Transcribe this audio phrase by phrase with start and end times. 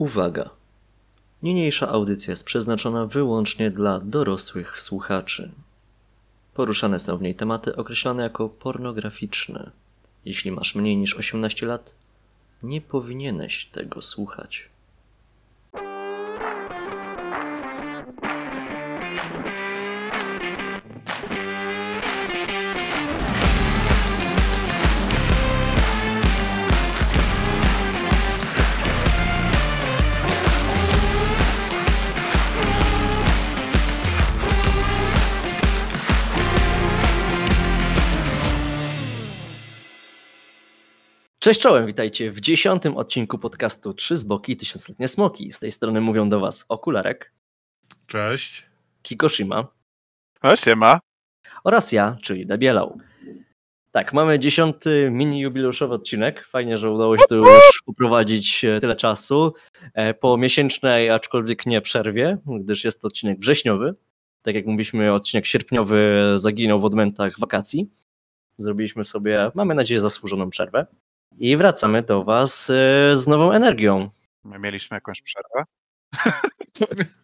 [0.00, 0.50] Uwaga!
[1.42, 5.50] Niniejsza audycja jest przeznaczona wyłącznie dla dorosłych słuchaczy.
[6.54, 9.70] Poruszane są w niej tematy określane jako pornograficzne.
[10.24, 11.94] Jeśli masz mniej niż 18 lat,
[12.62, 14.68] nie powinieneś tego słuchać.
[41.42, 45.52] Cześć czołem, witajcie w dziesiątym odcinku podcastu Trzy z boki tysiącletnie smoki.
[45.52, 47.32] Z tej strony mówią do was Okularek,
[48.06, 48.66] Cześć.
[49.02, 49.68] Kikoshima
[50.42, 51.00] O, siema.
[51.64, 52.98] oraz ja, czyli Debielał.
[53.92, 56.46] Tak, mamy dziesiąty mini jubileuszowy odcinek.
[56.46, 59.54] Fajnie, że udało się tu już uprowadzić e, tyle czasu.
[59.94, 63.94] E, Po miesięcznej, aczkolwiek nie przerwie, gdyż jest to odcinek wrześniowy.
[64.42, 67.90] Tak jak mówiliśmy, odcinek sierpniowy zaginął w odmętach wakacji.
[68.58, 70.86] Zrobiliśmy sobie, mamy nadzieję, zasłużoną przerwę.
[71.38, 74.10] I wracamy do Was e, z nową energią.
[74.44, 75.64] My mieliśmy jakąś przerwę.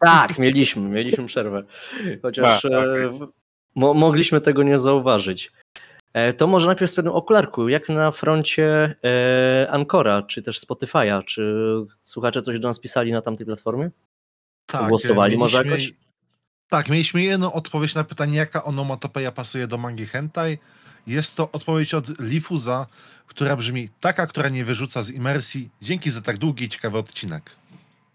[0.01, 1.63] Tak, mieliśmy, mieliśmy przerwę.
[2.23, 3.03] Chociaż A, okej.
[3.03, 3.29] e, w-
[3.75, 5.53] mo mogliśmy tego nie zauważyć.
[6.13, 7.69] E, To może najpierw z pewnym okularku.
[7.69, 11.25] Jak na froncie e, Ancora, czy też Spotify'a?
[11.25, 11.55] Czy
[12.03, 13.91] słuchacze coś do nas pisali na tamtej platformie?
[14.67, 15.93] Tak, Głosowali może jakoś?
[16.69, 20.59] Tak, mieliśmy jedną odpowiedź na pytanie, jaka onomatopeja pasuje do mangi hentai.
[21.07, 22.87] Jest to odpowiedź od Lifuza,
[23.27, 25.71] która brzmi taka, która nie wyrzuca z imersji.
[25.83, 27.51] Dzięki za tak długi i ciekawy odcinek.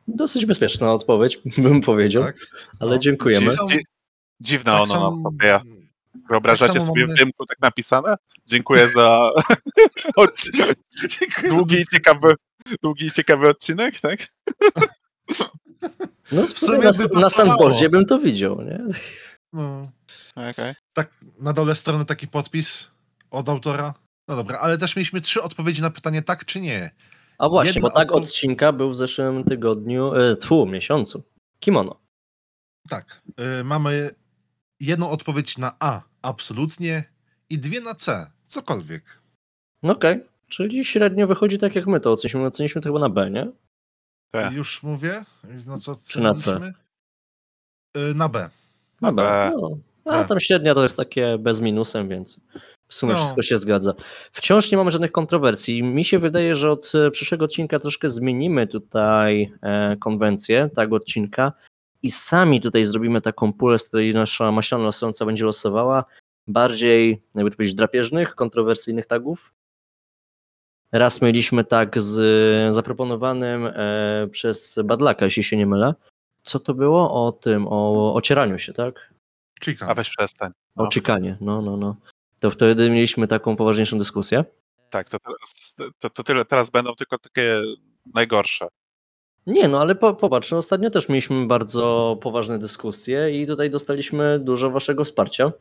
[0.07, 2.35] Dosyć bezpieczna odpowiedź, bym powiedział, Tak?
[2.79, 2.99] ale No.
[2.99, 3.49] dziękujemy.
[3.49, 3.85] Są- Dzi-
[4.39, 5.61] Dziwna tak ona samo- onomatopeja.
[6.29, 8.15] Wyobrażacie tak sobie mamy- w dymku tak napisane?
[8.47, 9.31] Dziękuję za
[11.49, 12.35] długi i ciekawy,
[12.83, 14.27] długi i ciekawy odcinek, tak?
[16.31, 18.79] No w sumie sumie na, na bym to widział, nie?
[19.53, 19.91] No,
[20.35, 20.73] Okej.
[20.93, 22.90] tak, na dole strony taki podpis
[23.31, 23.93] od autora.
[24.27, 26.91] No dobra, ale też mieliśmy trzy odpowiedzi na pytanie tak czy nie.
[27.37, 31.23] A właśnie, Jedna bo tak odpo- odcinka był w zeszłym tygodniu, e, tfu, miesiącu.
[31.59, 31.99] Kimono.
[32.89, 33.21] Tak,
[33.59, 34.09] y, mamy
[34.79, 37.03] jedną odpowiedź na A, absolutnie,
[37.49, 39.21] i dwie na C, cokolwiek.
[39.83, 42.45] No Okej, czyli średnio wychodzi tak jak my to oceniliśmy.
[42.45, 43.51] Oceniliśmy to chyba na B, nie?
[44.31, 44.53] Tak.
[44.53, 45.25] Już mówię?
[45.65, 46.73] No co Czy na C?
[47.97, 48.49] Y, Na B.
[49.01, 49.21] Na B.
[49.23, 49.51] B.
[50.05, 50.13] No.
[50.13, 50.27] A B.
[50.27, 52.39] tam średnia to jest takie bez minusem, więc
[52.91, 53.19] w sumie No.
[53.19, 53.93] wszystko się zgadza.
[54.31, 55.83] Wciąż nie mamy żadnych kontrowersji.
[55.83, 61.51] Mi się wydaje, że od e, przyszłego odcinka troszkę zmienimy tutaj e, konwencję tego odcinka
[62.03, 66.05] i sami tutaj zrobimy taką pulę, z której nasza maślana losująca będzie losowała
[66.47, 69.53] bardziej, jakby to powiedzieć, drapieżnych, kontrowersyjnych tagów.
[70.91, 75.93] Raz mieliśmy tak z zaproponowanym e, przez Badlaka, jeśli się nie mylę.
[76.43, 77.25] Co to było?
[77.27, 79.13] O tym, o ocieraniu się, tak?
[79.63, 79.87] Chica.
[79.87, 80.51] A weź przestań.
[80.75, 80.89] O No.
[80.89, 81.95] czekanie, no, no, no.
[82.41, 84.45] To wtedy mieliśmy taką poważniejszą dyskusję.
[84.89, 86.45] Tak, to, teraz, to, to tyle.
[86.45, 87.61] Teraz będą tylko takie
[88.13, 88.67] najgorsze.
[89.47, 94.39] Nie, no ale po, popatrz, no, ostatnio też mieliśmy bardzo poważne dyskusje i tutaj dostaliśmy
[94.39, 95.51] dużo waszego wsparcia,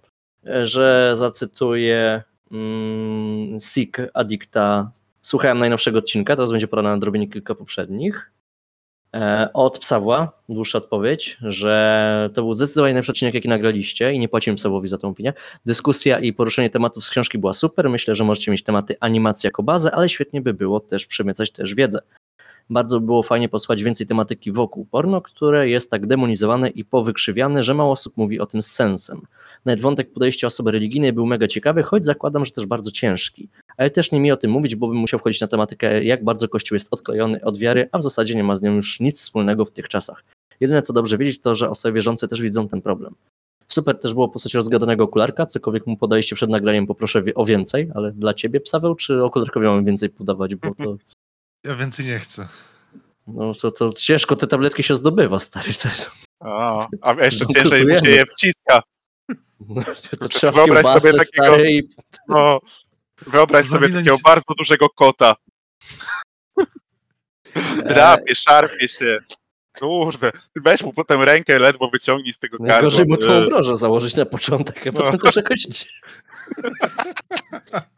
[0.47, 4.91] e, że zacytuję mm, Sick Addicta.
[5.21, 8.33] Słuchałem najnowszego odcinka, teraz będzie pora na nadrobienie kilka poprzednich.
[9.15, 14.29] E, Od Psawła, dłuższa odpowiedź, że to był zdecydowanie najlepszy odcinek, jaki nagraliście i nie
[14.29, 15.33] płaciłem Psawłowi za tą opinię.
[15.67, 17.91] Dyskusja i poruszenie tematów z książki była super.
[17.91, 21.75] Myślę, że możecie mieć tematy animacji jako bazę, ale świetnie by było też przemycać też
[21.75, 22.01] wiedzę.
[22.71, 27.75] Bardzo było fajnie posłuchać więcej tematyki wokół porno, które jest tak demonizowane i powykrzywiane, że
[27.75, 29.23] mało osób mówi o tym z sensem.
[29.65, 33.49] Nawet wątek podejścia osoby religijnej był mega ciekawy, choć zakładam, że też bardzo ciężki.
[33.77, 36.49] Ale też nie mi o tym mówić, bo bym musiał wchodzić na tematykę, jak bardzo
[36.49, 39.65] Kościół jest odklejony od wiary, a w zasadzie nie ma z nią już nic wspólnego
[39.65, 40.25] w tych czasach.
[40.61, 43.15] Jedyne co dobrze wiedzieć, to że osoby wierzące też widzą ten problem.
[43.67, 48.13] Super też było postać rozgadanego okularka, cokolwiek mu podaliście przed nagraniem, poproszę o więcej, ale
[48.13, 50.97] dla ciebie, Psaweł, czy okularkowi mamy więcej podawać, bo to
[51.65, 52.49] Ja więcej nie chcę.
[53.27, 55.73] no to, to ciężko te tabletki się zdobywa, stary.
[56.41, 58.83] O, a jeszcze No, ciężej mu się je wciska.
[59.61, 59.83] no,
[60.21, 61.89] to trzeba wyobraź kiełbasę, sobie takiego- stary, i
[62.29, 62.61] No,
[63.27, 65.37] wyobraź sobie takiego bardzo dużego kota.
[67.89, 69.19] Drapie, szarpie się.
[69.79, 72.69] Kurde, weź mu potem rękę, ledwo wyciągnij z tego karku.
[72.73, 74.93] Najgorzej mu tą E, obrożę założyć na początek, a No.
[74.93, 75.85] potem to już jakoś idzie.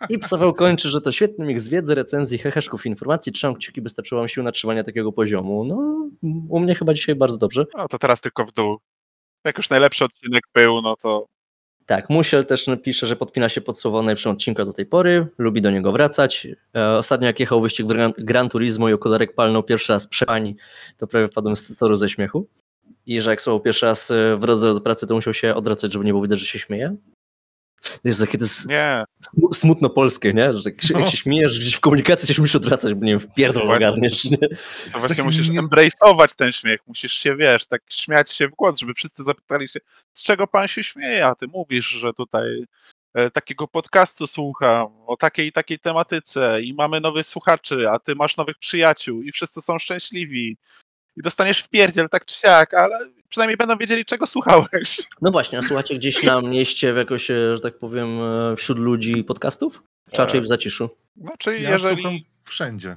[0.08, 3.32] I Psaweł kończy, że to świetny miks wiedzy, recenzji, heheszków, informacji.
[3.32, 5.64] Trzymam kciuki, by starczyło wam sił na trzymanie takiego poziomu.
[5.64, 6.08] No,
[6.48, 7.66] u mnie chyba dzisiaj bardzo dobrze.
[7.76, 8.78] No to teraz tylko w dół.
[9.44, 11.26] Jak już najlepszy odcinek był, no to
[11.86, 15.62] Tak, Musiel też pisze, że podpina się pod słowo najlepszym odcinku do tej pory, lubi
[15.62, 16.48] do niego wracać.
[16.74, 20.56] E, Ostatnio jak jechał wyścig w Gran Turismo i okularek palnął pierwszy raz przepani,
[20.96, 22.46] to prawie wpadłem z toru ze śmiechu.
[23.06, 25.92] I że jak słowo pierwszy raz e, w drodze do pracy, to musiał się odwracać,
[25.92, 26.96] żeby nie było widać, że się śmieje.
[28.04, 29.04] Jest takie to jest Nie,
[29.36, 30.52] smu- smutno polskie, nie?
[30.52, 33.20] Że jak się, jak się śmiejesz gdzieś w komunikacji, coś musisz odwracać, bo nie wiem,
[33.20, 34.24] w pierdol ogarniesz.
[34.24, 34.38] Nie?
[34.38, 38.50] to właśnie Taki musisz nie- embrace'ować ten śmiech, musisz się, wiesz, tak śmiać się w
[38.50, 39.80] głos, żeby wszyscy zapytali się,
[40.12, 42.64] z czego pan się śmieje, a ty mówisz, że tutaj
[43.14, 48.14] e, takiego podcastu słucham o takiej i takiej tematyce i mamy nowych słuchaczy, a ty
[48.14, 50.56] masz nowych przyjaciół i wszyscy są szczęśliwi
[51.16, 52.98] i dostaniesz w pierdziel tak czy siak, ale
[53.28, 54.98] przynajmniej będą wiedzieli, czego słuchałeś.
[55.22, 58.78] No właśnie, a słuchacie gdzieś na mieście, w jakoś, e, że tak powiem, e, wśród
[58.78, 59.82] ludzi podcastów?
[60.10, 60.90] Czy raczej w zaciszu?
[61.16, 62.02] Znaczy, Ja jeżeli...
[62.02, 62.96] słucham wszędzie.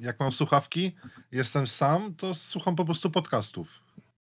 [0.00, 0.92] Jak mam słuchawki,
[1.32, 3.68] jestem sam, to słucham po prostu podcastów.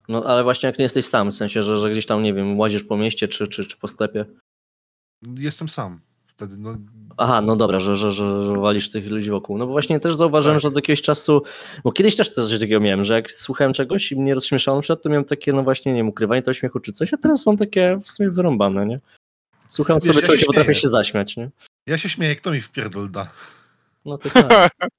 [0.08, 2.58] No ale właśnie jak nie jesteś sam, w sensie, że, że gdzieś tam, nie wiem,
[2.58, 4.24] łazisz po mieście czy, czy, czy po sklepie.
[5.38, 6.00] Jestem sam.
[6.36, 6.76] Wtedy, no,
[7.16, 9.58] Aha, no dobra, że, że, że, że walisz tych ludzi wokół.
[9.58, 10.62] No bo właśnie też zauważyłem, Tak.
[10.62, 11.42] że od jakiegoś czasu,
[11.84, 15.08] bo kiedyś też coś takiego miałem, że jak słuchałem czegoś i mnie rozśmieszało, przykład, to
[15.08, 17.98] miałem takie, no właśnie, nie wiem, ukrywanie tego śmiechu czy coś, a teraz mam takie
[18.04, 19.00] w sumie wyrąbane, nie?
[19.68, 21.50] Słucham Wiesz, sobie ja czegoś się i potrafię się zaśmiać, nie?
[21.86, 23.28] ja się śmieję, kto mi wpierdol da.
[24.04, 24.70] No to tak.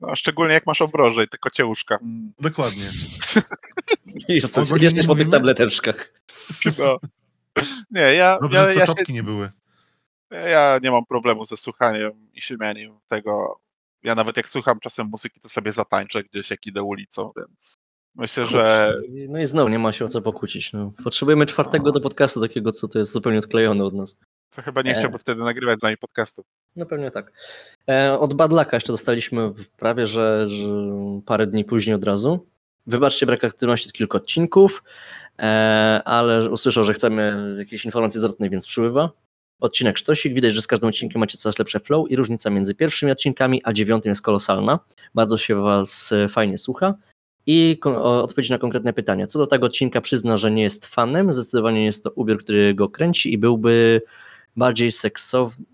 [0.00, 1.98] No, szczególnie jak masz obroże i te kociełuszka.
[2.02, 2.84] Mm, Dokładnie.
[4.06, 4.38] Godzinie
[4.80, 6.12] jesteś po tych tableteczkach.
[6.78, 6.98] No.
[7.90, 9.50] Nie, ja, Dobrze, ja, że to ja, się, nie były.
[10.30, 13.60] Ja nie mam problemu ze słuchaniem i śmianiem tego.
[14.02, 17.74] Ja nawet jak słucham czasem muzyki, to sobie zatańczę gdzieś, jak idę ulicą, więc
[18.14, 18.94] myślę, że
[19.28, 20.72] No i znowu nie ma się o co pokłócić.
[20.72, 20.92] No.
[21.04, 24.20] Potrzebujemy czwartego do podcastu, takiego, co to jest zupełnie odklejony od nas.
[24.56, 24.98] to chyba nie E.
[24.98, 26.44] chciałby wtedy nagrywać z nami podcastu.
[26.76, 27.32] No pewnie tak.
[27.90, 30.68] E, od Badlaka jeszcze dostaliśmy prawie, że, że
[31.26, 32.46] parę dni później od razu.
[32.86, 34.82] Wybaczcie brak aktywności od kilku odcinków,
[35.38, 39.10] e, ale usłyszał, że chcemy jakieś informacje zwrotnej, więc przybywa.
[39.64, 43.12] Odcinek sztosik, widać, że z każdym odcinkiem macie coraz lepsze flow i różnica między pierwszymi
[43.12, 44.78] odcinkami a dziewiątym jest kolosalna.
[45.14, 46.94] Bardzo się was e, fajnie słucha.
[47.46, 49.26] I odpowiedź na konkretne pytania.
[49.26, 51.32] Co do tego odcinka przyzna, że nie jest fanem.
[51.32, 54.02] Zdecydowanie jest to ubiór, który go kręci i byłby
[54.56, 55.64] bardziej seksowny.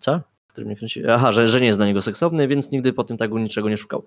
[0.00, 0.20] Co?
[0.46, 1.06] Który mnie kręci?
[1.08, 3.76] Aha, że, że nie jest dla niego seksowny, więc nigdy po tym tagu niczego nie
[3.76, 4.04] szukał.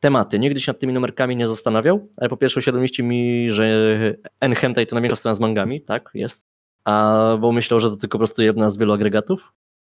[0.00, 0.38] Tematy.
[0.38, 3.94] Nigdy się nad tymi numerkami nie zastanawiał, ale po pierwsze uświadomiliście mi, że
[4.40, 6.47] N-Hentai to największa strona z mangami, tak, jest.
[6.88, 9.52] A bo myślał, że to tylko po prostu jedna z wielu agregatów.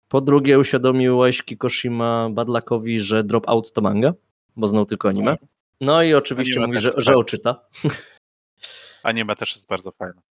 [0.09, 4.13] Po drugie uświadomiłeś Kikoshima Badlakowi, że Dropout to manga,
[4.57, 5.37] bo znał tylko anime.
[5.81, 7.61] No i oczywiście Anime mówi, że, że oczyta.
[9.03, 10.23] Anime też jest bardzo fajne.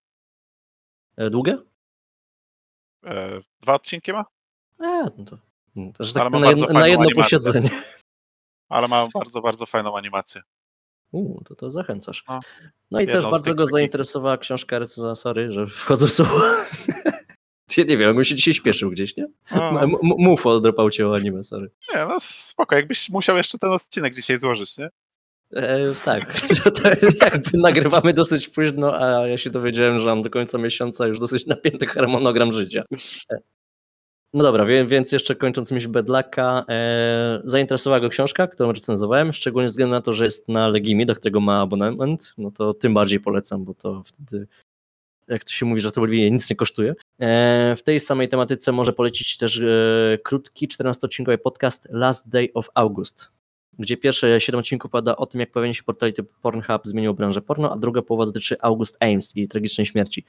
[1.18, 1.58] E, Długie?
[3.06, 4.26] E, Dwa odcinki ma?
[4.80, 5.38] E, no to,
[5.76, 7.16] no to tak na, na jedno animację.
[7.16, 7.70] posiedzenie.
[8.70, 10.42] Ale ma bardzo, bardzo fajną animację.
[11.12, 12.24] U, to, to zachęcasz.
[12.30, 12.40] No.
[12.92, 16.40] No i też bardzo go takich- zainteresowała książka Rysa, sorry, że wchodzę w słowo.
[17.78, 19.26] Ja nie wiem, jakbym się dzisiaj śpieszył gdzieś, nie?
[19.52, 21.70] M- mów o dropaucie o anime, sorry.
[21.94, 24.90] nie, no spoko, jakbyś musiał jeszcze ten odcinek dzisiaj złożyć, nie?
[25.56, 30.30] E, tak, to, to jakby nagrywamy dosyć późno, a ja się dowiedziałem, że mam do
[30.30, 32.84] końca miesiąca już dosyć napięty harmonogram życia.
[34.34, 39.72] No dobra, więc jeszcze kończąc myśl Bedlaka, e, zainteresowała go książka, którą recenzowałem, szczególnie ze
[39.72, 43.20] względu na to, że jest na Legimi, do którego ma abonament, no to tym bardziej
[43.20, 44.48] polecam, bo to wtedy,
[45.28, 46.96] jak to się mówi, że to Boliwie nic nie kosztuje.
[47.20, 52.70] E, w tej samej tematyce może polecić też e, krótki, 14-odcinkowy podcast Last Day of
[52.74, 53.28] August,
[53.80, 57.42] gdzie pierwsze 7 odcinków pada o tym, jak pojawienie się portali typu Pornhub zmienił branżę
[57.42, 60.26] porno, a druga połowa dotyczy August Ames i tragicznej śmierci.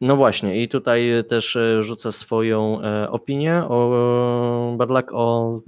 [0.00, 5.60] No właśnie, i tutaj też e, rzucę swoją e, opinię o Badlak, o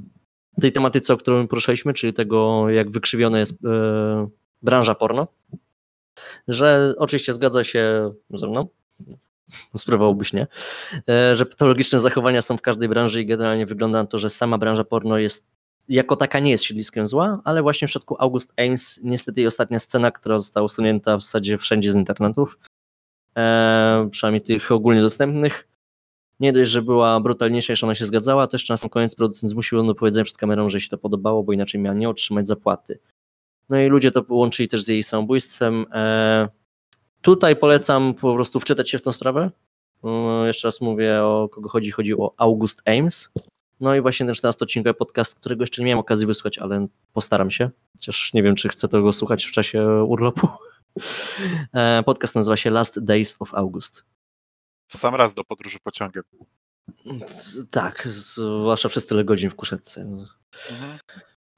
[0.61, 4.29] tej tematyce, o którą poruszaliśmy, czyli tego, jak wykrzywiona jest e,
[4.63, 5.27] branża porno.
[6.49, 8.69] Że oczywiście zgadza się ze mną,
[9.77, 10.47] sprawowałbyś nie,
[11.09, 14.59] e, że patologiczne zachowania są w każdej branży i generalnie wygląda na to, że sama
[14.59, 15.47] branża porno jest
[15.89, 20.11] jako taka nie jest siedliskiem zła, ale właśnie w przypadku August Ames niestety ostatnia scena,
[20.11, 22.59] która została usunięta w zasadzie wszędzie z internetów,
[23.39, 25.69] e, przynajmniej tych ogólnie dostępnych.
[26.41, 29.79] Nie dość, że była brutalniejsza, niż ona się zgadzała, też na sam koniec producent zmusił
[29.79, 32.99] ją do powiedzenia przed kamerą, że się to podobało, bo inaczej miała nie otrzymać zapłaty.
[33.69, 35.87] No i ludzie to połączyli też z jej samobójstwem.
[35.93, 36.49] E,
[37.23, 39.51] tutaj polecam po prostu wczytać się w tą sprawę.
[40.05, 41.91] E, jeszcze raz mówię, o kogo chodzi.
[41.91, 43.33] Chodzi o August Ames.
[43.81, 47.71] No i właśnie ten 14-odcinkowy podcast, którego jeszcze nie miałem okazji wysłuchać, ale postaram się.
[47.97, 50.49] Chociaż nie wiem, czy chcę tego słuchać w czasie urlopu.
[51.73, 54.05] E, Podcast nazywa się Last Days of August.
[54.89, 56.23] W sam raz do podróży pociągiem.
[57.71, 60.01] Tak, zwłaszcza przez tyle godzin w kuszetce.
[60.01, 60.99] Mhm.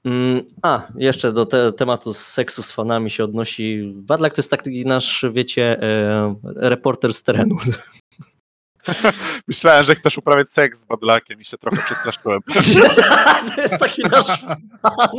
[0.05, 3.93] Mm, A, jeszcze do te, tematu seksu z fanami się odnosi.
[3.95, 7.57] Badlak to jest taki nasz, wiecie, e, reporter z terenu.
[9.47, 12.41] Myślałem, że chcesz uprawiać seks z badlakiem i się trochę przestraszyłem.
[13.55, 14.41] to jest taki nasz
[14.81, 15.09] fan.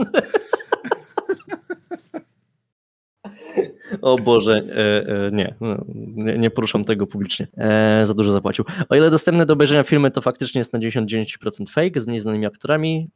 [4.00, 7.46] O Boże, e, e, nie, no, nie, nie poruszam tego publicznie.
[7.56, 8.64] E, za dużo zapłacił.
[8.88, 12.46] O ile dostępne do obejrzenia filmy to faktycznie jest na 99% fake z mniej znanymi
[12.46, 13.10] aktorami,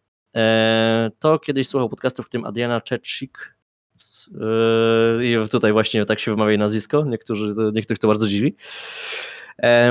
[1.19, 3.57] to kiedyś słuchał podcastów, w tym Adriana Czeczik.
[5.23, 8.57] I tutaj właśnie tak się wymawia jej nazwisko, niektórzy, niektórych to bardzo dziwi.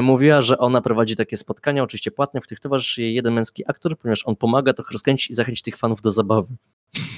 [0.02, 3.98] Mówiła, że ona prowadzi takie spotkania, oczywiście płatne, w których towarzyszy jej jeden męski aktor,
[3.98, 6.56] ponieważ on pomaga to rozkręcić i zachęcić tych fanów do zabawy.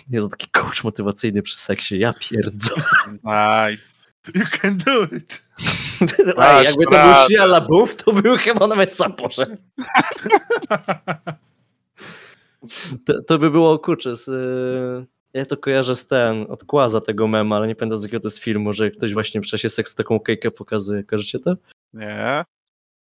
[0.09, 2.83] Jest taki coach motywacyjny przy seksie, ja pierdolę.
[3.11, 3.97] Nice.
[4.35, 5.41] You can do it.
[6.37, 7.13] Ej, jakby to był.
[7.29, 9.55] Shia LaBeouf, to był chyba nawet sam poszedł.
[13.05, 17.27] To, to by było, kurczę, z, y, ja to kojarzę z ten, od Kłaza tego
[17.27, 19.95] mema, ale nie pamiętam z jakiego to jest filmu, że ktoś właśnie w czasie seksu
[19.95, 21.03] taką kejkę pokazuje.
[21.03, 21.55] Kojarzycie to?
[21.93, 22.43] Nie.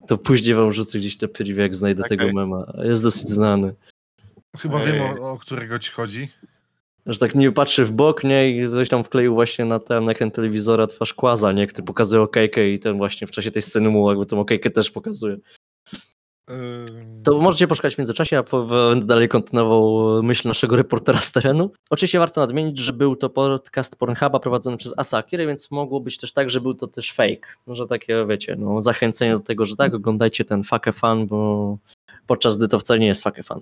[0.07, 2.19] To później wam rzucę gdzieś te privie, jak znajdę Okej.
[2.19, 2.73] tego mema.
[2.85, 3.75] Jest dosyć znany.
[4.59, 4.93] Chyba Ej.
[4.93, 6.29] wiem, o, o którego ci chodzi.
[7.07, 10.31] Że tak nie patrzy w bok, nie, i coś tam wkleił właśnie na ten ekran
[10.31, 14.11] telewizora twarz Kłaza, nie, który pokazuje okejkę i ten właśnie w czasie tej sceny mu
[14.11, 15.37] jakby tą okejkę też pokazuje.
[17.25, 21.73] To możecie poszukać w międzyczasie, a będę dalej kontynuował myśl naszego reportera z terenu.
[21.91, 26.33] Oczywiście warto nadmienić, że był to podcast Pornhuba prowadzony przez Asakirę, więc mogło być też
[26.33, 27.49] tak, że był to też fake.
[27.67, 31.79] Że takie, wiecie, no, zachęcenie do tego, że tak, oglądajcie ten fuck fan, bo
[32.27, 33.61] podczas gdy to wcale nie jest fuck fan.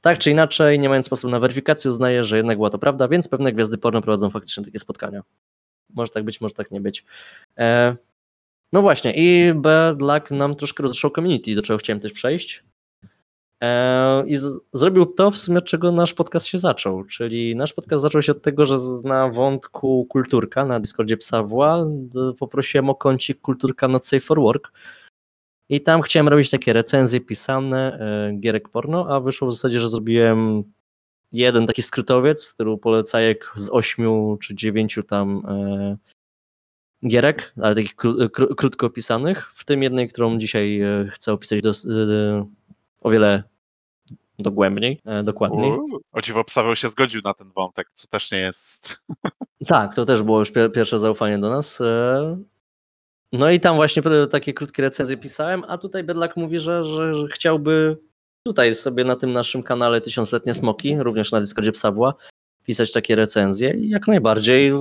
[0.00, 3.28] Tak czy inaczej, nie mając sposobu na weryfikację, uznaję, że jednak była to prawda, więc
[3.28, 5.22] pewne gwiazdy porno prowadzą faktycznie takie spotkania.
[5.94, 7.04] Może tak być, może tak nie być.
[7.58, 7.96] E,
[8.72, 12.64] no właśnie, i Bad Luck nam troszkę rozeszło community, do czego chciałem też przejść.
[13.60, 17.04] E, I z, zrobił to w sumie, od czego nasz podcast się zaczął.
[17.04, 21.86] Czyli nasz podcast zaczął się od tego, że na wątku kulturka na Discordzie Psawła
[22.38, 24.72] poprosiłem o kącik kulturka Not Safe for Work.
[25.70, 29.88] I tam chciałem robić takie recenzje pisane e, gierek porno, a wyszło w zasadzie, że
[29.88, 30.64] zrobiłem
[31.32, 35.96] jeden taki skrótowiec w stylu polecajek z ośmiu czy dziewięciu tam e,
[37.08, 41.62] gierek, ale takich kró, kró, krótko opisanych, w tym jednej, którą dzisiaj e, chcę opisać
[41.62, 42.46] dos, e,
[43.00, 43.42] o wiele
[44.38, 45.72] dogłębniej, dokładniej.
[46.12, 49.00] O dziwo Psaweł się zgodził na ten wątek, co też nie jest.
[49.66, 51.82] Tak, to też było już pie- pierwsze zaufanie do nas.
[53.32, 57.26] No i tam właśnie takie krótkie recenzje pisałem, a tutaj Bedlak mówi, że, że, że
[57.28, 57.96] chciałby
[58.46, 62.14] tutaj sobie na tym naszym kanale Tysiącletnie Smoki, również na Discordzie Psawła,
[62.64, 64.72] pisać takie recenzje i jak najbardziej,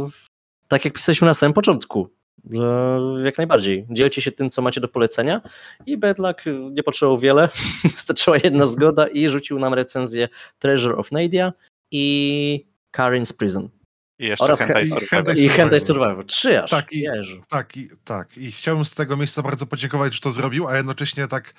[0.67, 2.09] tak jak pisaliśmy na samym początku,
[2.51, 3.87] że jak najbardziej.
[3.89, 5.41] Dzielcie się tym, co macie do polecenia
[5.85, 7.49] i Bedlak nie potrzebował wiele,
[7.95, 10.29] wystarczyła jedna zgoda i rzucił nam recenzję
[10.59, 11.53] Treasure of Nadia
[11.91, 12.65] i
[12.97, 13.69] Karin's Prison.
[14.19, 15.09] I jeszcze Oraz Hentai i Survivor.
[15.09, 16.07] Hentai I Hentai Survivor.
[16.07, 16.25] Survivor.
[16.25, 16.69] Trzy aż.
[16.71, 17.41] Tak, i- Jezu.
[17.49, 18.37] Tak, i, tak.
[18.37, 21.53] I chciałbym z tego miejsca bardzo podziękować, że to zrobił, a jednocześnie tak.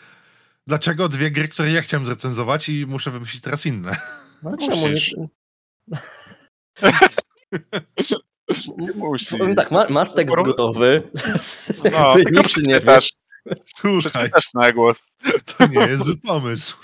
[0.67, 3.97] Dlaczego dwie gry, które ja chciałem zrecenzować i muszę wymyślić teraz inne?
[4.43, 5.15] No czemu Musisz.
[5.17, 5.29] nie?
[8.79, 9.39] Nie musi.
[9.39, 11.03] Powiem tak, ma, masz tekst Poró- gotowy.
[11.93, 13.09] No, nikt się nie przeczytasz,
[13.77, 15.11] Słuchaj, na głos.
[15.47, 16.77] to nie jest zły pomysł.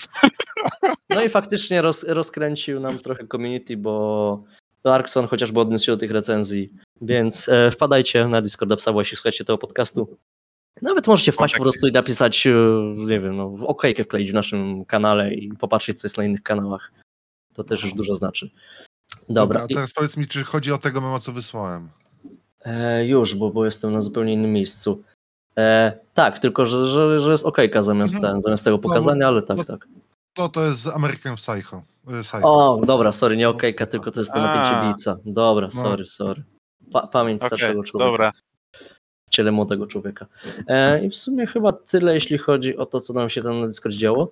[1.09, 4.43] No i faktycznie roz, rozkręcił nam trochę community, bo
[4.83, 6.73] Larkson chociażby odniósł się do tych recenzji.
[7.01, 10.17] Więc e, wpadajcie na Discorda Psa, jeśli słuchacie tego podcastu.
[10.81, 12.53] Nawet możecie wpaść po prostu i napisać, e,
[12.95, 16.91] nie wiem, no, okejkę wkleić w naszym kanale i popatrzeć, co jest na innych kanałach.
[17.53, 18.49] To też już dużo znaczy.
[19.29, 21.89] Dobra, a teraz powiedz mi, czy chodzi o tego mema, co wysłałem.
[22.65, 25.03] E, już, bo, bo jestem na zupełnie innym miejscu.
[25.57, 28.33] E, tak, tylko że, że, że jest okejka zamiast, Mhm.
[28.33, 29.87] ten, zamiast tego pokazania, ale tak, no- tak.
[30.37, 31.83] No to jest American Psycho.
[32.19, 32.53] y, Psycho.
[32.73, 34.39] O, dobra, sorry, nie okejka, tylko to jest A.
[34.41, 35.17] napięcie bica.
[35.25, 35.81] Dobra, No.
[35.81, 36.43] sorry, sorry.
[36.91, 38.11] Pa, pamięć Okej, starszego człowieka.
[38.11, 38.31] dobra.
[39.27, 40.25] W ciele młodego człowieka.
[40.67, 43.67] E, I w sumie chyba tyle, jeśli chodzi o to, co nam się tam na
[43.67, 44.31] Discord działo.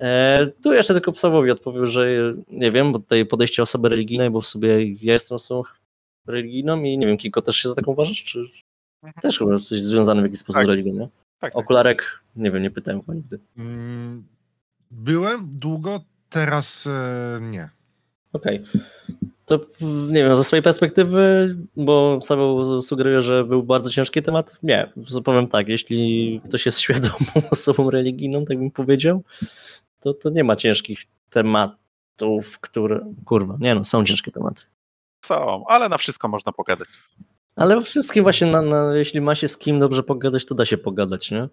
[0.00, 2.06] E, tu jeszcze tylko Psawowi odpowiem, że
[2.48, 5.62] nie wiem, bo tutaj podejście osoby religijnej, bo w sobie ja jestem osobą
[6.26, 8.38] religijną i nie wiem, Kiko, też się za taką uważasz, czy
[9.02, 9.22] Mhm.
[9.22, 10.66] też chyba jesteś związany w jakiś sposób Tak.
[10.66, 11.08] z religią, nie?
[11.38, 11.56] Tak, tak.
[11.56, 13.38] Okularek, nie wiem, nie pytałem go nigdy.
[13.58, 14.24] Mm,
[14.90, 17.68] Byłem długo, teraz e, nie.
[18.32, 18.64] Okej.
[19.44, 19.60] To
[20.08, 24.56] nie wiem, ze swojej perspektywy, bo Saweł sugeruje, że był bardzo ciężki temat.
[24.62, 24.92] Nie,
[25.24, 27.14] powiem tak, jeśli ktoś jest świadomą
[27.50, 29.22] osobą religijną, tak bym powiedział,
[30.00, 30.98] to, to nie ma ciężkich
[31.30, 33.14] tematów, które.
[33.24, 34.62] Kurwa, nie no, są ciężkie tematy.
[35.24, 36.88] Są, ale na wszystko można pogadać.
[37.56, 40.78] Ale wszystkim właśnie, na, na, jeśli ma się z kim dobrze pogadać, to da się
[40.78, 41.48] pogadać, nie?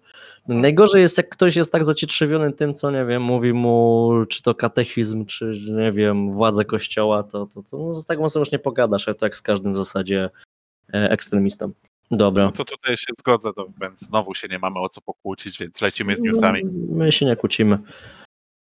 [0.48, 4.54] Najgorzej jest, jak ktoś jest tak zacietrzewiony tym, co, nie wiem, mówi mu, czy to
[4.54, 8.58] katechizm, czy, nie wiem, władze kościoła, to, to, to no, z taką osobą już nie
[8.58, 10.30] pogadasz, ale to jak z każdym w zasadzie
[10.94, 11.72] e, ekstremistą.
[12.10, 12.44] Dobra.
[12.44, 15.80] No to tutaj się zgodzę, no, więc znowu się nie mamy o co pokłócić, więc
[15.80, 16.64] lecimy z newsami.
[16.90, 17.78] My się nie kłócimy.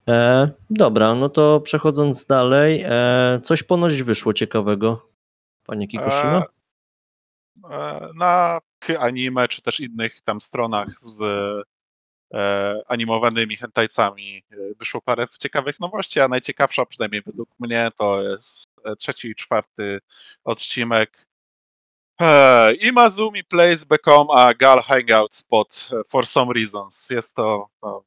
[0.08, 5.10] E, dobra, no to przechodząc dalej, e, coś ponoć wyszło ciekawego,
[5.66, 6.38] panie Kikushima?
[6.38, 6.57] E,
[8.16, 11.22] na K anime, czy też innych tam stronach z
[12.34, 18.70] e, animowanymi hentajcami e, wyszło parę ciekawych nowości, a najciekawsza przynajmniej według mnie to jest
[18.86, 20.00] e, trzeci i czwarty
[20.44, 21.28] odcinek
[22.22, 27.10] e, Imazumi plays become a gal hangout spot e, for some reasons.
[27.10, 28.04] Jest to no,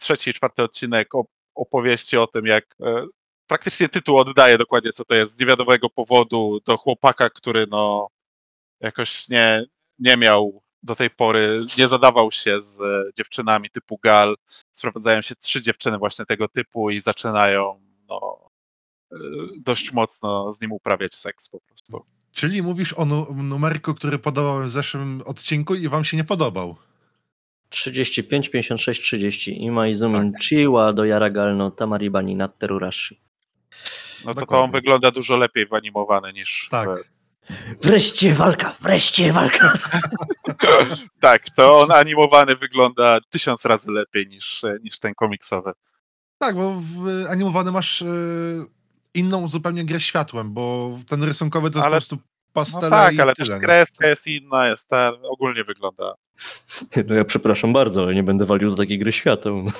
[0.00, 3.06] trzeci i czwarty odcinek op- opowieści o tym, jak e,
[3.46, 8.08] praktycznie tytuł oddaje dokładnie, co to jest z niewiadomego powodu do chłopaka, który no
[8.82, 9.64] jakoś nie,
[9.98, 12.78] nie miał do tej pory, nie zadawał się z
[13.16, 14.36] dziewczynami typu gal.
[14.72, 18.48] Sprowadzają się trzy dziewczyny właśnie tego typu i zaczynają no,
[19.12, 19.16] e,
[19.58, 22.04] dość mocno z nim uprawiać seks po prostu.
[22.32, 26.76] Czyli mówisz o nu- numerku, który podawałem w zeszłym odcinku i wam się nie podobał.
[27.68, 29.64] 35, 56, 30.
[29.64, 30.42] Ima Izumin Tak.
[30.42, 33.20] Chiwa do Yaragal no Tamaribani nad Terurashi.
[34.24, 36.68] No to, to on wygląda dużo lepiej wanimowany niż.
[36.70, 36.88] Tak.
[36.88, 37.21] w-
[37.82, 39.72] Wreszcie walka, wreszcie walka.
[41.20, 45.72] tak, to on animowany wygląda tysiąc razy lepiej niż, niż ten komiksowy.
[46.38, 48.06] Tak, bo w animowany masz e,
[49.14, 52.18] inną zupełnie grę światłem, bo ten rysunkowy to jest Ale- po prostu
[52.52, 53.54] pastele No tak, i ale tyle.
[53.58, 56.14] też kreska jest inna, jest ta, ogólnie wygląda.
[57.08, 59.66] No ja przepraszam bardzo, ale nie będę walił do takiej gry świateł.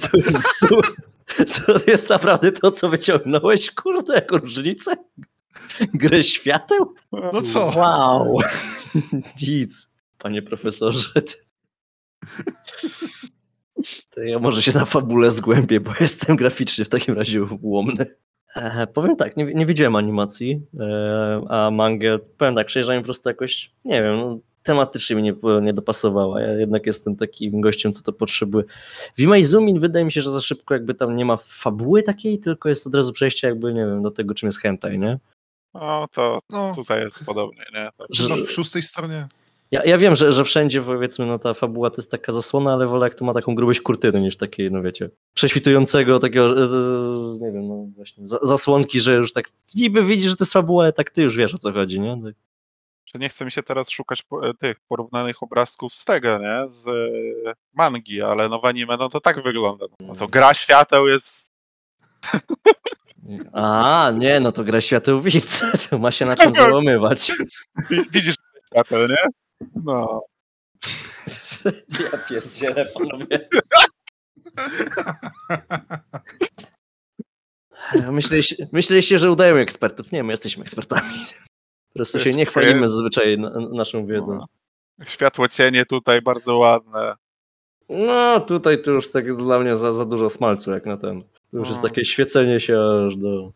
[0.00, 0.80] To jest, su-
[1.66, 4.96] to jest naprawdę to, co wyciągnąłeś, kurde, jako różnicę?
[5.94, 6.94] Grę świateł?
[7.12, 7.72] No co?
[7.76, 8.38] Wow.
[9.48, 9.88] Nic,
[10.18, 11.08] panie profesorze.
[14.10, 18.06] To ja może się na fabule zgłębię, bo jestem graficznie w takim razie ułomny.
[18.56, 23.28] E, powiem tak, nie, nie widziałem animacji, e, a mangę, powiem tak, przejrzałem po prostu
[23.28, 26.40] jakoś, nie wiem, no, tematycznie mi nie, nie dopasowała.
[26.40, 28.64] Ja jednak jestem takim gościem, co to potrzebuje.
[29.16, 32.68] W Imaizumin wydaje mi się, że za szybko jakby tam nie ma fabuły takiej, tylko
[32.68, 35.18] jest od razu przejście jakby, nie wiem, do tego, czym jest hentai, nie?
[35.74, 37.88] No to No, tutaj jest podobnie, nie?
[37.98, 38.06] Tak.
[38.10, 39.28] Że- w szóstej stronie.
[39.70, 42.86] Ja, ja wiem, że, że wszędzie powiedzmy no ta fabuła to jest taka zasłona, ale
[42.86, 46.48] wolę jak to ma taką grubość kurtyny niż takiej, no wiecie, prześwitującego takiego,
[47.40, 50.84] nie wiem, no właśnie, za, zasłonki, że już tak niby widzisz, że to jest fabuła,
[50.84, 52.20] ale tak ty już wiesz o co chodzi, nie?
[52.24, 52.34] Tak.
[53.14, 56.64] Że nie chce mi się teraz szukać po, e, tych porównanych obrazków z tego, nie?
[56.70, 56.92] Z e,
[57.74, 59.86] mangi, ale no w anime no to tak wygląda.
[60.00, 61.52] No to gra świateł jest
[63.52, 67.32] A, nie, no to gra świateł widz, to ma się na czym załamywać.
[67.90, 68.34] wi- widzisz
[68.66, 69.16] świateł, nie?
[69.84, 70.22] No.
[72.12, 73.48] Ja pierdzielę, panowie.
[78.12, 80.12] Myśleliście, myśleliście, że udajemy ekspertów.
[80.12, 81.24] Nie, my jesteśmy ekspertami.
[81.94, 84.34] Po prostu się nie chwalimy zazwyczaj na, naszą wiedzą.
[84.34, 84.46] no.
[85.06, 87.14] Światło cienie tutaj bardzo ładne.
[87.88, 91.22] No, tutaj to już tak dla mnie za, za dużo smalcu jak na ten.
[91.22, 91.88] To już jest No.
[91.88, 93.52] takie świecenie się aż do,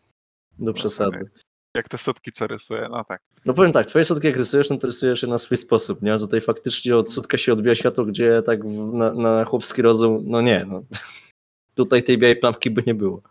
[0.59, 1.29] do przesady.
[1.77, 3.21] Jak te sutki co rysuje, no tak.
[3.45, 6.17] No powiem tak, twoje sutki jak rysujesz, no to rysujesz je na swój sposób, nie?
[6.19, 8.59] Tutaj faktycznie od sutka się odbija światło, gdzie tak
[8.93, 10.81] na, na chłopski rozum, no nie, no.
[11.75, 13.21] Tutaj tej białej plamki by nie było.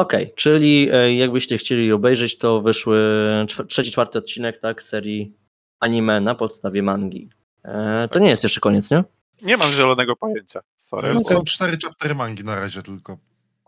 [0.00, 2.98] Okej, czyli e, jakbyście chcieli obejrzeć, to wyszły
[3.68, 5.36] trzeci, czwarty odcinek, tak, serii
[5.80, 7.30] anime na podstawie mangi.
[7.64, 9.04] E, to nie jest jeszcze koniec, nie?
[9.42, 10.60] Nie mam zielonego pojęcia.
[10.76, 11.14] Sorry.
[11.14, 13.18] No, Są cztery chaptery mangi na razie tylko.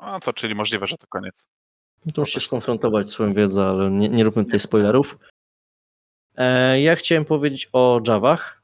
[0.00, 1.48] No to czyli możliwe, że to koniec.
[2.06, 5.18] No To musicie skonfrontować swoją wiedzę, ale nie, nie róbmy tutaj spoilerów.
[6.36, 8.61] E, ja chciałem powiedzieć o Javach,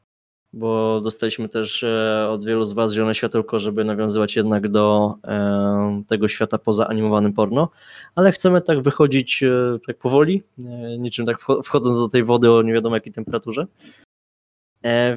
[0.53, 6.03] bo dostaliśmy też e, od wielu z Was zielone światełko, żeby nawiązywać jednak do e,
[6.07, 7.69] tego świata poza animowanym porno,
[8.15, 10.43] ale chcemy tak wychodzić e, tak powoli,
[10.99, 13.67] niczym tak wcho- wchodząc do tej wody o nie wiadomo jakiej temperaturze.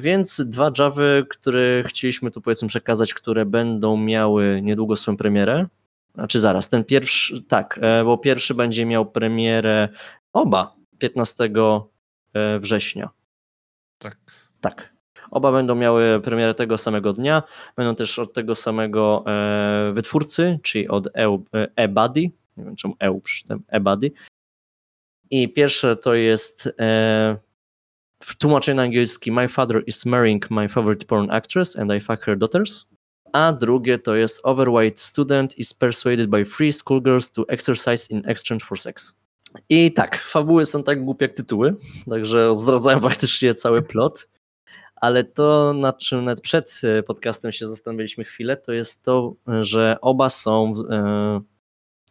[0.00, 5.66] Więc dwa Javy, które chcieliśmy tu powiedzmy przekazać, które będą miały niedługo swoją premierę.
[6.14, 9.88] Znaczy zaraz, ten pierwszy, tak, bo pierwszy będzie miał premierę
[10.32, 11.50] oba 15
[12.34, 13.10] e, września.
[13.98, 14.16] Tak.
[14.60, 14.91] Tak.
[15.32, 17.42] Oba będą miały premierę tego samego dnia.
[17.76, 22.20] Będą też od tego samego e, wytwórcy, czyli od E- eBuddy.
[22.56, 24.12] Nie wiem czemu EU przeczytałem, eBuddy.
[25.30, 27.36] I pierwsze to jest e,
[28.22, 32.22] w tłumaczeniu na angielski My father is marrying my favorite porn actress and I fuck
[32.22, 32.86] her daughters.
[33.32, 38.64] a drugie to jest Overweight Student is persuaded by free schoolgirls to exercise in exchange
[38.64, 39.12] for sex.
[39.68, 41.74] I tak, fabuły są tak głupie jak tytuły,
[42.10, 44.28] także zdradzają praktycznie cały plot,
[45.02, 49.96] ale to, nad czym nawet przed e, podcastem się zastanawialiśmy chwilę, to jest to, że
[50.00, 51.40] oba są e,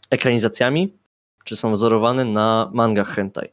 [0.10, 0.98] ekranizacjami,
[1.44, 3.50] czy są wzorowane na mangach hentai.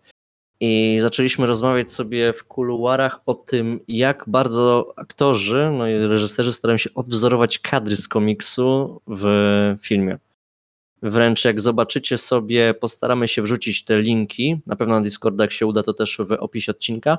[0.61, 6.79] I zaczęliśmy rozmawiać sobie w kuluarach o tym, jak bardzo aktorzy, no i reżyserzy starają
[6.79, 9.27] się odwzorować kadry z komiksu w
[9.81, 10.19] filmie.
[11.03, 15.67] Wręcz jak zobaczycie sobie, postaramy się wrzucić te linki, na pewno na Discorda, jak się
[15.67, 17.19] uda, to też w opisie odcinka,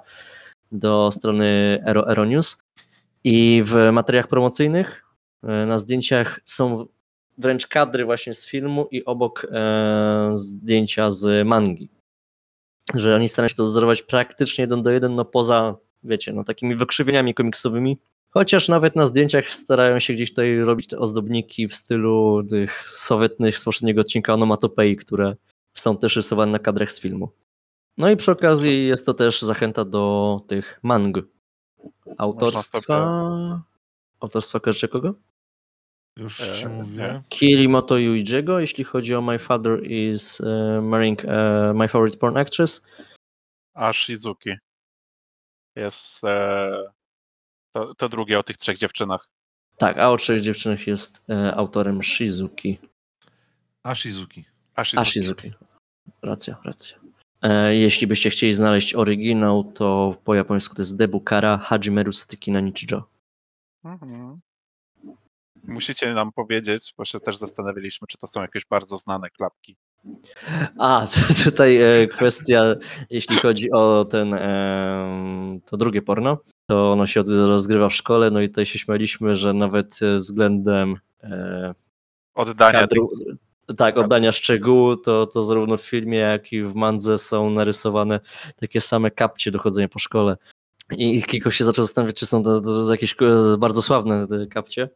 [0.72, 2.64] do strony Ero, Ero News.
[3.24, 5.04] I w materiałach promocyjnych
[5.44, 6.86] e, na zdjęciach są
[7.38, 11.90] wręcz kadry właśnie z filmu i obok e, zdjęcia z mangi.
[12.94, 16.76] Że oni starają się to wzorować praktycznie jeden do jeden, no poza, wiecie, no takimi
[16.76, 18.00] wykrzywieniami komiksowymi.
[18.30, 23.60] Chociaż nawet na zdjęciach starają się gdzieś tutaj robić te ozdobniki w stylu tych sowietnych
[23.60, 25.36] z poprzedniego odcinka onomatopei, które
[25.72, 27.30] są też rysowane na kadrach z filmu.
[28.00, 31.18] No i przy okazji jest to też zachęta do tych mang.
[32.18, 33.62] Autorstwa...
[34.20, 35.14] Autorstwa kojarzycie kogo?
[36.18, 37.22] Już E, ci mówię.
[37.30, 40.48] Kirimoto Yuichiego, jeśli chodzi o My Father is uh,
[40.84, 41.30] Marrying uh,
[41.76, 42.86] My Favorite Porn Actress.
[43.74, 44.50] A Shizuki.
[45.76, 46.92] Jest e,
[47.76, 49.30] to, to drugie o tych trzech dziewczynach.
[49.78, 52.80] Tak, a o trzech dziewczynach jest e, autorem Shizuki.
[53.84, 54.46] A Shizuki.
[54.76, 55.02] A Shizuki.
[55.02, 55.54] A Shizuki.
[56.22, 56.99] Racja, racja.
[57.42, 62.60] E, jeśli byście chcieli znaleźć oryginał, to po japońsku to jest Debukara Hajimeru Styki na
[62.60, 63.04] Nichijo.
[63.86, 64.40] Mhm.
[65.64, 69.76] Musicie nam powiedzieć, bo się też zastanawialiśmy, czy to są jakieś bardzo znane klapki.
[70.78, 71.08] A,
[71.44, 72.76] tutaj e, kwestia,
[73.10, 74.36] jeśli chodzi o ten,
[75.66, 79.54] to drugie porno, to ono się rozgrywa w szkole, no i tutaj się śmialiśmy, że
[79.54, 80.96] nawet e, względem
[82.34, 83.12] Oddania kadru,
[83.78, 88.20] tak, oddania szczegółu, to, to zarówno w filmie, jak i w mandze są narysowane
[88.56, 90.38] takie same kapcie do chodzenia po szkole.
[90.98, 94.90] I Kiko się zaczął zastanawiać, czy są to, to jakieś e, bardzo sławne kapcie.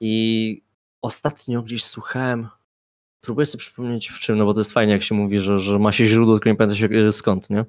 [0.00, 0.62] I
[1.02, 2.48] ostatnio gdzieś słuchałem,
[3.20, 5.78] próbuję sobie przypomnieć w czym, no bo to jest fajnie, jak się mówi, że, że
[5.78, 7.64] ma się źródło, tylko nie pamięta się e, skąd, nie?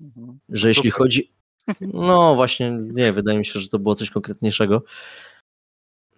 [0.00, 0.38] Mhm.
[0.48, 1.30] Że jeśli chodzi.
[1.80, 4.82] No właśnie, nie, wydaje mi się, że to było coś konkretniejszego.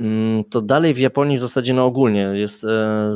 [0.00, 3.12] Mm, To dalej w Japonii w zasadzie no ogólnie jest e,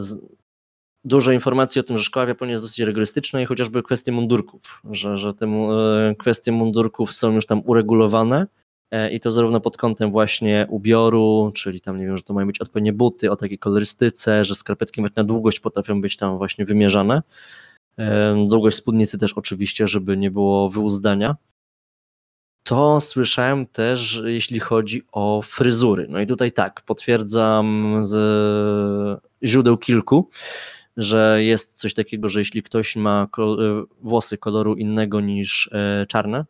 [1.04, 4.82] dużo informacji o tym, że szkoła w Japonii jest dosyć rygorystyczna i chociażby kwestie mundurków,
[4.90, 8.46] że, że te e, kwestie mundurków są już tam uregulowane
[8.90, 12.46] e, i to zarówno pod kątem właśnie ubioru, czyli tam nie wiem, że to mają
[12.46, 17.22] być odpowiednie buty o takiej kolorystyce, że skarpetki na długość potrafią być tam właśnie wymierzane.
[18.48, 21.36] Długość spódnicy też oczywiście, żeby nie było wyuzdania.
[22.66, 26.06] To słyszałem też, jeśli chodzi o fryzury.
[26.10, 30.28] No i tutaj tak, potwierdzam z źródeł kilku,
[30.96, 33.26] że jest coś takiego, że jeśli ktoś ma
[34.02, 36.44] włosy koloru innego niż e, czarne,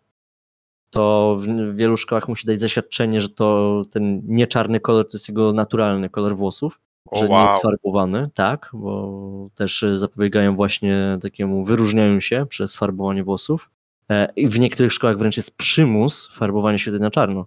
[0.90, 5.52] to w wielu szkołach musi dać zaświadczenie, że to ten nieczarny kolor to jest jego
[5.52, 12.20] naturalny kolor włosów, O, że nie jest farbowany, tak, bo też zapobiegają właśnie takiemu wyróżnianiu
[12.20, 13.70] się przez farbowanie włosów.
[14.10, 17.46] E, I w niektórych szkołach wręcz jest przymus farbowania się na czarno.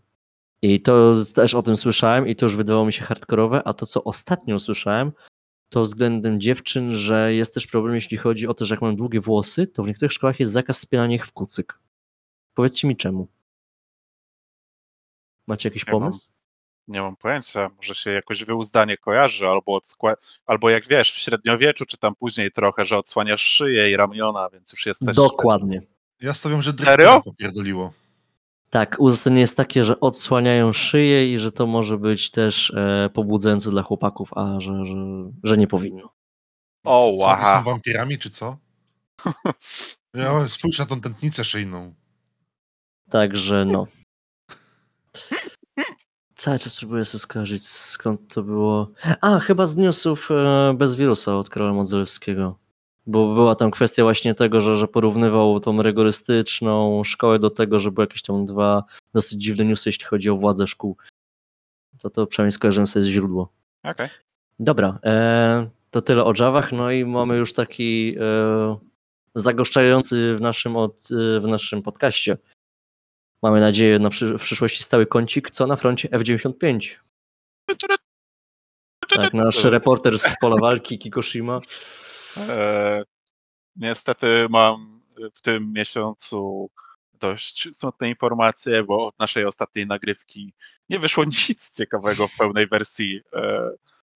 [0.62, 3.86] I to też o tym słyszałem i to już wydawało mi się hardkorowe, a to
[3.86, 5.12] co ostatnio usłyszałem,
[5.70, 9.22] to względem dziewczyn, że jest też problem, jeśli chodzi o to, że jak mam długie
[9.22, 11.80] włosy, to w niektórych szkołach jest zakaz spinania ich w kucyk.
[12.54, 13.28] Powiedzcie mi czemu.
[15.48, 16.02] Macie jakiś Nie mam.
[16.02, 16.30] pomysł?
[16.88, 21.86] Nie mam pojęcia, może się jakoś wyuzdanie kojarzy, albo, odskła- albo jak wiesz, w średniowieczu,
[21.86, 25.16] czy tam później trochę, że odsłaniasz szyję i ramiona, więc już jesteś...
[25.16, 25.82] Dokładnie.
[26.22, 27.22] Ja stawiam, że Serio?
[27.22, 27.94] popierdoliło.
[28.70, 33.72] Tak, uzasadnienie jest takie, że odsłaniają szyję i że to może być też e, pobudzające
[33.72, 34.96] dla chłopaków, a że, że,
[35.44, 36.14] że nie powinno.
[36.84, 37.58] O, Co, łaha.
[37.60, 38.58] Są wampirami, czy co?
[40.14, 41.94] Ja, spójrz na tą tętnicę szyjną.
[43.10, 43.88] Także no.
[46.36, 48.92] Cały czas próbuję sobie skojarzyć skąd to było.
[49.22, 52.60] A, chyba z newsów e, bez wirusa od Karola Modzelewskiego.
[53.08, 57.92] Bo była tam kwestia właśnie tego, że, że porównywał tą rygorystyczną szkołę do tego, że
[57.92, 58.84] były jakieś tam dwa
[59.14, 60.98] dosyć dziwne newsy, jeśli chodzi o władzę szkół.
[62.00, 63.50] To to przynajmniej skojarzyłem sobie z źródło.
[63.84, 64.10] Okej.
[64.60, 68.78] Dobra, e, to tyle o Javach, no i mamy już taki e,
[69.36, 72.38] zagoszczający w naszym, od, e, w naszym podcaście.
[73.42, 76.96] Mamy nadzieję na przy, w przyszłości stały kącik, co na froncie F-95.
[79.10, 81.60] Tak, nasz reporter z pola walki Kikoshima.
[82.38, 83.04] E,
[83.76, 85.02] niestety mam
[85.36, 86.70] w tym miesiącu
[87.20, 90.54] dość smutne informacje, bo od naszej ostatniej nagrywki
[90.90, 93.70] nie wyszło nic ciekawego w pełnej wersji e,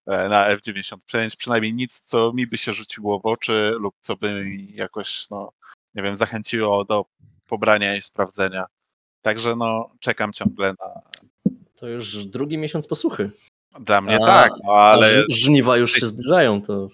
[0.06, 4.44] e, na F95, przynajmniej nic, co mi by się rzuciło w oczy lub co by
[4.44, 5.52] mi jakoś, no,
[5.94, 7.04] nie wiem, zachęciło do
[7.48, 8.66] pobrania i sprawdzenia.
[9.22, 11.00] Także no, czekam ciągle na...
[11.76, 13.30] To już drugi miesiąc posłuchy.
[13.80, 15.24] Dla mnie A- tak, no, ale...
[15.30, 16.88] Żniwa już się zbliżają, to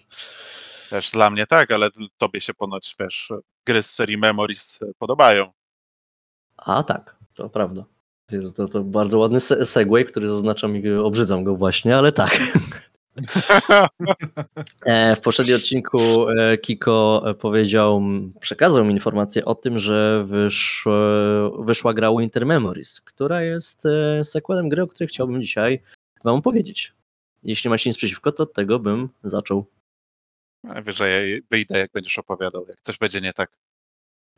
[0.91, 3.33] Też dla mnie tak, ale tobie się ponoć, wiesz,
[3.67, 5.53] gry z serii Memories podobają.
[6.57, 7.85] A tak, to prawda.
[8.27, 12.13] To, jest, to, to bardzo ładny se- segway, który zaznaczam i obrzydzam go właśnie, ale
[12.13, 12.39] tak.
[14.87, 18.03] E, W poprzednim odcinku e, Kiko e, powiedział,
[18.41, 20.93] przekazał mi informację o tym, że wyszło,
[21.59, 25.83] wyszła gra Winter Memories, która jest e, sequelem gry, o której chciałbym dzisiaj
[26.25, 26.93] wam opowiedzieć.
[27.43, 29.67] Jeśli macie nic przeciwko, to od tego bym zaczął.
[30.65, 33.51] Najwyżej wyjdę, jak będziesz opowiadał, jak coś będzie nie tak.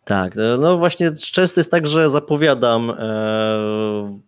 [0.04, 4.20] Tak, e, no właśnie często jest tak, że zapowiadam e,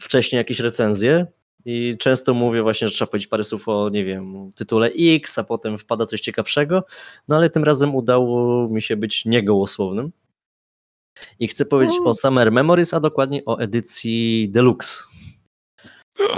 [0.00, 1.26] wcześniej jakieś recenzje
[1.64, 5.44] i często mówię właśnie, że trzeba powiedzieć parę słów o, nie wiem, tytule X, a
[5.44, 6.84] potem wpada coś ciekawszego,
[7.28, 10.12] no ale tym razem udało mi się być niegołosłownym.
[11.38, 15.04] I chcę powiedzieć o Summer Memories, a dokładnie o edycji Deluxe.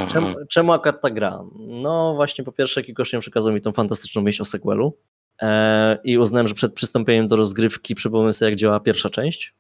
[0.09, 1.45] Czemu, czemu akurat ta gra?
[1.59, 4.99] No właśnie po pierwsze Kikosz przekazał mi tą fantastyczną myśl o sequelu
[5.43, 9.55] e, i uznałem, że przed przystąpieniem do rozgrywki przypomnę sobie jak działa pierwsza część.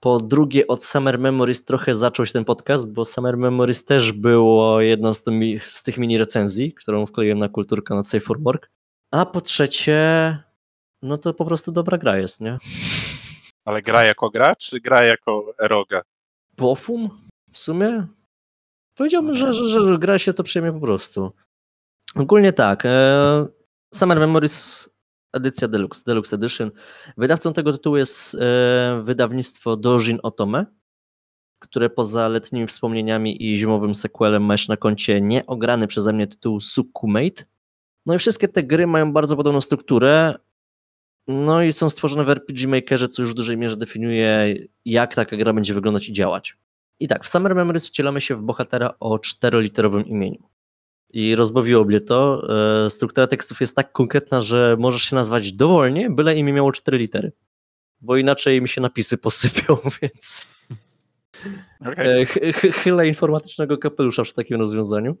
[0.00, 4.80] Po drugie od Summer Memories trochę zaczął się ten podcast, bo Summer Memories też było
[4.80, 8.70] jedną z, tymi, z tych mini recenzji, którą wkleiłem na kulturkę na Safe for Work.
[9.10, 10.38] A po trzecie,
[11.02, 12.58] no to po prostu dobra gra jest, nie?
[13.64, 16.02] Ale gra jako gra, czy gra jako eroga?
[16.56, 17.10] Pofum
[17.52, 18.06] w sumie?
[18.94, 21.32] Powiedziałbym, że, że, że gra się to przyjemnie po prostu.
[22.14, 22.86] Ogólnie tak.
[22.86, 23.46] E,
[23.94, 24.88] Summer Memories
[25.32, 26.70] edycja Deluxe, Deluxe Edition.
[27.16, 30.66] Wydawcą tego tytułu jest e, wydawnictwo Dojin Otome,
[31.58, 36.60] które poza letnimi wspomnieniami i zimowym sequelem ma jeszcze na koncie nieograny przeze mnie tytuł
[36.60, 37.44] Sukumate.
[38.06, 40.34] No i wszystkie te gry mają bardzo podobną strukturę,
[41.26, 45.36] no i są stworzone w RPG Makerze, co już w dużej mierze definiuje, jak taka
[45.36, 46.56] gra będzie wyglądać i działać.
[47.02, 50.42] I tak, w Summer Memories wcielamy się w bohatera o czteroliterowym imieniu.
[51.10, 52.48] I rozbawiło mnie to.
[52.84, 56.98] e, Struktura tekstów jest tak konkretna, że możesz się nazwać dowolnie, byle imię miało cztery
[56.98, 57.32] litery.
[58.00, 60.46] Bo inaczej mi się napisy posypią, więc
[61.86, 62.22] Okej.
[62.22, 65.16] e, ch- ch- chylę informatycznego kapelusza przy takim rozwiązaniu.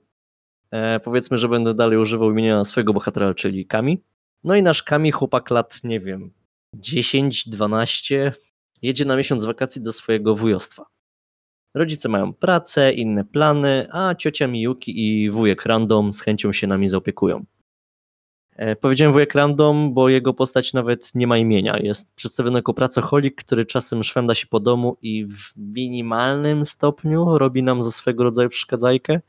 [0.70, 4.02] E, powiedzmy, że będę dalej używał imienia swojego bohatera, czyli Kami.
[4.44, 6.32] No i nasz Kami, chłopak lat, nie wiem,
[6.74, 8.32] 10, 12,
[8.82, 10.91] jedzie na miesiąc wakacji do swojego wujostwa.
[11.74, 16.88] Rodzice mają pracę, inne plany, a ciocia Miyuki i wujek Random z chęcią się nami
[16.88, 17.44] zaopiekują.
[18.56, 21.78] E, Powiedziałem wujek Random, bo jego postać nawet nie ma imienia.
[21.78, 27.62] Jest przedstawiony jako pracocholik, który czasem szwenda się po domu i w minimalnym stopniu robi
[27.62, 29.20] nam ze swego rodzaju przeszkadzajkę.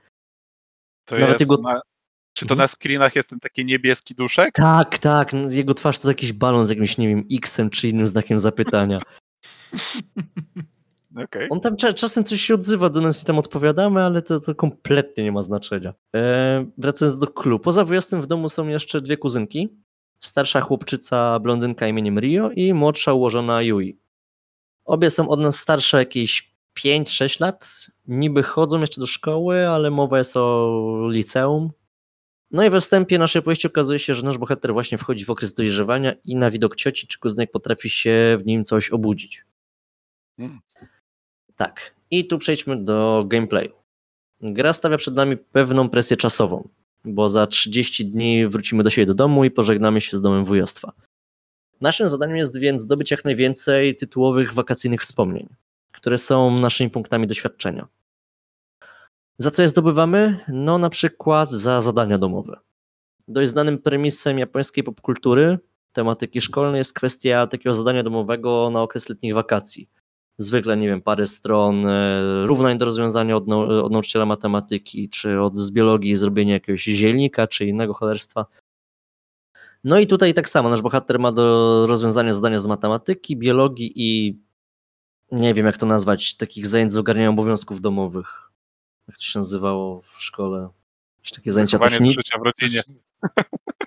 [1.05, 1.81] To Nawet jest jego- na...
[2.35, 2.57] Czy to Mhm.
[2.63, 4.51] na screenach jest ten taki niebieski duszek?
[4.53, 8.07] Tak, tak, no, jego twarz to jakiś balon z jakimś, nie wiem, X-em czy innym
[8.07, 8.99] znakiem zapytania.
[11.17, 11.47] Okej.
[11.49, 14.55] On tam cza- czasem coś się odzywa do nas i tam odpowiadamy, ale to, to
[14.55, 15.93] kompletnie nie ma znaczenia.
[16.15, 17.63] E, wracając do klubu.
[17.63, 19.69] Poza wujostym w domu są jeszcze dwie kuzynki.
[20.19, 23.97] Starsza chłopczyca blondynka imieniem Rio i młodsza ułożona Yui.
[24.85, 27.87] Obie są od nas starsze jakieś 5-6 lat.
[28.07, 31.71] Niby chodzą jeszcze do szkoły, ale mowa jest o liceum.
[32.51, 35.53] No i we wstępie naszej opowieści okazuje się, że nasz bohater właśnie wchodzi w okres
[35.53, 39.45] dojrzewania i na widok cioci czy kuzynek potrafi się w nim coś obudzić.
[40.39, 40.59] Mm.
[41.55, 41.93] Tak.
[42.11, 43.71] I tu przejdźmy do gameplayu.
[44.41, 46.69] Gra stawia przed nami pewną presję czasową,
[47.05, 50.93] bo za 30 dni wrócimy do siebie do domu i pożegnamy się z domem wujostwa.
[51.81, 55.47] Naszym zadaniem jest więc zdobyć jak najwięcej tytułowych wakacyjnych wspomnień,
[55.91, 57.87] które są naszymi punktami doświadczenia.
[59.37, 60.39] Za co je zdobywamy?
[60.47, 62.59] No na przykład za zadania domowe.
[63.27, 65.59] Dość znanym premisem japońskiej popkultury,
[65.93, 69.89] tematyki szkolnej jest kwestia takiego zadania domowego na okres letnich wakacji
[70.37, 75.41] zwykle, nie wiem, parę stron e, równań do rozwiązania od, nau- od nauczyciela matematyki, czy
[75.41, 78.45] od z biologii zrobienie jakiegoś zielnika, czy innego cholerstwa.
[79.83, 84.39] No i tutaj tak samo, nasz bohater ma do rozwiązania zadania z matematyki, biologii i
[85.31, 88.51] nie wiem jak to nazwać, takich zajęć z ogarniania obowiązków domowych.
[89.07, 90.69] Jak to się nazywało w szkole?
[91.17, 92.39] Jakieś takie zajęcia techniczne.
[92.39, 92.81] w rodzinie.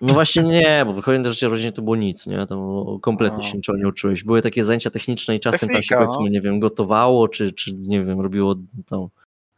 [0.01, 2.47] No właśnie nie, bo wychodzenie do życia w rodzinie to było nic, nie?
[2.47, 3.43] To kompletnie A.
[3.43, 4.25] się niczego nie uczyłeś.
[4.25, 6.29] Były takie zajęcia techniczne i czasem tam się Technika, powiedzmy, no.
[6.29, 8.55] nie wiem, gotowało, czy, czy nie wiem, robiło
[8.87, 9.09] tą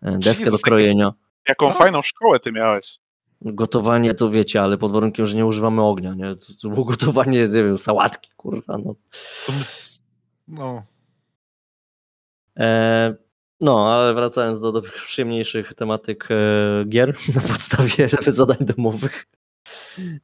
[0.03, 1.13] e, deskę Jezus, do krojenia.
[1.49, 1.77] Jaką Tak.
[1.77, 2.99] fajną szkołę ty miałeś.
[3.41, 6.37] Gotowanie to wiecie, ale pod warunkiem, że nie używamy ognia, nie?
[6.37, 8.95] To, to było gotowanie, nie wiem, sałatki, kurwa, no.
[10.49, 10.83] No,
[12.59, 13.15] E,
[13.61, 19.27] no, ale wracając do, do przyjemniejszych tematyk e, gier na podstawie zadań domowych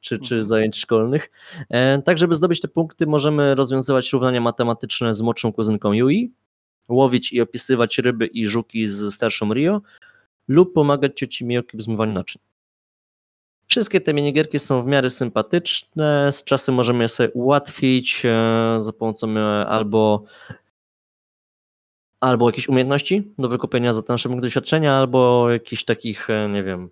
[0.00, 0.42] czy, czy Mhm.
[0.42, 1.30] zajęć szkolnych.
[1.70, 6.32] E, tak, żeby zdobyć te punkty, możemy rozwiązywać równania matematyczne z młodszą kuzynką Yui,
[6.88, 9.82] łowić i opisywać ryby i żuki z starszą Rio
[10.48, 12.42] lub pomagać cioci Miyoki w zmywaniu naczyń.
[13.66, 18.92] Wszystkie te minigierki są w miarę sympatyczne, z czasem możemy je sobie ułatwić e, za
[18.92, 20.24] pomocą e, albo
[22.20, 26.90] albo jakichś umiejętności do wykupienia za te nasze punkty doświadczenia, albo jakichś takich, nie wiem,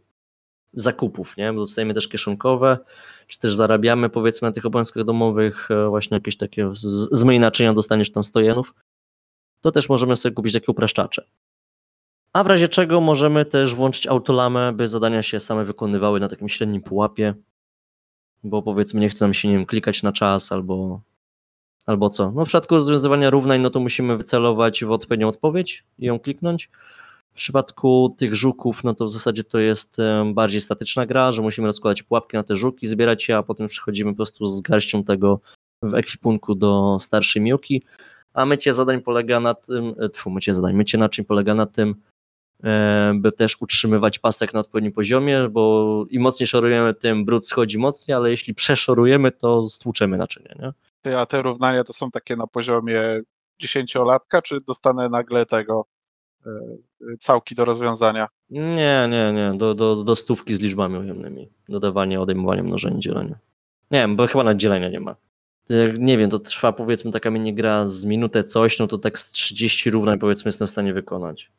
[0.73, 1.53] zakupów, nie?
[1.53, 2.79] Bo dostajemy też kieszonkowe,
[3.29, 6.71] czy też zarabiamy powiedzmy na tych obowiązkach domowych e, właśnie jakieś takie
[7.11, 8.75] zmyj naczynia, dostaniesz tam 100 jenów,
[9.61, 11.25] to też możemy sobie kupić takie upraszczacze.
[12.33, 16.49] A w razie czego możemy też włączyć autolamę, by zadania się same wykonywały na takim
[16.49, 17.35] średnim pułapie,
[18.45, 21.01] bo powiedzmy nie chce nam się, nie wiem, klikać na czas albo,
[21.87, 22.33] albo co.
[22.33, 26.71] No w przypadku rozwiązywania równań, no to musimy wycelować w odpowiednią odpowiedź i ją kliknąć.
[27.33, 29.97] W przypadku tych żuków, no to w zasadzie to jest
[30.35, 34.11] bardziej statyczna gra, że musimy rozkładać pułapki na te żuki, zbierać je, a potem przychodzimy
[34.13, 35.41] po prostu z garścią tego
[35.83, 37.83] w ekwipunku do starszej miłki.
[38.35, 41.95] A mycie zadań polega na tym, e, tfu, mycie zadań, mycie naczyń polega na tym,
[42.65, 47.79] e, by też utrzymywać pasek na odpowiednim poziomie, bo im mocniej szorujemy, tym brud schodzi
[47.79, 51.19] mocniej, ale jeśli przeszorujemy, to stłuczemy naczynie, nie?
[51.19, 53.21] A te równania to są takie na poziomie
[53.61, 55.85] dziesięciolatka, czy dostanę nagle tego
[57.21, 58.29] całki do rozwiązania?
[58.51, 61.49] Nie, nie, nie, do, do, do stówki z liczbami ujemnymi.
[61.69, 63.39] Dodawanie, odejmowanie, mnożenie, dzielenie.
[63.91, 65.17] Nie wiem, bo chyba nawet dzielenia nie ma.
[65.99, 69.91] Nie wiem, to trwa powiedzmy taka minigra z minutę coś, no to tak z 30
[69.91, 71.51] równań powiedzmy jestem w stanie wykonać.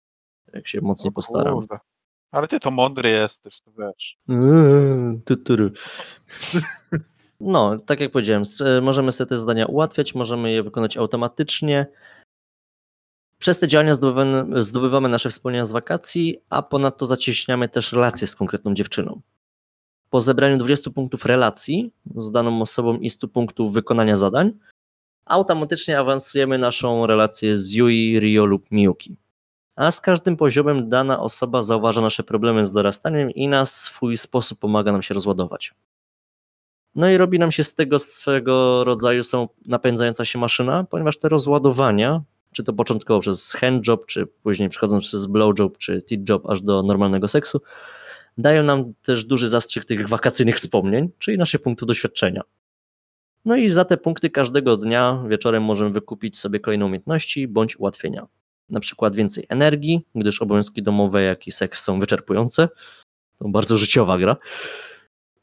[0.53, 1.53] Jak się mocniej postaram.
[1.53, 1.77] kurde.
[2.31, 4.17] Ale ty to mądry jesteś, to wiesz.
[4.29, 5.19] Eee.
[7.39, 11.85] No, tak jak powiedziałem, e, możemy sobie te zadania ułatwiać, możemy je wykonać automatycznie.
[13.43, 18.35] Przez te działania zdobywamy, zdobywamy nasze wspomnienia z wakacji, a ponadto zacieśniamy też relacje z
[18.35, 19.21] konkretną dziewczyną.
[20.09, 24.51] Po zebraniu 20 punktów relacji z daną osobą i 100 punktów wykonania zadań,
[25.25, 29.15] automatycznie awansujemy naszą relację z Yui, Rio lub Miyuki.
[29.75, 34.59] A z każdym poziomem dana osoba zauważa nasze problemy z dorastaniem i na swój sposób
[34.59, 35.73] pomaga nam się rozładować.
[36.95, 41.29] No i robi nam się z tego swego rodzaju są napędzająca się maszyna, ponieważ te
[41.29, 42.21] rozładowania,
[42.53, 47.27] czy to początkowo przez handjob, czy później przechodząc przez blowjob, czy titjob aż do normalnego
[47.27, 47.61] seksu,
[48.37, 52.41] dają nam też duży zastrzyk tych wakacyjnych wspomnień, czyli naszych punktów doświadczenia.
[53.45, 58.27] No i za te punkty każdego dnia wieczorem możemy wykupić sobie kolejne umiejętności bądź ułatwienia.
[58.69, 62.69] Na przykład więcej energii, gdyż obowiązki domowe, jak i seks są wyczerpujące.
[63.39, 64.37] To bardzo życiowa gra.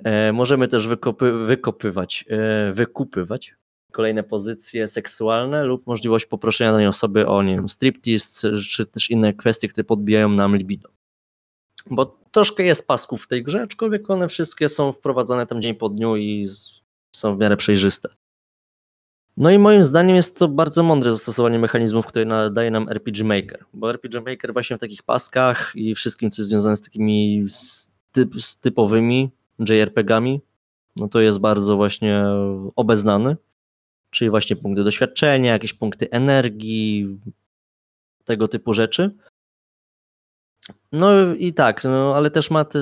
[0.04, 3.54] E, możemy też wykopy, wykopywać, e, wykupywać
[3.90, 9.33] kolejne pozycje seksualne lub możliwość poproszenia danej osoby o nie wiem, striptease, czy też inne
[9.33, 10.88] kwestie, które podbijają nam libido.
[11.90, 15.88] Bo troszkę jest pasków w tej grze, aczkolwiek one wszystkie są wprowadzane tam dzień po
[15.88, 16.48] dniu i
[17.16, 18.09] są w miarę przejrzyste.
[19.37, 23.64] No i moim zdaniem jest to bardzo mądre zastosowanie mechanizmów, które daje nam RPG Maker,
[23.74, 27.44] bo RPG Maker właśnie w takich paskach i wszystkim, co jest związane z takimi
[28.12, 30.40] typ, z typowymi JRPG-ami,
[30.96, 32.24] no to jest bardzo właśnie
[32.76, 33.37] obeznany,
[34.10, 37.20] czyli właśnie punkty doświadczenia, jakieś punkty energii,
[38.24, 39.16] tego typu rzeczy.
[40.92, 42.78] No i tak, no, ale też ma te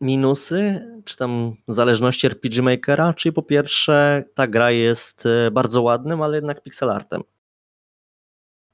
[0.00, 6.22] minusy, czy tam zależności RPG Makera, czyli po pierwsze ta gra jest e, bardzo ładnym,
[6.22, 7.22] ale jednak pixelartem.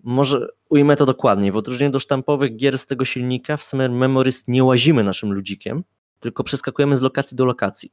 [0.02, 4.48] Może ujmę to dokładniej, w odróżnieniu do sztampowych gier z tego silnika w Summer Memories
[4.48, 5.84] nie łazimy naszym ludzikiem,
[6.20, 7.92] tylko przeskakujemy z lokacji do lokacji.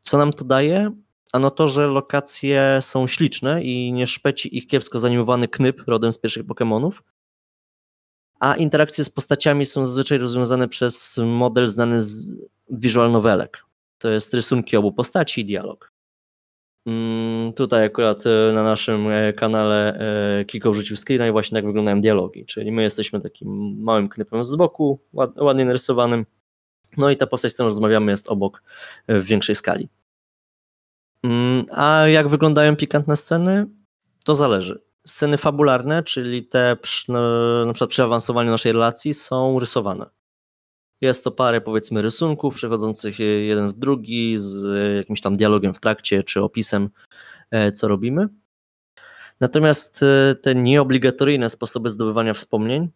[0.00, 0.92] Co nam to daje?
[1.34, 6.18] Ano to, że lokacje są śliczne i nie szpeci ich kiepsko zanimowany knyp rodem z
[6.18, 7.02] pierwszych Pokémonów,
[8.40, 12.32] a interakcje z postaciami są zazwyczaj rozwiązane przez model znany z
[12.70, 13.64] visual novelek.
[13.98, 15.92] To jest rysunki obu postaci i dialog.
[16.86, 19.98] Mm, Tutaj akurat e, na naszym e, kanale
[20.40, 24.44] e, Kiko wrzucił screena i właśnie tak wyglądają dialogi, czyli my jesteśmy takim małym knypem
[24.44, 26.26] z boku, ład- ładnie narysowanym,
[26.96, 28.62] no i ta postać, z którą rozmawiamy jest obok
[29.08, 29.88] w większej skali.
[31.24, 33.66] Mm, A jak wyglądają pikantne sceny?
[34.24, 34.82] To zależy.
[35.06, 37.20] Sceny fabularne, czyli te przy, no,
[37.66, 40.06] na przykład przy awansowaniu naszej relacji są rysowane.
[41.00, 46.22] Jest to parę powiedzmy rysunków przechodzących jeden w drugi z jakimś tam dialogiem w trakcie
[46.22, 46.90] czy opisem
[47.50, 48.28] e, co robimy.
[49.40, 52.90] Natomiast e, te nieobligatoryjne sposoby zdobywania wspomnień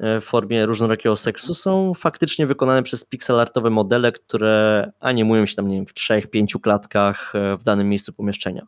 [0.00, 5.76] w formie różnorakiego seksu są faktycznie wykonane przez pixelartowe modele, które animują się tam nie
[5.76, 8.66] wiem, w trzech, pięciu klatkach e, w danym miejscu pomieszczenia.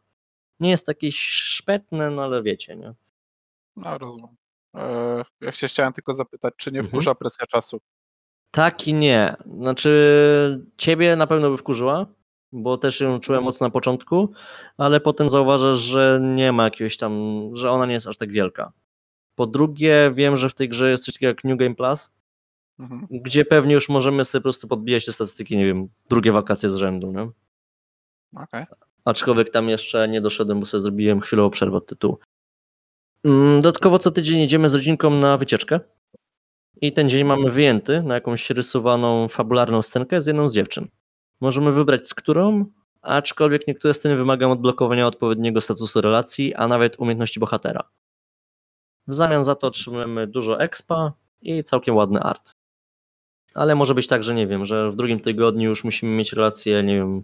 [0.61, 2.95] Nie jest jakieś szpetne, no ale wiecie, nie?
[3.77, 4.37] No rozumiem.
[4.77, 6.89] E, Ja się chciałem tylko zapytać, czy nie Mhm.
[6.91, 7.81] wkurza presja czasu?
[8.51, 9.37] Tak i nie.
[9.59, 12.07] Znaczy, ciebie na pewno by wkurzyła,
[12.53, 14.33] bo też ją czułem mocno na początku,
[14.79, 17.13] ale potem zauważasz, że nie ma jakiegoś tam,
[17.53, 18.73] że ona nie jest aż tak wielka.
[19.41, 22.11] Po drugie, wiem, że w tej grze jest coś takiego jak New Game Plus,
[22.79, 23.07] Mhm.
[23.11, 26.75] gdzie pewnie już możemy sobie po prostu podbijać te statystyki, nie wiem, drugie wakacje z
[26.75, 27.31] rzędu, nie?
[28.43, 28.65] Okej.
[29.05, 32.19] Aczkolwiek tam jeszcze nie doszedłem, bo sobie zrobiłem chwilową przerwę od tytułu.
[33.25, 35.81] Mm, Dodatkowo co tydzień jedziemy z rodzinką na wycieczkę
[36.81, 40.89] i ten dzień mamy wyjęty na jakąś rysowaną, fabularną scenkę z jedną z dziewczyn.
[41.41, 42.65] Możemy wybrać z którą,
[43.03, 47.89] aczkolwiek niektóre sceny wymagają odblokowania odpowiedniego statusu relacji, a nawet umiejętności bohatera.
[49.11, 52.53] W zamian za to otrzymujemy dużo expa i całkiem ładny art.
[53.55, 56.83] Ale może być tak, że nie wiem, że w drugim tygodniu już musimy mieć relację,
[56.83, 57.23] nie wiem,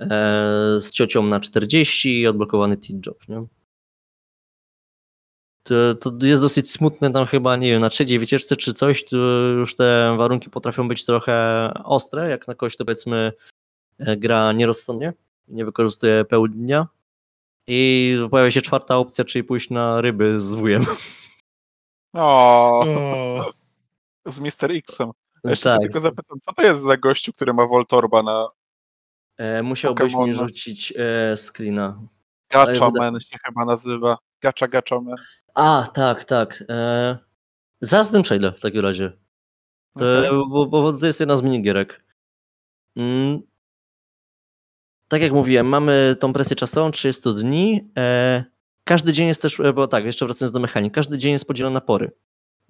[0.00, 3.46] e, z ciocią na 40 i odblokowany teen job, nie?
[5.62, 9.16] To, to jest dosyć smutne tam chyba, nie wiem, na trzeciej wycieczce czy coś, to
[9.58, 13.32] już te warunki potrafią być trochę ostre, jak na kogoś to powiedzmy
[13.98, 15.12] e, gra nierozsądnie,
[15.48, 16.72] nie wykorzystuje pełni
[17.66, 20.86] i pojawia się czwarta opcja, czyli pójść na ryby z wujem.
[22.14, 23.50] O, O,
[24.26, 24.70] z Mr.
[24.70, 25.10] X-em.
[25.44, 28.48] Jeszcze się tak, tylko zapytam, co to jest za gościu, który ma Voltorba na
[29.38, 30.32] e, musiałbyś mi Pokemona.
[30.38, 31.98] rzucić e, screena.
[32.50, 34.18] Gatchaman się chyba nazywa.
[34.40, 35.16] Gacha Gatchaman.
[35.54, 36.64] A, tak, tak.
[36.68, 37.18] E,
[37.80, 39.12] zaraz tym przejdę w takim razie.
[39.98, 40.30] To, Okej.
[40.48, 42.04] bo, bo to jest jedna z minigierek.
[42.96, 43.42] Mm.
[45.12, 47.88] Tak jak mówiłem, mamy tą presję czasową 30 dni.
[47.98, 48.44] E,
[48.84, 51.74] każdy dzień jest też, e, bo tak, jeszcze wracając do mechaniki, każdy dzień jest podzielony
[51.74, 52.10] na pory.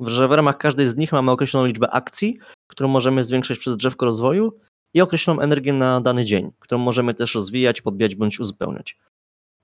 [0.00, 4.06] Że w ramach każdej z nich mamy określoną liczbę akcji, którą możemy zwiększać przez drzewko
[4.06, 4.52] rozwoju
[4.94, 8.98] i określoną energię na dany dzień, którą możemy też rozwijać, podbijać bądź uzupełniać.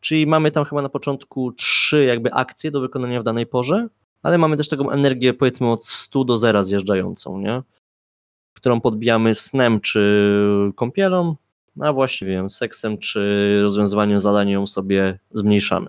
[0.00, 3.88] Czyli mamy tam chyba na początku trzy jakby akcje do wykonania w danej porze,
[4.22, 7.62] ale mamy też taką energię powiedzmy od 100 do 0 zjeżdżającą, nie?
[8.54, 10.32] którą podbijamy snem czy
[10.76, 11.36] kąpielą,
[11.80, 15.88] a właściwie seksem czy rozwiązywaniem zadań ją sobie zmniejszamy.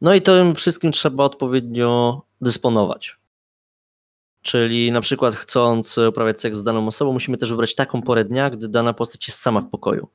[0.00, 3.16] No i tym wszystkim trzeba odpowiednio dysponować.
[4.42, 8.50] Czyli na przykład chcąc uprawiać seks z daną osobą, musimy też wybrać taką porę dnia,
[8.50, 10.08] gdy dana postać jest sama w pokoju.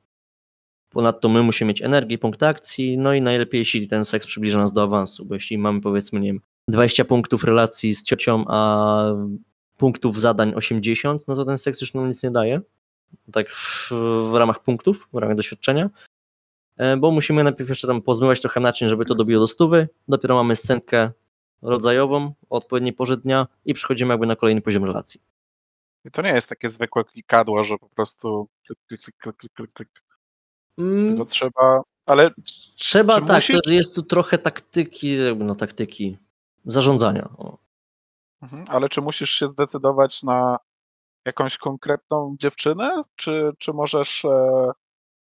[0.90, 4.72] Ponadto my musimy mieć energię punkt akcji, no i najlepiej jeśli ten seks przybliża nas
[4.72, 9.04] do awansu, bo jeśli mamy powiedzmy, nie wiem, 20 punktów relacji z ciocią, a
[9.76, 12.60] punktów zadań 80, no to ten seks już nam nic nie daje.
[13.32, 13.90] Tak w,
[14.30, 15.90] w ramach punktów, w ramach doświadczenia.
[16.76, 19.88] E, Bo musimy najpierw jeszcze tam pozmywać trochę naczyń, żeby to dobiło do stówy.
[20.08, 21.10] Dopiero mamy scenkę
[21.62, 25.20] rodzajową o odpowiedniej porze dnia i przechodzimy jakby na kolejny poziom relacji.
[26.04, 29.72] I to nie jest takie zwykłe klikadło, że po prostu klik, klik, klik, klik, klik,
[29.72, 29.88] klik.
[30.78, 31.82] Mm, Tylko trzeba.
[32.06, 32.30] Ale
[32.76, 36.18] Trzeba, tak, musisz- to jest tu trochę taktyki, jakby no taktyki
[36.64, 37.28] zarządzania.
[37.38, 37.58] O.
[38.42, 40.56] Mhm, Ale czy musisz się zdecydować na
[41.24, 44.70] jakąś konkretną dziewczynę, czy, czy możesz, e,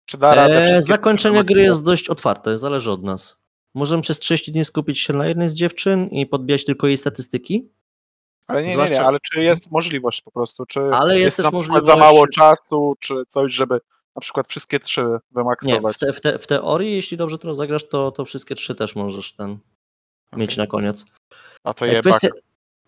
[0.06, 3.38] czy da radę E, wszystkie zakończenie gry jest dość otwarte, zależy od nas.
[3.76, 7.70] Możemy przez 30 dni skupić się na jednej z dziewczyn i podbijać tylko jej statystyki,
[8.48, 11.52] Ale nie, nie, zwłaszcza- nie, ale czy jest możliwość po prostu, czy ale jest, jest
[11.52, 11.86] możliwość...
[11.86, 13.80] za mało czasu, czy coś, żeby
[14.16, 15.96] na przykład wszystkie trzy Nie, wymaksować?
[15.96, 18.96] w, te, w, te, w teorii, jeśli dobrze to rozegrasz, to, to wszystkie trzy też
[18.96, 19.58] możesz ten
[20.36, 20.64] mieć Okej.
[20.64, 21.06] na koniec.
[21.64, 22.28] A to je Kwestia,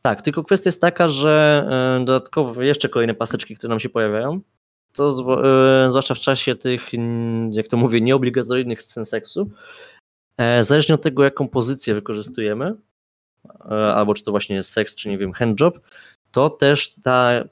[0.01, 1.65] tak, tylko kwestia jest taka, że
[2.01, 4.41] e, dodatkowo jeszcze kolejne paseczki, które nam się pojawiają,
[4.93, 6.91] to e, zwłaszcza w czasie tych,
[7.51, 9.51] jak to mówię, nieobligatoryjnych scen seksu,
[10.37, 12.75] e, zależnie od tego, jaką pozycję wykorzystujemy,
[13.69, 15.79] albo czy to właśnie jest seks, czy nie wiem, handjob,
[16.31, 17.43] to też ta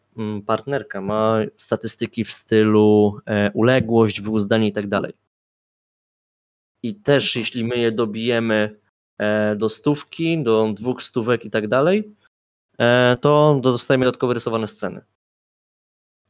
[0.45, 3.19] partnerka ma statystyki w stylu
[3.53, 5.13] uległość, wyuzdanie i tak dalej.
[6.83, 8.79] I też jeśli my je dobijemy
[9.55, 12.15] do stówki, do dwóch stówek i tak dalej,
[13.21, 15.01] to dostajemy dodatkowe rysowane sceny.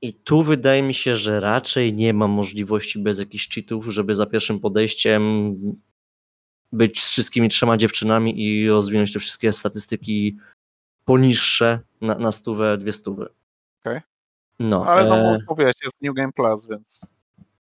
[0.01, 4.25] I tu wydaje mi się, że raczej nie ma możliwości bez jakichś cheatów, żeby za
[4.25, 5.53] pierwszym podejściem
[6.71, 10.37] być z wszystkimi trzema dziewczynami i rozwinąć te wszystkie statystyki
[11.05, 13.29] poniższe na, na stówę, dwie stówy.
[13.81, 14.01] Okej.
[14.59, 17.13] No, Ale no, e, mówiłeś, jest New Game Plus, więc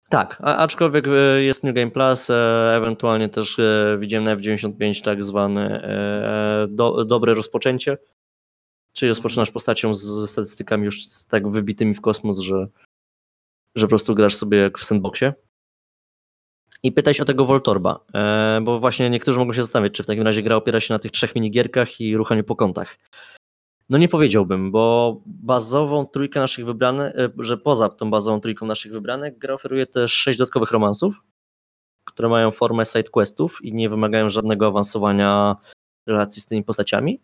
[0.09, 5.05] tak, a, aczkolwiek e, jest New Game Plus, e, ewentualnie też e, widziałem na F95
[5.05, 7.99] tak zwane e, do, dobre rozpoczęcie,
[8.95, 12.69] czyli rozpoczynasz postacią z, ze statystykami już tak wybitymi w kosmos, że,
[13.77, 15.33] że po prostu grasz sobie jak w sandboxie.
[16.83, 20.07] I pytaj się o tego Voltorba, e, bo właśnie niektórzy mogą się zastanawiać, czy w
[20.07, 22.99] takim razie gra opiera się na tych trzech minigierkach i ruchaniu po kątach.
[23.89, 28.93] No nie powiedziałbym, bo bazową trójkę naszych wybranych, e, że poza tą bazową trójką naszych
[28.93, 31.23] wybranych, gra oferuje też sześć dodatkowych romansów,
[32.05, 35.57] które mają formę side questów i nie wymagają żadnego awansowania
[36.07, 37.21] relacji z tymi postaciami.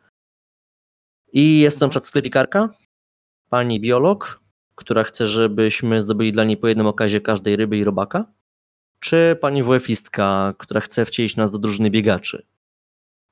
[1.33, 2.69] I jest na przykład sklepikarka,
[3.49, 4.41] pani biolog,
[4.75, 8.25] która chce, żebyśmy zdobyli dla niej po jednym okazie każdej ryby i robaka,
[9.01, 12.47] czy pani WF-istka, która chce wcielić nas do drużyny biegaczy.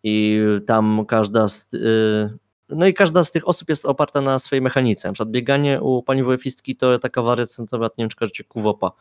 [0.03, 2.39] I tam każda z, y,
[2.69, 5.09] no i każda z tych osób jest oparta na swojej mechanice.
[5.09, 8.93] Na przykład bieganie u pani WF-istki to taka wariacja, nie wiem czy kojarzycie, kuwopa.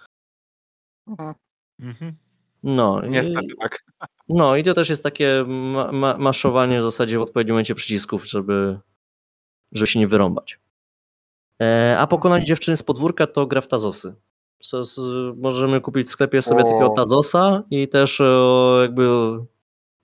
[1.79, 2.26] Mhm.
[2.63, 2.75] Mhm.
[2.77, 3.83] No, i- Niestety tak.
[4.29, 8.25] no i to też jest takie ma, ma, maszowanie w zasadzie w odpowiednim momencie przycisków,
[8.27, 8.79] żeby,
[9.71, 10.59] żeby się nie wyrąbać.
[11.61, 14.15] E, a pokonanie dziewczyny z podwórka to gra w Tazosy.
[15.35, 16.63] Możemy kupić w sklepie sobie O.
[16.63, 18.23] takiego Tazosa i też e,
[18.81, 19.07] jakby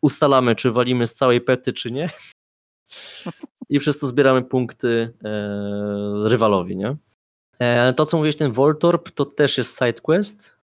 [0.01, 2.09] ustalamy, czy walimy z całej pety, czy nie.
[3.69, 6.95] I przez to zbieramy punkty e, rywalowi, nie?
[7.59, 10.62] E, to, co mówiłeś, ten Voltorb, to też jest side quest, e,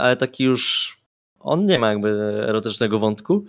[0.00, 0.96] ale taki już
[1.40, 2.08] on nie ma jakby
[2.48, 3.44] erotycznego wątku.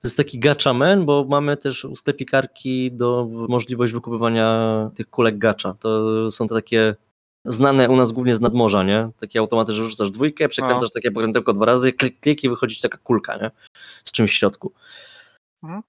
[0.00, 5.74] To jest taki gachaman, bo mamy też u sklepikarki do możliwość wykupywania tych kulek gacza.
[5.74, 6.94] To są te takie
[7.44, 9.10] znane u nas głównie z nadmorza, nie?
[9.20, 12.98] Takie automaty, że wrzucasz dwójkę, przekręcasz takie pokrętełko dwa razy, klik, klik i wychodzi taka
[12.98, 13.50] kulka, nie?
[14.04, 14.72] Z czymś w środku.
[15.62, 15.82] Mhm.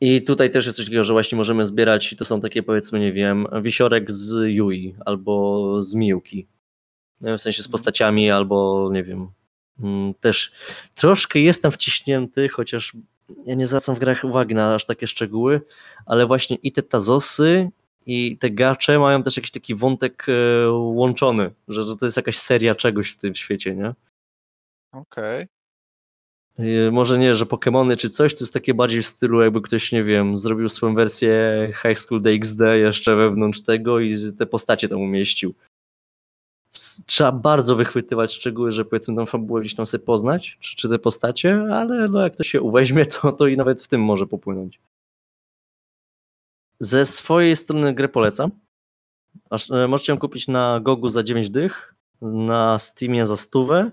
[0.00, 3.00] I tutaj też jest coś takiego, że właśnie możemy zbierać, i to są takie powiedzmy,
[3.00, 6.46] nie wiem, wisiorek z Yui albo z Miłki.
[7.20, 9.28] No, W sensie z postaciami albo, nie wiem,
[9.80, 10.52] mm, też
[10.94, 12.96] troszkę jestem wciśnięty, chociaż
[13.46, 15.60] ja nie zwracam w grach uwagi na aż takie szczegóły,
[16.06, 17.70] ale właśnie i te tazosy
[18.06, 22.38] i te gacze mają też jakiś taki wątek e, łączony, że, że to jest jakaś
[22.38, 23.94] seria czegoś w tym świecie, nie?
[24.92, 25.46] Okej.
[26.58, 29.92] Yy, Może nie, że Pokémony czy coś, to jest takie bardziej w stylu, jakby ktoś,
[29.92, 35.00] nie wiem, zrobił swoją wersję High School DxD jeszcze wewnątrz tego i te postacie tam
[35.00, 35.54] umieścił.
[37.06, 40.98] Trzeba bardzo wychwytywać szczegóły, że powiedzmy tą fabułę gdzieś tam sobie poznać, czy, czy te
[40.98, 44.80] postacie, ale no jak to się uweźmie, to, to i nawet w tym może popłynąć.
[46.80, 48.50] Ze swojej strony grę polecam.
[49.50, 53.90] Aż, e, możecie ją kupić na Gogu za 9 dych, na Steamie za stówę,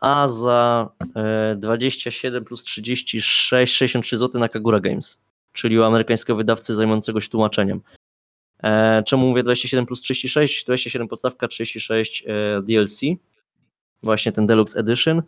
[0.00, 6.74] a za e, 27 plus 36, 63 zł na Kagura Games, czyli u amerykańskiego wydawcy
[6.74, 7.80] zajmującego się tłumaczeniem.
[8.62, 10.64] E, czemu mówię 27 plus 36?
[10.64, 13.00] 27 podstawka, 36 e, DLC,
[14.02, 15.22] właśnie ten Deluxe Edition.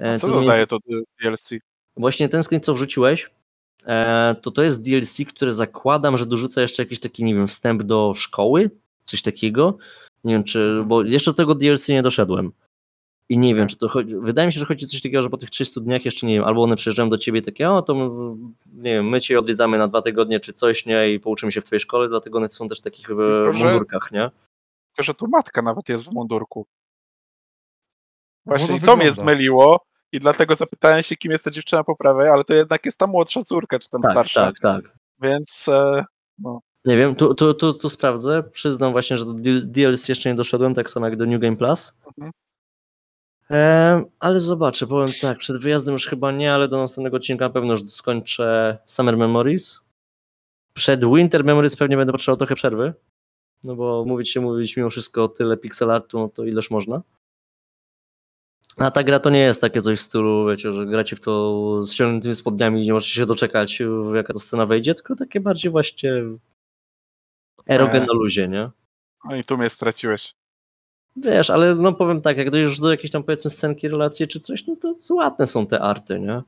[0.00, 0.78] E, A co dodaje między- to
[1.22, 1.50] DLC?
[1.96, 3.30] Właśnie ten screen, co wrzuciłeś,
[4.42, 8.12] to to jest DLC, które zakładam, że dorzuca jeszcze jakiś taki, nie wiem, wstęp do
[8.16, 8.70] szkoły,
[9.04, 9.78] coś takiego.
[10.24, 12.52] Nie wiem, czy, bo jeszcze do tego DLC nie doszedłem.
[13.28, 15.30] I nie wiem, czy to chodzi, wydaje mi się, że chodzi o coś takiego, że
[15.30, 17.94] po tych 300 dniach jeszcze nie wiem, albo one przyjeżdżają do ciebie takie, o to
[18.72, 21.64] nie wiem, my cię odwiedzamy na dwa tygodnie czy coś, nie, i pouczymy się w
[21.64, 24.30] twojej szkole, dlatego one są też w takich e, Tylko, mundurkach, nie?
[24.90, 26.66] Tylko, że tu matka nawet jest w mundurku.
[28.46, 31.96] Właśnie to i to mnie zmyliło i dlatego zapytałem się, kim jest ta dziewczyna po
[31.96, 34.46] prawej, ale to jednak jest ta młodsza córka, czy tam Tak, starsza.
[34.46, 34.94] tak, tak.
[35.20, 36.04] Więc e,
[36.84, 38.42] Nie wiem, tu, tu, tu, tu sprawdzę.
[38.42, 41.92] Przyznam właśnie, że do DLC jeszcze nie doszedłem, tak samo jak do New Game Plus.
[42.06, 42.32] Mhm.
[43.50, 47.50] E, ale zobaczę, powiem tak, przed wyjazdem już chyba nie, ale do następnego odcinka na
[47.50, 49.80] pewno już skończę Summer Memories.
[50.74, 52.94] Przed Winter Memories pewnie będę potrzebował trochę przerwy,
[53.64, 57.02] no bo mówić się mówić mimo wszystko tyle pixel artu, no to ileż można.
[58.76, 61.82] A ta gra to nie jest takie coś w stylu, wiecie, że gracie w to
[61.82, 63.82] z ściągniętymi spodniami i nie możecie się doczekać,
[64.14, 66.12] jaka to scena wejdzie, tylko takie bardziej właśnie
[67.66, 68.06] erogen Nie.
[68.06, 68.70] na luzie, nie?
[69.24, 70.34] no i tu mnie straciłeś.
[71.16, 74.66] Wiesz, ale no powiem tak, jak dojdziesz do jakiejś tam powiedzmy scenki, relacji czy coś,
[74.66, 76.42] no to ładne są te arty, nie?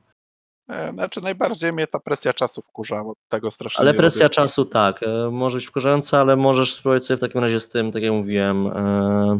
[0.69, 4.33] E, Znaczy najbardziej mnie ta presja czasu wkurza, bo tego strasznie Ale presja lubię.
[4.35, 7.91] czasu tak, e, może być wkurzająca, ale możesz spróbować sobie w takim razie z tym,
[7.91, 9.39] tak jak mówiłem, e,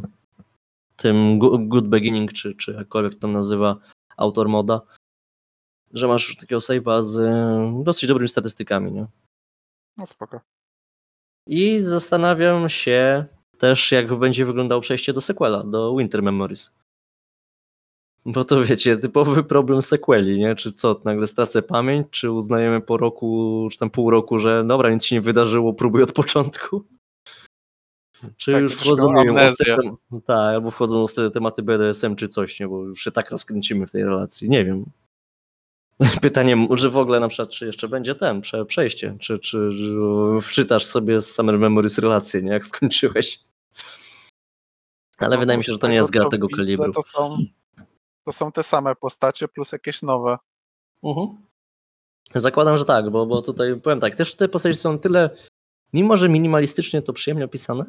[0.95, 3.76] tym Good Beginning, czy, czy jakkolwiek to tam nazywa
[4.17, 4.82] autor moda,
[5.93, 7.15] że masz już takiego save'a z
[7.84, 9.05] dosyć dobrymi statystykami, nie?
[9.97, 10.41] No spoko.
[11.47, 13.26] I zastanawiam się
[13.58, 16.76] też, jak będzie wyglądało przejście do sequela, do Winter Memories.
[18.26, 20.56] Bo to wiecie, typowy problem sequeli, nie?
[20.56, 24.89] Czy co, nagle stracę pamięć, czy uznajemy po roku, czy tam pół roku, że dobra,
[24.89, 26.86] nic się nie wydarzyło, próbuj od początku?
[28.38, 29.78] Czy Tak, już wchodzą, wiem, ostre,
[30.26, 32.68] tak, albo wchodzą ostre tematy BDSM czy coś, nie?
[32.68, 34.86] Bo już się tak rozkręcimy w tej relacji, nie wiem.
[36.21, 39.99] Pytanie, że w ogóle na przykład, czy jeszcze będzie ten, prze, przejście, czy, czy, czy
[40.41, 42.51] wczytasz sobie z Summer Memories relację, nie?
[42.51, 43.39] Jak skończyłeś.
[45.17, 46.93] Ale No, wydaje mi się, że to nie jest gra tego widzę, kalibru.
[46.93, 47.37] To są,
[48.25, 50.37] to są te same postacie plus jakieś nowe.
[51.03, 51.37] Mhm.
[52.35, 55.29] Zakładam, że tak, bo, bo tutaj powiem tak, też te postacie są tyle,
[55.93, 57.85] mimo że minimalistycznie to przyjemnie opisane,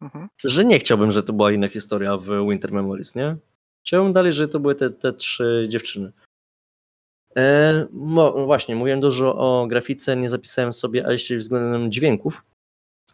[0.00, 0.28] Mhm.
[0.44, 3.36] że nie chciałbym, że to była inna historia w Winter Memories, nie?
[3.86, 6.12] Chciałbym dalej, żeby to były te, te trzy dziewczyny.
[7.36, 12.42] E, mo, właśnie, mówiłem dużo o grafice, nie zapisałem sobie, a jeśli względem dźwięków,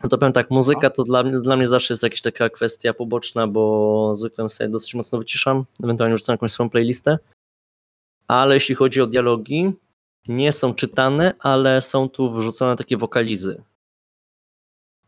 [0.02, 3.46] no to powiem tak, muzyka to dla dla mnie zawsze jest jakaś taka kwestia poboczna,
[3.46, 7.18] bo zwykle sobie dosyć mocno wyciszam, ewentualnie rzucam jakąś swoją playlistę,
[8.28, 9.72] ale jeśli chodzi o dialogi,
[10.28, 13.62] nie są czytane, ale są tu wrzucone takie wokalizy.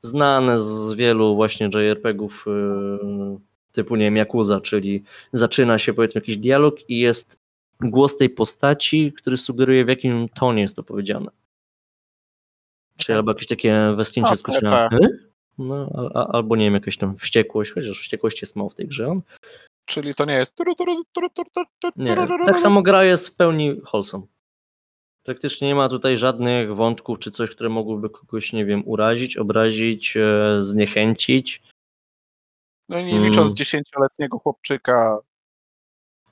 [0.00, 3.38] Znane z wielu właśnie JRPG-ów yy,
[3.72, 7.38] typu, nie wiem, Yakuza, czyli zaczyna się powiedzmy jakiś dialog i jest
[7.80, 11.30] głos tej postaci, który sugeruje w jakim tonie jest to powiedziane.
[12.96, 14.70] Czyli albo jakieś takie westchnięcie A, skoczenia.
[14.70, 15.00] tak.
[15.58, 18.88] No, a, a, albo nie wiem, jakaś tam wściekłość, chociaż wściekłość jest mało w tej
[18.88, 19.08] grze.
[19.08, 19.22] On.
[19.84, 20.54] Czyli to nie jest.
[21.96, 22.16] Nie,
[22.46, 24.26] tak samo gra jest w pełni wholesome.
[25.22, 30.16] Praktycznie nie ma tutaj żadnych wątków czy coś, które mogłyby kogoś, nie wiem, urazić, obrazić,
[30.16, 31.62] e, zniechęcić.
[32.88, 33.24] No nie Mm.
[33.24, 35.18] licząc dziesięcioletniego chłopczyka.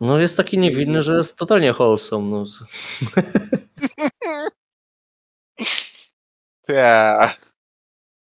[0.01, 2.31] No jest taki niewinny, że jest totalnie wholesome.
[2.31, 2.45] No.
[6.69, 7.15] Nie.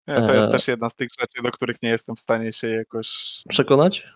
[0.08, 0.52] Nie, to jest Eee.
[0.52, 3.08] też jedna z tych rzeczy, do których nie jestem w stanie się jakoś
[3.48, 4.06] Przekonać?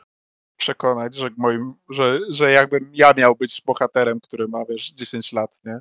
[0.57, 5.61] przekonać, że moim, że, że jakbym ja miał być bohaterem, który ma, wiesz, 10 lat,
[5.65, 5.79] nie?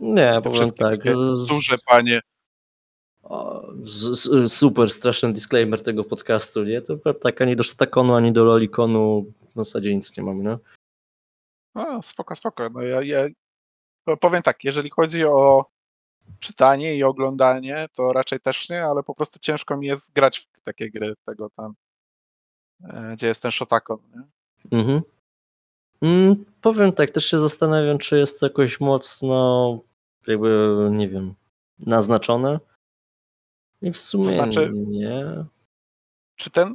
[0.00, 1.00] Nie, Te powiem tak.
[1.48, 2.20] Duże panie.
[3.22, 6.82] O, z- z- super straszny disclaimer tego podcastu, nie?
[6.82, 10.58] To powiem tak, ani do Shotakonu, ani do Lolikonu w zasadzie nic nie mam, nie?
[11.74, 12.70] No, spoko, spoko.
[12.70, 13.28] No ja, ja
[14.06, 15.66] no, powiem tak, jeżeli chodzi o
[16.40, 20.62] czytanie i oglądanie, to raczej też nie, ale po prostu ciężko mi jest grać w
[20.62, 21.74] takie gry tego tam,
[22.84, 24.22] e, gdzie jest ten Shotakon, nie?
[24.78, 25.02] Mhm.
[26.02, 29.80] Mm, powiem tak, też się zastanawiam, czy jest to jakoś mocno,
[30.26, 31.34] jakby, nie wiem,
[31.78, 32.60] naznaczone.
[33.82, 35.44] I w sumie znaczy- nie.
[36.36, 36.74] Czy ten,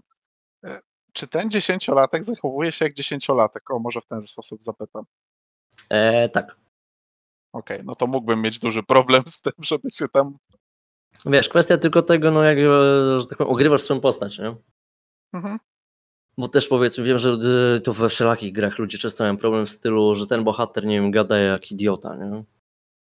[1.18, 3.72] czy ten dziesięciolatek zachowuje się jak dziesięciolatek?
[3.72, 5.03] O, może w ten sposób zapytam.
[5.89, 6.55] E, tak.
[7.53, 10.38] Okej, no to mógłbym mieć duży problem z tym, żeby się tam...
[11.26, 12.57] Wiesz, kwestia tylko tego, no jak,
[13.20, 14.55] że tak powiem, ogrywasz swoją postać, nie?
[15.34, 15.59] Mhm.
[16.38, 17.38] Bo też powiedzmy, wiem, że
[17.78, 21.01] y, to we wszelakich grach ludzie często mają problem w stylu, że ten bohater, nie
[21.01, 22.43] wiem, gada jak idiota, nie?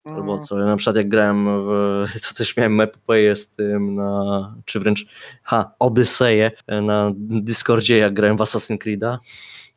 [0.05, 3.95] Albo Mm, co, ja na przykład jak grałem w, to też miałem epopeję z tym
[3.95, 5.05] na, czy wręcz,
[5.43, 9.17] ha, Odyseję na Discordzie, jak grałem w Assassin's Creed'a,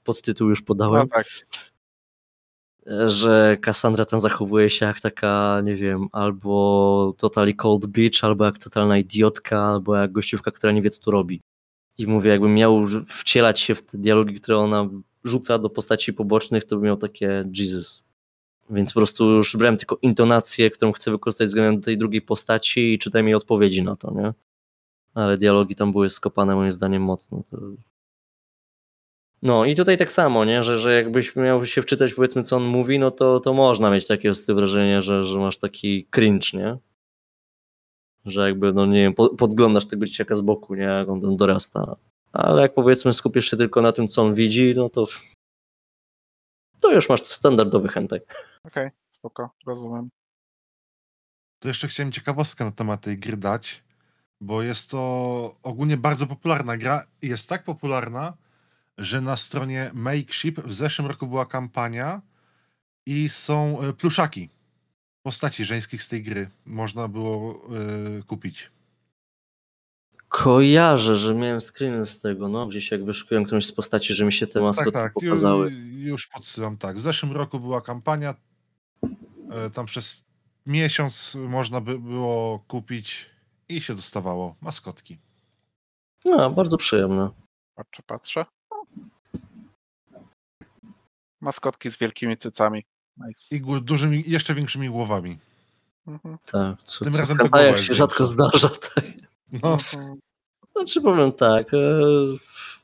[0.05, 1.27] podtytuł już No podałem, tak,
[3.07, 8.59] że Cassandra tam zachowuje się jak taka, nie wiem, albo totally cold bitch, albo jak
[8.59, 11.41] totalna idiotka, albo jak gościówka, która nie wie, co tu robi.
[11.99, 14.89] I mówię, jakbym miał wcielać się w te dialogi, które ona
[15.25, 18.07] rzuca do postaci pobocznych, to bym miał takie Jesus.
[18.71, 22.99] Więc po prostu już brałem tylko intonację, którą chcę wykorzystać względem tej drugiej postaci i
[22.99, 24.33] czytam jej odpowiedzi na to, nie?
[25.15, 27.43] Ale dialogi tam były skopane moim zdaniem mocno.
[27.51, 27.59] To...
[29.43, 30.63] No i tutaj tak samo, nie?
[30.63, 34.07] Że, że jakbyś miał się wczytać powiedzmy co on mówi, no to, to można mieć
[34.07, 36.79] takie wrażenie, że, że masz taki cringe, nie?
[38.25, 40.83] Że jakby, no nie wiem, po- podglądasz tego dzieciaka z boku, nie?
[40.83, 41.97] Jak on tam dorasta.
[42.33, 45.07] Ale jak powiedzmy skupisz się tylko na tym, co on widzi, no to
[46.81, 48.21] to już masz standardowy hentai.
[48.67, 50.09] Okej, spoko, rozumiem.
[51.59, 53.85] To jeszcze chciałem ciekawostkę na temat tej gry dać,
[54.41, 55.01] bo jest to
[55.63, 57.07] ogólnie bardzo popularna gra.
[57.23, 58.35] i Jest tak popularna,
[58.99, 62.23] że na stronie Makeship w zeszłym roku była kampania
[63.07, 64.49] i są e, pluszaki
[65.23, 66.51] postaci żeńskich z tej gry.
[66.67, 67.55] Można było
[68.19, 68.71] e, kupić.
[70.29, 74.33] Kojarzę, że miałem screeny z tego, no, gdzieś jak wyszukuję którąś z postaci, że mi
[74.33, 75.73] się te Tak, maskotki tak, ju, pokazały.
[75.97, 76.77] już podsyłam.
[76.77, 78.35] Tak, w zeszłym roku była kampania.
[79.51, 80.25] E, Tam przez
[80.67, 83.31] miesiąc można by było kupić
[83.69, 85.19] i się dostawało maskotki.
[86.25, 87.31] No, bardzo przyjemne.
[87.75, 88.47] Patrzę, patrzę.
[91.41, 92.85] Maskotki z wielkimi cycami.
[93.17, 93.57] Nice.
[93.57, 95.39] I dużymi, jeszcze większymi głowami.
[96.07, 98.69] Mhm, Tak, co, Tym co razem to głowa się rzadko zdarza.
[98.69, 99.05] Tak.
[99.63, 100.19] No, mhm.
[100.77, 101.79] Znaczy powiem tak, e,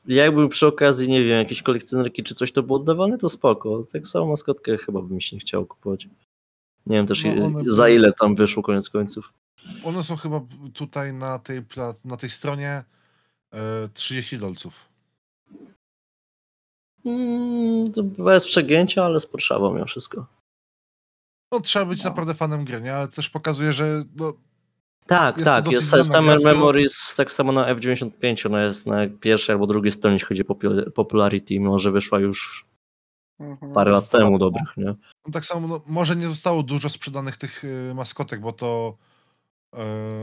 [0.05, 3.81] jakby przy okazji, nie wiem, jakieś kolekcjonerki czy coś to było oddawane, to spoko.
[3.93, 6.07] Tak samo maskotkę chyba by mi się nie chciało kupować.
[6.85, 9.33] Nie wiem też No, one za były- ile tam wyszło koniec końców.
[9.83, 10.41] one są chyba
[10.73, 11.61] tutaj na tej,
[12.05, 12.83] na tej stronie
[13.53, 14.73] e, 30 dolców.
[17.05, 20.25] Mm, to bez przegięcia, ale z Warszawą miał wszystko.
[21.51, 22.09] No trzeba być No.
[22.09, 22.95] naprawdę fanem gry, nie?
[22.95, 24.33] Ale też pokazuje, że no,
[25.07, 25.71] Tak, Jest tak.
[25.71, 28.45] Jest Summer Memories tak samo na F95.
[28.47, 32.19] Ona jest na pierwszej albo drugiej stronie, jeśli chodzi o popu- popularity, mimo że wyszła
[32.19, 32.65] już
[33.39, 33.73] Mhm.
[33.73, 34.85] parę lat lat temu dobrych, nie?
[35.25, 38.97] no tak samo, no, może nie zostało dużo sprzedanych tych e, maskotek, bo to
[39.73, 39.77] e,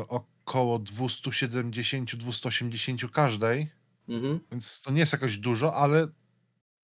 [0.09, 3.69] około 270-280 każdej,
[4.09, 4.41] Mhm.
[4.53, 6.07] więc to nie jest jakoś dużo, ale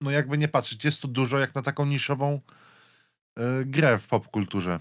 [0.01, 2.39] no jakby nie patrzeć, jest to dużo jak na taką niszową
[3.37, 4.79] e, grę w popkulturze.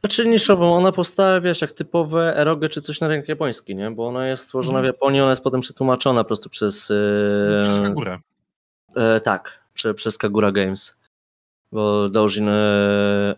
[0.00, 3.90] Znaczy niszową, ona powstała, wiesz, jak typowe eroge czy coś na rynek japoński, nie?
[3.90, 4.94] Bo ona jest stworzona w Mhm.
[4.94, 6.90] Japonii, ona jest potem przetłumaczona po prostu przez...
[6.90, 8.18] e, Przez Kagurę.
[8.96, 11.00] E, tak, prze, przez Kagura Games.
[11.72, 13.34] Bo Dojin e,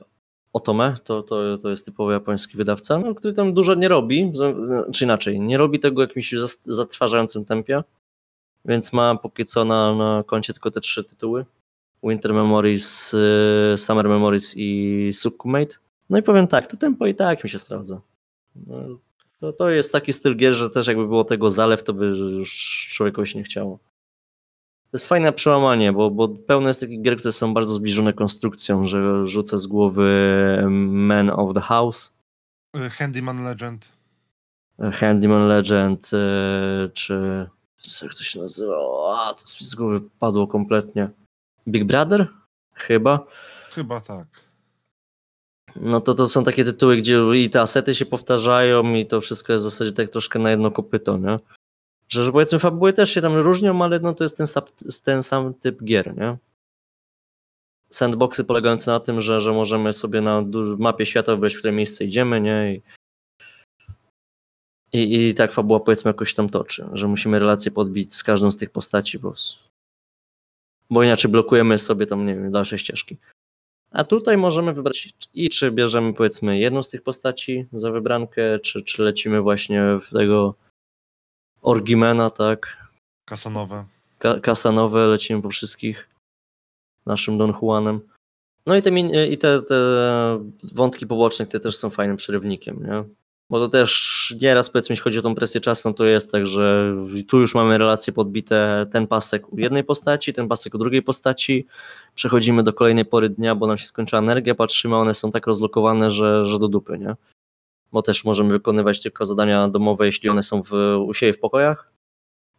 [0.53, 4.32] Otome to, to, to jest typowy japoński wydawca, no, który tam dużo nie robi,
[4.93, 6.34] czy inaczej, nie robi tego w jakimś
[6.64, 7.82] zatrważającym tempie,
[8.64, 11.45] więc ma póki co na, na koncie tylko te trzy tytuły.
[12.03, 13.14] Winter Memories,
[13.74, 15.76] e, Summer Memories i Sukumate.
[16.11, 18.01] No i powiem tak, to tempo i tak mi się sprawdza.
[18.66, 18.99] No,
[19.41, 22.88] to, to jest taki styl gier, że też jakby było tego zalew, to by już
[22.93, 23.78] człowiekowi się nie chciało.
[24.91, 28.84] To jest fajne przełamanie, bo, bo pełno jest takich gier, które są bardzo zbliżone konstrukcją,
[28.84, 30.09] że rzucę z głowy
[30.88, 32.20] Man of the House,
[32.74, 33.93] E, Handyman Legend.
[34.93, 37.47] Handyman Legend, e, czy
[38.03, 38.76] jak to się nazywa?
[39.16, 41.11] A, to z głowy padło kompletnie.
[41.68, 42.28] Big Brother?
[42.74, 43.26] Chyba.
[43.70, 44.26] Chyba tak.
[45.76, 49.53] No to to są takie tytuły, gdzie i te asety się powtarzają i to wszystko
[49.53, 51.38] jest w zasadzie tak troszkę na jedno kopyto, nie?
[52.13, 54.47] Że, że powiedzmy fabuły też się tam różnią, ale no to jest ten,
[55.05, 56.37] ten sam typ gier, nie?
[57.91, 60.45] Sandboxy polegające na tym, że, że możemy sobie na
[60.79, 62.75] mapie świata wybrać, w które miejsce idziemy, nie?
[62.75, 62.83] I,
[64.93, 68.57] i, I tak fabuła powiedzmy jakoś tam toczy, że musimy relacje podbić z każdą z
[68.57, 69.35] tych postaci, bo,
[70.91, 73.17] bo inaczej blokujemy sobie tam, nie wiem, dalsze ścieżki.
[73.91, 78.83] A tutaj możemy wybrać i czy bierzemy powiedzmy jedną z tych postaci za wybrankę, czy,
[78.83, 80.55] czy lecimy właśnie w tego
[81.63, 82.77] Orgimena, tak?
[83.25, 83.85] Kasanowe.
[84.19, 86.09] Ka- Kasanowe, lecimy po wszystkich
[87.07, 88.01] naszym Don Juanem.
[88.67, 88.91] No i te,
[89.29, 89.75] i te, te
[90.73, 93.05] wątki poboczne, te też są fajnym przerywnikiem, nie?
[93.51, 96.95] Bo to też nieraz powiedzmy, jeśli chodzi o tą presję czasą, to jest tak, że
[97.29, 101.67] tu już mamy relacje podbite, ten pasek u jednej postaci, ten pasek u drugiej postaci,
[102.15, 106.11] przechodzimy do kolejnej pory dnia, bo nam się skończyła energia, patrzymy, one są tak rozlokowane,
[106.11, 107.15] że, że do dupy, nie?
[107.93, 110.72] Bo też możemy wykonywać tylko zadania domowe, jeśli one są w,
[111.07, 111.93] u siebie w pokojach,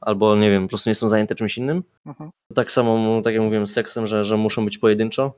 [0.02, 1.84] albo nie wiem, po prostu nie są zajęte czymś innym.
[2.06, 2.30] Mhm.
[2.56, 5.34] Tak samo, tak jak mówiłem, z seksem, że, że muszą być pojedynczo,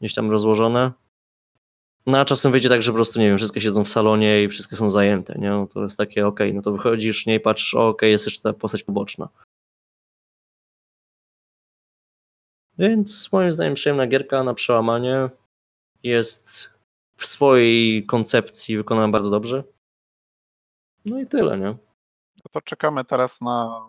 [0.00, 0.92] gdzieś tam rozłożone.
[2.06, 4.48] No a czasem wyjdzie tak, że po prostu, nie wiem, wszystkie siedzą w salonie i
[4.48, 5.50] wszystkie są zajęte, nie?
[5.50, 7.40] No to jest takie, okej, no to wychodzisz, nie
[7.74, 9.28] o, okej, jest jeszcze ta postać poboczna.
[12.78, 15.30] Więc moim zdaniem przyjemna gierka na przełamanie
[16.02, 16.69] jest
[17.20, 19.64] w swojej koncepcji wykonana bardzo dobrze.
[21.04, 21.66] No i tyle, nie?
[22.36, 23.88] No to czekamy teraz na,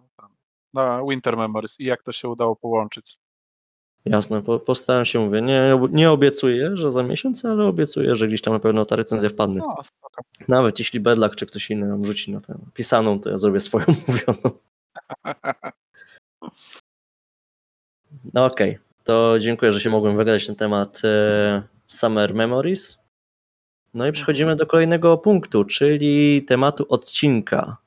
[0.74, 3.18] na Winter Memories i jak to się udało połączyć.
[4.06, 8.42] Jasne, po, postaram się, mówię, nie, nie obiecuję, że za miesiąc, ale obiecuję, że gdzieś
[8.42, 9.58] tam na pewno ta recenzja wpadnie.
[9.58, 10.22] No, spoko.
[10.48, 13.86] Nawet jeśli Bedlak czy ktoś inny nam rzuci na tę pisaną, to ja zrobię swoją
[14.08, 14.58] mówioną.
[18.34, 23.02] No okej, to dziękuję, że się mogłem wygadać na temat e, Summer Memories.
[23.94, 27.78] No i przechodzimy do kolejnego punktu, czyli tematu odcinka.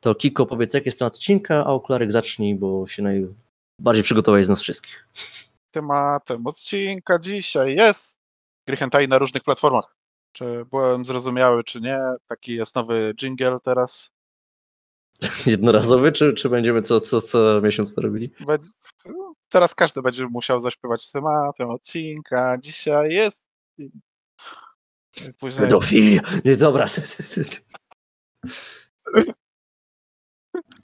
[0.00, 4.48] To Kiko powiedz, jaki jest temat odcinka, a Okularek zacznij, bo się najbardziej przygotowałeś z
[4.48, 5.08] nas wszystkich.
[5.70, 8.20] Tematem odcinka dzisiaj jest
[8.66, 9.96] gry hentai na różnych platformach.
[10.32, 11.98] Czy byłem zrozumiały, czy nie?
[12.26, 14.10] Taki jest nowy jingle teraz.
[15.46, 18.30] Jednorazowy, czy, czy będziemy co, co, co miesiąc to robili?
[18.46, 18.68] Będzie,
[19.48, 22.58] teraz każdy będzie musiał zaśpiewać tematem odcinka.
[22.60, 23.48] Dzisiaj jest.
[25.38, 26.20] Później Pedofilia!
[26.44, 26.86] Nie, dobra.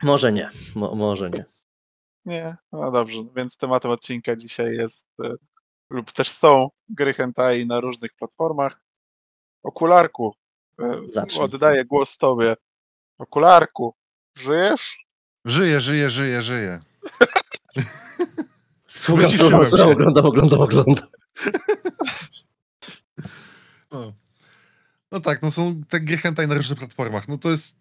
[0.03, 1.45] Może nie, mo, może nie.
[2.25, 5.35] Nie, no dobrze, więc tematem odcinka dzisiaj jest e,
[5.91, 8.81] lub też są gry hentai na różnych platformach.
[9.63, 10.35] Okularku,
[10.81, 11.45] e, Zacznij.
[11.45, 12.57] oddaję głos tobie.
[13.19, 13.95] Okularku,
[14.39, 15.07] żyjesz?
[15.45, 16.81] Żyje, żyje, żyje, żyje.
[18.87, 19.61] Słucham, słucham,
[19.91, 21.09] oglądam, oglądam, oglądam.
[23.93, 24.13] No.
[25.13, 27.29] no tak, no są te gry hentai na różnych platformach.
[27.29, 27.77] No to jest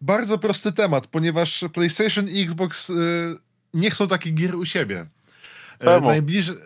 [0.00, 2.94] bardzo prosty temat, ponieważ PlayStation i Xbox y,
[3.74, 5.06] nie chcą takich gier u siebie.
[5.78, 6.56] E, najbliżej,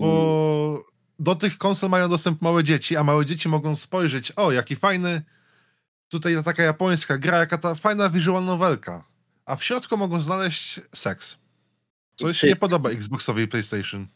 [0.00, 0.84] bo
[1.18, 5.22] do tych konsol mają dostęp małe dzieci, a małe dzieci mogą spojrzeć, o jaki fajny,
[6.08, 9.04] tutaj taka japońska gra, jaka ta fajna visual novelka.
[9.44, 11.38] A w środku mogą znaleźć seks.
[12.14, 14.06] Co się nie podoba Xboxowi i PlayStation.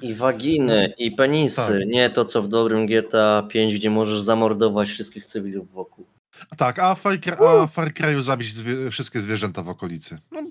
[0.00, 1.78] I waginy, i penisy.
[1.78, 1.88] Tak.
[1.88, 6.06] Nie to, co w dobrym GTA 5, gdzie możesz zamordować wszystkich cywilów wokół.
[6.56, 10.18] Tak, a Far, Cry, a Far Cry'u zabić zwie, wszystkie zwierzęta w okolicy.
[10.32, 10.42] No,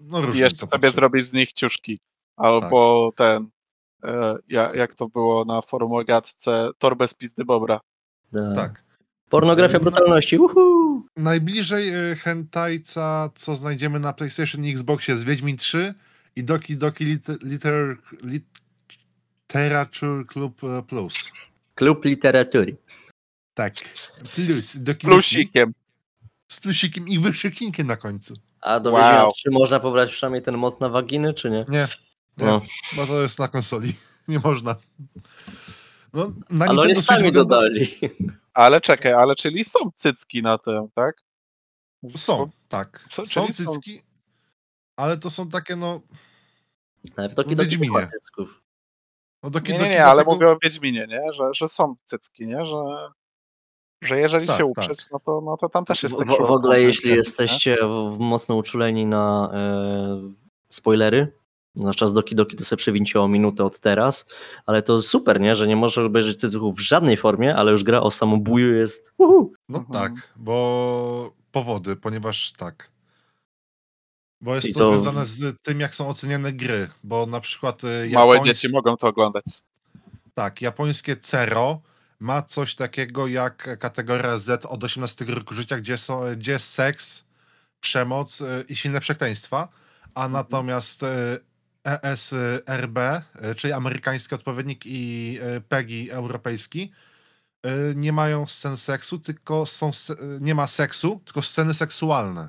[0.00, 0.96] no I różnie jeszcze to sobie patrzę.
[0.96, 1.98] zrobić z nich ciuszki.
[2.36, 3.48] Albo ten,
[4.04, 7.80] e, ja, jak to było na forum o gadce, torbę z pizdy bobra.
[8.32, 8.54] Da.
[8.54, 8.84] Tak.
[9.28, 9.80] Pornografia No.
[9.84, 10.38] brutalności.
[10.38, 11.02] Uhu.
[11.16, 15.94] Najbliżej y, hentajca, co znajdziemy na PlayStation i Xboxie jest Wiedźmin 3
[16.38, 17.36] i Doki Doki Liter...
[17.42, 18.44] liter lit,
[19.48, 21.14] Literature Club e, Plus.
[21.74, 22.76] Klub literatury.
[23.54, 23.74] Tak.
[24.34, 24.76] Plus.
[24.76, 25.14] Do kilku.
[25.14, 25.72] Plusikiem.
[26.48, 28.34] Z plusikiem i wyszykinkiem na końcu.
[28.60, 29.32] A dowiedziałem, Wow.
[29.42, 31.64] czy można pobrać przynajmniej ten mod na waginy, czy nie?
[31.68, 31.88] Nie,
[32.36, 32.62] nie No.
[32.96, 33.92] bo to jest na konsoli.
[34.28, 34.76] Nie można.
[36.12, 37.54] No, na Ale oni sami wygląda...
[37.56, 37.98] dodali.
[38.54, 41.14] Ale czekaj, ale czyli są cycki na tym, tak?
[42.16, 43.04] Są, tak.
[43.10, 44.02] Co- są czyli są- cycki,
[44.96, 46.00] ale to są takie, no,
[47.30, 48.62] w Doki W cycków.
[49.42, 51.32] no do Nie, nie, do- nie, do ale tego- mówię o Wiedźminie, nie?
[51.32, 52.64] Że, że są cycki, nie?
[52.66, 53.08] Że,
[54.02, 54.84] że jeżeli Tak, się tak.
[54.86, 57.76] uprzeć, no, to, no to tam też jest W, sexual w ogóle content, jeśli jesteście
[57.76, 60.32] w, mocno uczuleni na e,
[60.72, 61.32] spoilery,
[61.76, 64.26] na czas Doki Doki to sobie przewincie o minutę od teraz,
[64.66, 65.56] ale to super, nie?
[65.56, 69.52] Że nie możesz obejrzeć cycuchów w żadnej formie, ale już gra o samobuju jest uhu.
[69.68, 70.00] No Mhm.
[70.14, 72.90] tak, bo powody, ponieważ tak.
[74.40, 77.84] Bo jest I to, to- związane z tym, jak są oceniane gry, bo na przykład
[77.84, 79.44] y, Małe japońs- dzieci mogą to oglądać.
[80.34, 81.80] tak, japońskie Cero
[82.20, 87.24] ma coś takiego jak kategoria Z od 18 roku życia, gdzie, są, gdzie jest seks,
[87.80, 89.68] przemoc y, i silne przekleństwa,
[90.14, 90.32] a Mhm.
[90.32, 91.00] natomiast
[91.84, 92.98] ESRB,
[93.56, 96.92] czyli amerykański odpowiednik i PEGI europejski,
[97.94, 99.90] nie mają scen seksu, tylko są,
[100.40, 102.48] nie ma seksu, tylko sceny seksualne.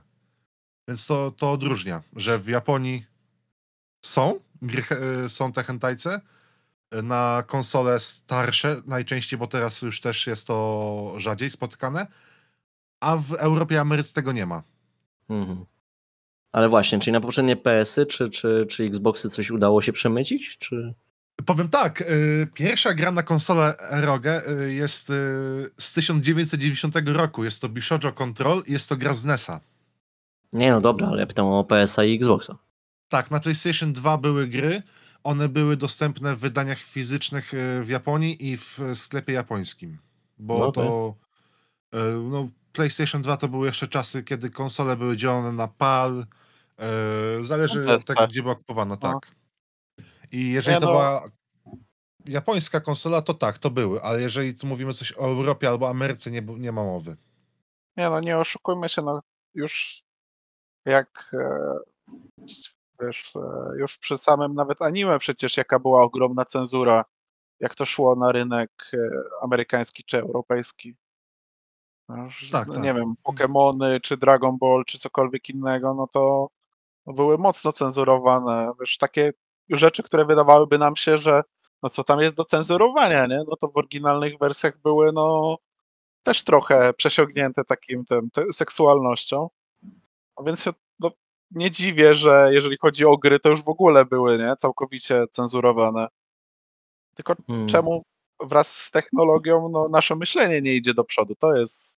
[0.89, 3.05] Więc to, to odróżnia, że w Japonii
[4.01, 6.21] są, gry, he- są te hentajce,
[6.91, 12.07] na konsole starsze najczęściej, bo teraz już też jest to rzadziej spotykane,
[12.99, 14.63] a w Europie i Ameryce tego nie ma.
[15.29, 15.65] Mhm.
[16.51, 20.57] Ale właśnie, czyli na poprzednie PS-y czy, czy, czy Xboxy coś udało się przemycić?
[20.57, 20.93] Czy...
[21.45, 25.13] Powiem tak, y, pierwsza gra na konsolę ROG y, jest y,
[25.77, 27.43] z 1990 roku.
[27.43, 29.59] Jest to Bishojo Control i jest to gra z NES-a.
[30.53, 32.57] Nie no dobra, ale ja pytam o PS-a i Xboxa.
[33.07, 34.83] Tak, na PlayStation 2 były gry.
[35.23, 39.97] One były dostępne w wydaniach fizycznych y, w Japonii i w sklepie japońskim.
[40.37, 41.15] Bo No to.
[41.93, 41.97] y,
[42.29, 46.25] No, PlayStation 2 to były jeszcze czasy, kiedy konsole były dzielone na PAL.
[47.41, 48.29] Zależy No, od tego, tak.
[48.29, 49.11] gdzie była kupowana, No.
[49.11, 49.35] tak.
[50.31, 50.91] I jeżeli to no.
[50.91, 51.29] była
[52.25, 56.31] japońska konsola, to tak, to były, ale jeżeli tu mówimy coś o Europie albo Ameryce,
[56.31, 57.17] nie, nie ma mowy.
[57.97, 59.21] Nie no, nie oszukujmy się, no
[59.55, 60.01] już
[60.85, 61.77] jak e,
[63.01, 67.05] wiesz, e, już przy samym nawet anime przecież jaka była ogromna cenzura,
[67.59, 68.97] jak to szło na rynek e,
[69.41, 70.95] amerykański czy europejski.
[72.07, 72.83] Tak, no, tak.
[72.83, 76.49] Nie wiem, Pokémony czy Dragon Ball czy cokolwiek innego, no to
[77.07, 78.71] były mocno cenzurowane.
[78.79, 79.33] Wiesz, takie
[79.69, 81.43] rzeczy, które wydawałyby nam się, że
[81.83, 83.43] no co tam jest do cenzurowania, nie?
[83.47, 85.57] No to w oryginalnych wersjach były no
[86.23, 89.49] też trochę przesiągnięte takim tym, seksualnością.
[90.39, 91.11] A więc się no,
[91.51, 94.55] nie dziwię, że jeżeli chodzi o gry, to już w ogóle były nie?
[94.55, 96.07] całkowicie cenzurowane.
[97.15, 97.67] Tylko Hmm.
[97.67, 98.03] czemu
[98.43, 101.35] wraz z technologią no, nasze myślenie nie idzie do przodu?
[101.35, 101.99] To jest.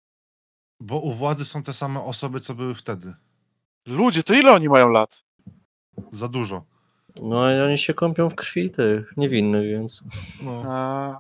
[0.80, 3.14] Bo u władzy są te same osoby, co były wtedy.
[3.88, 5.24] Ludzie, to ile oni mają lat?
[6.12, 6.64] Za dużo.
[7.16, 10.04] No i oni się kąpią w krwi tych niewinnych, więc
[10.42, 10.64] No.
[10.68, 11.20] A,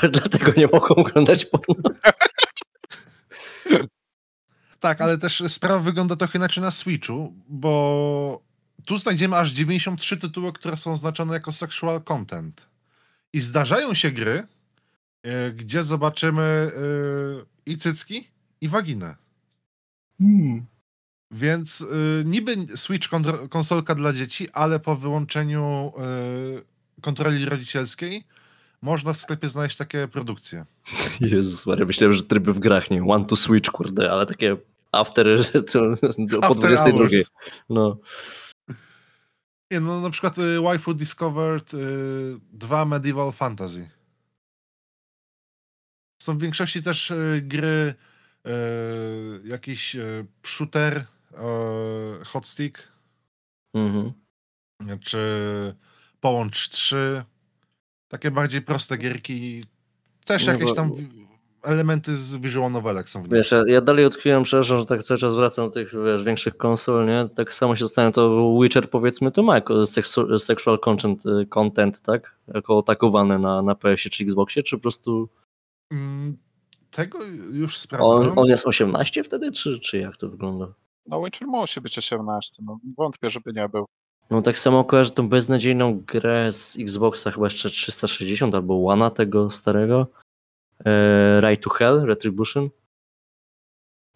[0.00, 1.74] to dlatego nie mogą oglądać porno.
[4.80, 8.42] Tak, ale też sprawa wygląda trochę inaczej na Switchu, bo
[8.84, 12.66] tu znajdziemy aż 93 tytuły, które są oznaczone jako sexual content.
[13.32, 14.46] I zdarzają się gry,
[15.22, 16.70] e, gdzie zobaczymy e,
[17.66, 18.28] i cycki,
[18.60, 19.16] i waginę.
[21.30, 23.08] Więc y, niby Switch
[23.50, 25.92] konsolka dla dzieci, ale po wyłączeniu
[27.00, 28.24] kontroli rodzicielskiej
[28.82, 30.64] można w sklepie znaleźć takie produkcje.
[31.20, 33.04] Jezus Maria, myślałem, że tryby w grach, nie?
[33.04, 34.56] One to switch, kurde, ale takie
[34.92, 35.26] after,
[35.72, 35.80] to,
[36.40, 36.98] po After 22.
[36.98, 37.30] hours.
[37.68, 37.98] No.
[39.70, 41.76] Nie, no na przykład y, Waifu Discovered y,
[42.52, 43.90] 2 Medieval Fantasy.
[46.22, 47.94] Są w większości też y, gry
[48.46, 48.50] y,
[49.44, 50.96] jakiś y, shooter,
[52.20, 52.88] y, hot stick,
[53.74, 54.12] Mhm.
[55.00, 55.18] czy
[56.20, 57.24] Połącz 3.
[58.08, 59.64] Takie bardziej proste gierki.
[60.24, 60.92] Też No jakieś tam
[61.62, 63.32] elementy z visual novelek są w nich.
[63.32, 66.56] Wiesz, ja, ja dalej utkwiłem, przepraszam, że tak cały czas wracam do tych wiesz, większych
[66.56, 67.28] konsol, nie?
[67.34, 72.00] Tak samo się zastanawiam, to Witcher powiedzmy to ma jako seksu, sexual content, y, content,
[72.00, 72.36] tak?
[72.54, 75.28] Jako atakowane na, na PS-ie czy Xboxie, czy po prostu
[75.92, 76.36] Mm,
[76.90, 77.18] Tego
[77.52, 78.28] już sprawdzam.
[78.28, 80.66] on, on jest 18 wtedy, czy, czy jak to wygląda?
[81.06, 82.62] no Witcher musi być 18.
[82.66, 83.84] No, wątpię, żeby nie był.
[84.30, 89.50] No tak samo kojarzę tą beznadziejną grę z Xboxa chyba jeszcze 360 albo One tego
[89.50, 90.06] starego.
[90.84, 92.70] E, Right to Hell, Retribution.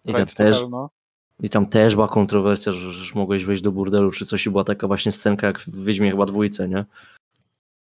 [0.05, 0.89] I tam, Right to też, Hell, no.
[1.39, 4.63] I tam też była kontrowersja, że, że mogłeś wejść do burdelu czy coś i była
[4.63, 6.85] taka właśnie scenka jak w Wiedźmie chyba dwójce, nie?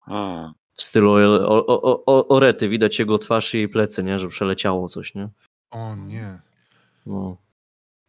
[0.07, 0.53] A.
[0.75, 4.18] W stylu o, o, o, o, Orety, widać jego twarz i jej plecy, nie?
[4.18, 5.29] Że przeleciało coś, nie?
[5.71, 6.39] O nie.
[7.07, 7.37] No.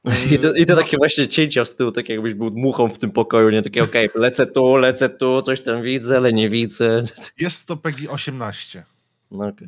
[0.06, 0.82] Yy, I to, I to no.
[0.82, 3.62] takie właśnie cięcia z tyłu, tak jakbyś był muchą w tym pokoju, nie?
[3.62, 7.04] Takie okej, lecę tu, lecę tu, coś tam widzę, ale nie widzę.
[7.40, 8.86] Jest to PEGI 18.
[9.32, 9.68] No okej.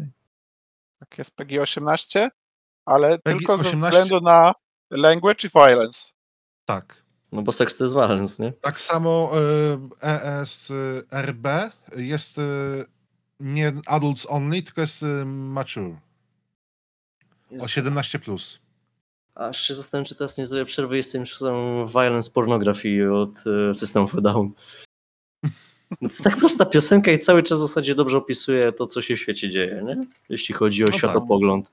[1.10, 2.30] Tak jest PG-18,
[2.86, 3.86] ale PEGI tylko ze 18?
[3.86, 4.54] względu na
[4.92, 6.12] language i violence.
[6.66, 7.04] Tak.
[7.32, 8.54] No bo seks to jest violence, nie?
[8.54, 11.48] Tak samo y, ESRB
[11.98, 12.42] jest y,
[13.40, 15.96] nie adults only, tylko jest y, mature.
[17.60, 18.60] O 17 plus.
[19.36, 23.76] Aż się zastanawiam, czy teraz nie zrobię przerwy i sobie są violence pornografii od y,
[23.76, 24.52] System of Down.
[26.00, 29.16] To jest tak prosta piosenka i cały czas w zasadzie dobrze opisuje to, co się
[29.16, 30.06] w świecie dzieje, nie?
[30.30, 30.98] Jeśli chodzi o No tak.
[30.98, 31.72] światopogląd.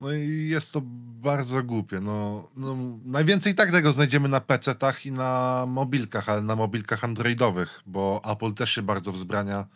[0.00, 0.80] No i jest to
[1.22, 2.00] bardzo głupie.
[2.00, 7.82] No, no, najwięcej tak tego znajdziemy na PC-tach i na mobilkach, ale na mobilkach androidowych,
[7.86, 9.66] bo Apple też się bardzo wzbrania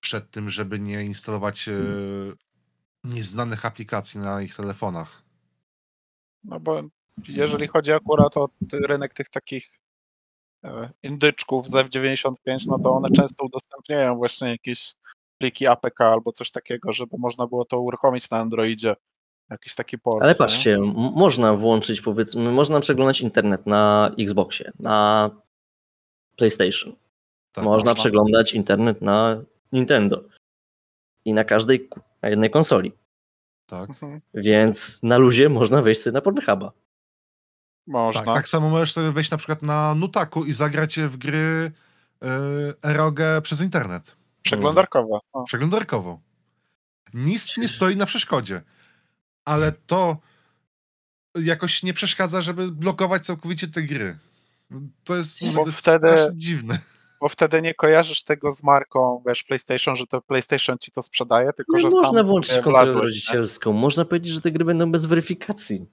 [0.00, 1.74] przed tym, żeby nie instalować e,
[3.04, 5.22] nieznanych aplikacji na ich telefonach.
[6.44, 6.82] No bo
[7.28, 9.81] jeżeli chodzi akurat o rynek tych takich
[11.02, 14.94] indyczków z F95, no to one często udostępniają właśnie jakieś
[15.38, 18.96] pliki APK albo coś takiego, żeby można było to uruchomić na Androidzie.
[19.50, 20.22] Jakiś taki port.
[20.22, 20.36] Ale nie?
[20.36, 25.30] patrzcie, m- można włączyć, powiedzmy, można przeglądać internet na Xboxie, na
[26.36, 26.92] PlayStation.
[27.52, 27.94] Tak, można, można.
[27.94, 29.42] przeglądać internet na
[29.72, 30.24] Nintendo.
[31.24, 31.88] I na każdej,
[32.22, 32.92] na jednej konsoli.
[33.66, 33.90] tak.
[33.90, 34.20] Mhm.
[34.34, 36.72] Więc na luzie można wejść sobie na Pornhuba.
[37.86, 38.22] Można.
[38.22, 41.72] Tak, tak samo możesz sobie wejść na przykład na Nutaku i zagrać w gry
[42.22, 42.28] y,
[42.82, 44.16] erogę przez internet.
[44.42, 45.18] Przeglądarkowa.
[45.32, 45.44] O.
[45.44, 46.20] Przeglądarkowo.
[47.14, 48.62] Nic nie stoi na przeszkodzie.
[49.44, 50.16] Ale to
[51.34, 54.18] jakoś nie przeszkadza, żeby blokować całkowicie te gry.
[55.04, 56.78] To jest, Bo to jest wtedy- dziwne.
[57.20, 61.52] Bo wtedy nie kojarzysz tego z marką, wiesz, PlayStation, że to PlayStation ci to sprzedaje,
[61.52, 63.00] tylko No, że można sam włączyć kontrolę nie?
[63.00, 63.72] rodzicielską.
[63.72, 65.86] Można powiedzieć, że te gry będą bez weryfikacji.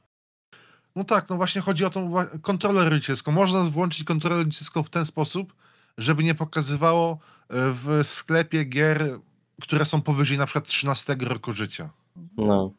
[0.95, 3.31] No tak, no właśnie chodzi o tą kontrolę rodzicielską.
[3.31, 5.53] Można włączyć kontrolę rodzicielską w ten sposób,
[5.97, 7.17] żeby nie pokazywało e,
[7.49, 9.19] w sklepie gier,
[9.61, 11.89] które są powyżej na przykład 13 roku życia.
[12.37, 12.71] No.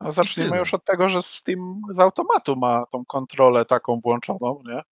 [0.00, 4.82] No zacznijmy już od tego, że Steam z automatu ma tą kontrolę taką włączoną, nie?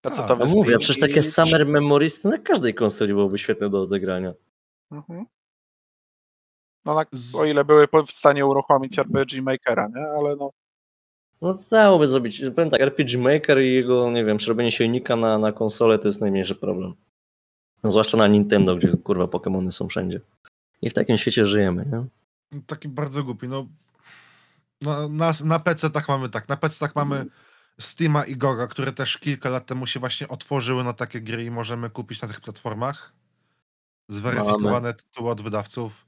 [0.00, 0.30] Tak.
[0.30, 4.32] A mówię, przecież i- takie Summer Memories to na każdej konsoli byłoby świetne do odegrania.
[4.90, 5.26] Mhm.
[6.84, 7.04] No na,
[7.38, 10.02] o ile były w stanie uruchomić RPG Makera, nie?
[10.18, 10.50] Ale no,
[11.42, 15.38] No to dałoby zrobić, powiem tak, RPG Maker i jego, nie wiem, przerobienie silnika na,
[15.38, 16.94] na konsolę to jest najmniejszy problem.
[17.82, 20.20] No, zwłaszcza na Nintendo, gdzie kurwa Pokémony są wszędzie.
[20.82, 22.04] I w takim świecie żyjemy, nie?
[22.66, 23.48] Taki bardzo głupi.
[23.48, 23.66] No,
[24.80, 26.48] na, na, na PC-tach mamy tak.
[26.48, 27.26] Na PC-tach mamy
[27.80, 31.50] Steama i Goga, które też kilka lat temu się właśnie otworzyły na takie gry i
[31.50, 33.12] możemy kupić na tych platformach.
[34.08, 36.06] Zweryfikowane tytuły od wydawców.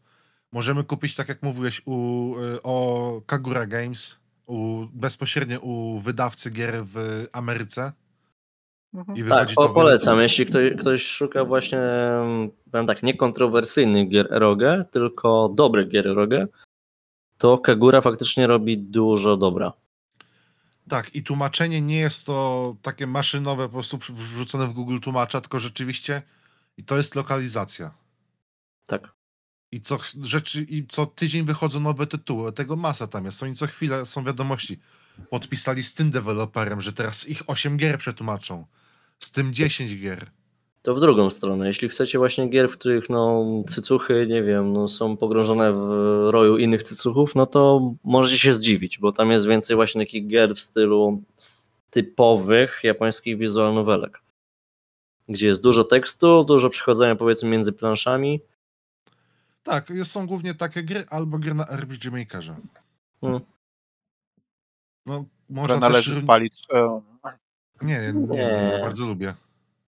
[0.53, 4.16] Możemy kupić, tak jak mówiłeś, u, y, o Kagura Games,
[4.47, 7.93] u, bezpośrednio u wydawcy gier w Ameryce.
[8.95, 9.18] mhm.
[9.18, 10.20] I Tak, to polecam.
[10.20, 16.30] Jeśli ktoś, ktoś szuka właśnie, em, powiem tak, niekontrowersyjnych gier ROG, tylko dobrych gier ROG,
[17.38, 19.72] to Kagura faktycznie robi dużo dobra.
[20.88, 25.61] Tak, i tłumaczenie nie jest to takie maszynowe, po prostu wrzucone w Google tłumacza, tylko
[25.61, 26.22] rzeczywiście
[26.76, 27.90] i to jest lokalizacja.
[28.86, 29.22] Tak.
[29.73, 33.43] I co, rzeczy, I co tydzień wychodzą nowe tytuły, tego masa tam jest.
[33.43, 34.79] Oni co chwilę są wiadomości.
[35.31, 38.66] Podpisali z tym deweloperem, że teraz ich 8 gier przetłumaczą.
[39.18, 40.31] Z tym 10 gier.
[40.83, 41.66] To w drugą stronę.
[41.66, 46.57] Jeśli chcecie właśnie gier, w których no, cycuchy, nie wiem, no, są pogrążone w roju
[46.57, 50.61] innych cycuchów, no to możecie się zdziwić, bo tam jest więcej właśnie takich gier w
[50.61, 51.23] stylu
[51.91, 54.23] typowych japońskich visual novelek.
[55.29, 58.41] Gdzie jest dużo tekstu, dużo przechodzenia powiedzmy między planszami.
[59.63, 62.57] Tak, jest, są głównie takie gry albo gry na RPG Makerze.
[63.21, 63.41] Hmm.
[65.07, 66.25] No, można należy też...
[66.25, 66.67] spalić.
[67.83, 69.35] Nie, nie, nie, nie, bardzo lubię.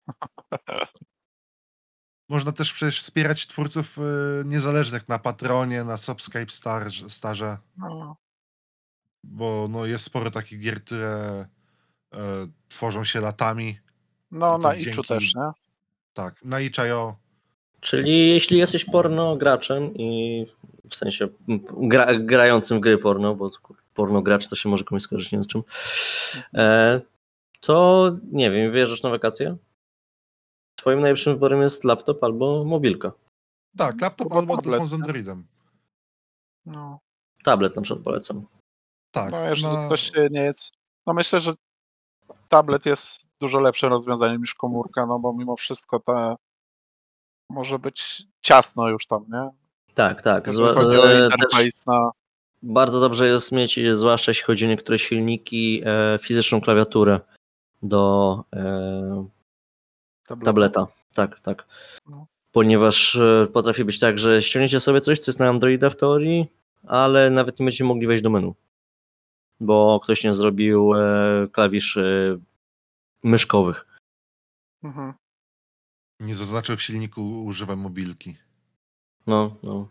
[2.29, 4.01] Można też przecież wspierać twórców y,
[4.45, 8.17] niezależnych na Patronie, na Subscribe Star, Starze, no,
[9.25, 11.47] bo no, jest sporo takich gier, które
[12.15, 12.19] e,
[12.69, 13.79] tworzą się latami.
[14.31, 15.51] no na Iczu dzięki- też, nie?
[16.13, 17.17] Tak, na Itch.io.
[17.85, 20.47] Czyli jeśli jesteś porno graczem i
[20.91, 21.29] w sensie
[21.77, 23.51] gra, grającym w gry porno, bo
[23.95, 25.63] porno gracz to się może komuś skojarzyć nie wiem z czym,
[26.55, 27.01] e,
[27.61, 29.57] to nie wiem, wyjeżdżasz na wakacje?
[30.77, 33.13] Twoim najlepszym wyborem jest laptop albo mobilka.
[33.77, 34.93] Tak, laptop Albo telefon z?
[34.93, 35.47] Androidem.
[36.67, 36.99] No,
[37.43, 38.47] Tablet na przykład polecam.
[39.11, 40.73] Tak, no jeżeli na- ktoś się nie jest...
[41.07, 41.53] No myślę, że
[42.49, 46.37] tablet jest dużo lepszym rozwiązaniem niż komórka, no bo mimo wszystko te
[47.51, 49.51] może być ciasno już tam, nie?
[49.95, 50.53] Tak, tak.
[50.53, 51.29] Zła, e,
[51.87, 52.11] na...
[52.63, 57.21] bardzo dobrze jest mieć, zwłaszcza jeśli chodzi o niektóre silniki, e, fizyczną klawiaturę
[57.83, 59.27] do e,
[60.27, 60.45] tabletu.
[60.45, 60.87] tableta.
[61.15, 61.67] Tak, tak.
[62.07, 62.27] No.
[62.53, 66.47] Ponieważ e, potrafi być tak, że ściągniecie sobie coś, co jest na Androida w teorii,
[66.87, 68.55] ale nawet nie będziecie mogli wejść do menu.
[69.61, 72.39] Bo ktoś nie zrobił e, klawiszy
[73.23, 73.87] myszkowych.
[74.83, 75.15] Mhm.
[76.21, 78.37] Nie zaznaczył w silniku używam mobilki.
[79.27, 79.89] No, no.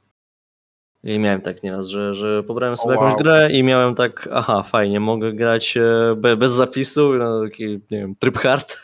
[1.04, 3.18] I miałem tak nieraz, że, że pobrałem sobie O, jakąś wow.
[3.24, 7.98] grę i miałem tak, aha, fajnie, mogę grać e, be, bez zapisu, no, taki, nie
[7.98, 8.78] wiem, tryb hard.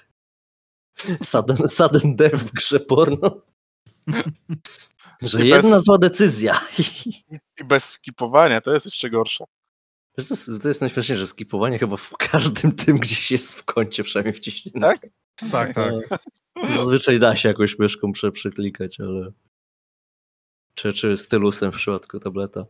[1.23, 3.41] Sudden, sudden death w grze porno.
[5.21, 6.61] Że I jedna bez- zła decyzja.
[7.59, 9.45] I bez skipowania, to jest jeszcze gorsze.
[10.17, 13.63] Wiesz, To jest, to jest najśmieszniejsze, że skipowanie chyba w każdym tym gdzieś jest w
[13.63, 14.79] kącie przynajmniej wciśnięte.
[14.79, 14.99] Tak?
[15.51, 15.93] Tak, tak.
[16.78, 19.32] Zazwyczaj da się jakąś myszką prze, przeklikać, ale...
[20.76, 22.66] Czy, czy stylusem w przypadku tableta.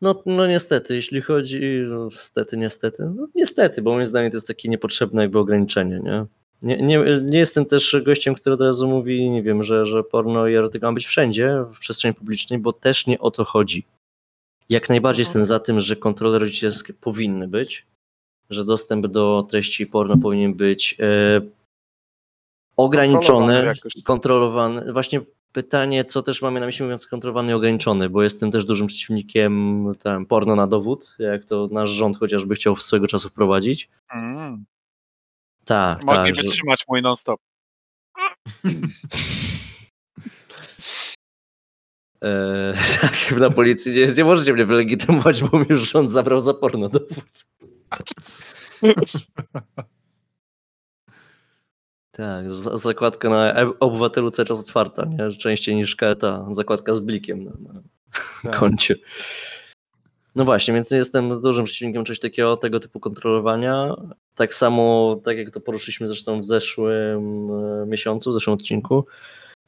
[0.00, 1.60] No, no niestety, jeśli chodzi...
[1.88, 3.12] No, niestety, niestety.
[3.16, 6.26] No, niestety, bo moim zdaniem to jest takie niepotrzebne jakby ograniczenie, nie?
[6.62, 10.46] Nie, nie, nie jestem też gościem, który od razu mówi, nie wiem, że, że porno
[10.46, 13.84] i erotyka ma być wszędzie w przestrzeni publicznej, bo też nie o to chodzi.
[14.68, 15.28] Jak najbardziej Mhm.
[15.28, 17.86] jestem za tym, że kontrole rodzicielskie powinny być,
[18.50, 21.40] że dostęp do treści porno powinien być e,
[22.78, 23.72] ograniczony,
[24.04, 24.92] Kontrolowany.
[24.92, 25.20] Właśnie
[25.52, 29.84] pytanie, co też mamy na myśli mówiąc kontrolowany i ograniczony, bo jestem też dużym przeciwnikiem
[30.02, 33.88] tam, porno na dowód, jak to nasz rząd chociażby chciał swego czasu wprowadzić.
[34.14, 34.64] Mm.
[35.64, 36.34] Tak, Mogli tak.
[36.34, 37.40] że- wytrzymać mój non-stop.
[42.22, 46.54] E, tak, na policji nie, nie możecie mnie wylegitymować, bo mi już rząd zabrał za
[46.54, 47.46] porno dowód.
[52.18, 55.30] Tak, za- zakładka na e- obywatelu cały czas otwarta, nie?
[55.30, 57.80] Częściej niż ta zakładka z blikiem na, na
[58.42, 58.60] Tak.
[58.60, 58.94] koncie.
[60.34, 63.94] No właśnie, więc jestem dużym przeciwnikiem czegoś takiego, tego typu kontrolowania.
[64.34, 69.06] Tak samo, tak jak to poruszyliśmy zresztą w zeszłym e, miesiącu, w zeszłym odcinku,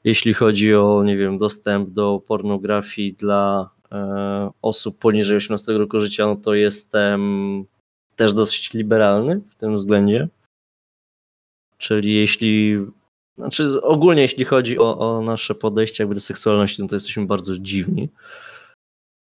[0.04, 6.26] jeśli chodzi o, nie wiem, dostęp do pornografii dla e, osób poniżej 18 roku życia,
[6.26, 7.20] no to jestem
[8.16, 10.28] też dosyć liberalny w tym względzie.
[11.80, 12.78] Czyli jeśli,
[13.38, 17.58] znaczy ogólnie jeśli chodzi o, o nasze podejście jakby do seksualności, no to jesteśmy bardzo
[17.58, 18.08] dziwni.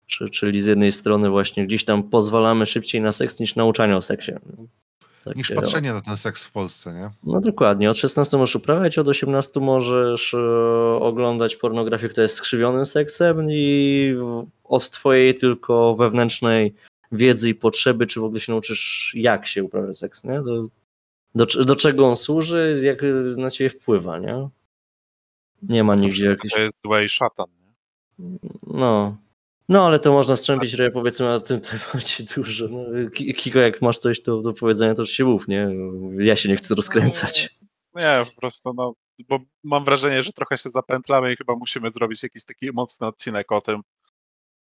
[0.06, 4.00] Czy, czyli z jednej strony właśnie gdzieś tam pozwalamy szybciej na seks niż nauczanie o
[4.00, 4.32] seksie.
[5.24, 7.10] Takie, Niż patrzenie na ten seks w Polsce, nie?
[7.24, 10.38] no dokładnie, od 16 możesz uprawiać, od 18 możesz e,
[11.00, 14.14] oglądać pornografię, która jest skrzywionym seksem i
[14.64, 16.74] od twojej tylko wewnętrznej
[17.12, 20.42] wiedzy i potrzeby, czy w ogóle się nauczysz, jak się uprawia seks, nie?
[20.42, 20.68] Do,
[21.34, 22.98] do, do czego on służy, jak
[23.36, 24.48] na ciebie wpływa, nie?
[25.62, 26.54] Nie ma To nigdzie jakichś...
[26.54, 27.46] To jest złe i szatan.
[28.18, 28.38] Nie?
[28.66, 29.16] No.
[29.68, 31.60] No, ale to można strzępić, że powiedzmy na tym
[31.92, 32.68] temacie dużo.
[32.68, 35.68] No, Ki- Kiko, jak masz coś do, do powiedzenia, to się mów, nie?
[36.18, 37.56] Ja się nie chcę rozkręcać.
[37.94, 38.94] Nie, po prostu, no,
[39.28, 43.52] bo mam wrażenie, że trochę się zapętlamy i chyba musimy zrobić jakiś taki mocny odcinek
[43.52, 43.80] o tym.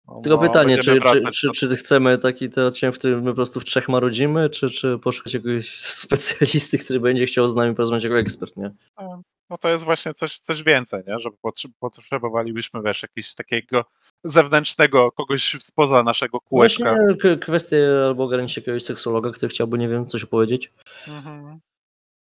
[0.08, 3.32] No, Tylko bo pytanie, czy, czy, czy, czy chcemy taki ten odcinek, w którym my
[3.32, 7.76] po prostu w trzech marudzimy, czy, czy poszukać jakiegoś specjalisty, który będzie chciał z nami
[7.76, 8.72] porozmawiać jako ekspert, nie?
[9.49, 11.20] No to jest właśnie coś, coś więcej, nie?
[11.20, 13.86] Żeby potrze- potrzebowalibyśmy, wiesz, jakiegoś takiego
[14.24, 16.95] zewnętrznego, kogoś spoza naszego kółeczka.
[16.95, 20.74] Właśnie k- kwestię albo ograniczyć jakiegoś seksuologa, który chciałby, nie wiem, coś opowiedzieć.
[21.08, 21.60] Mhm.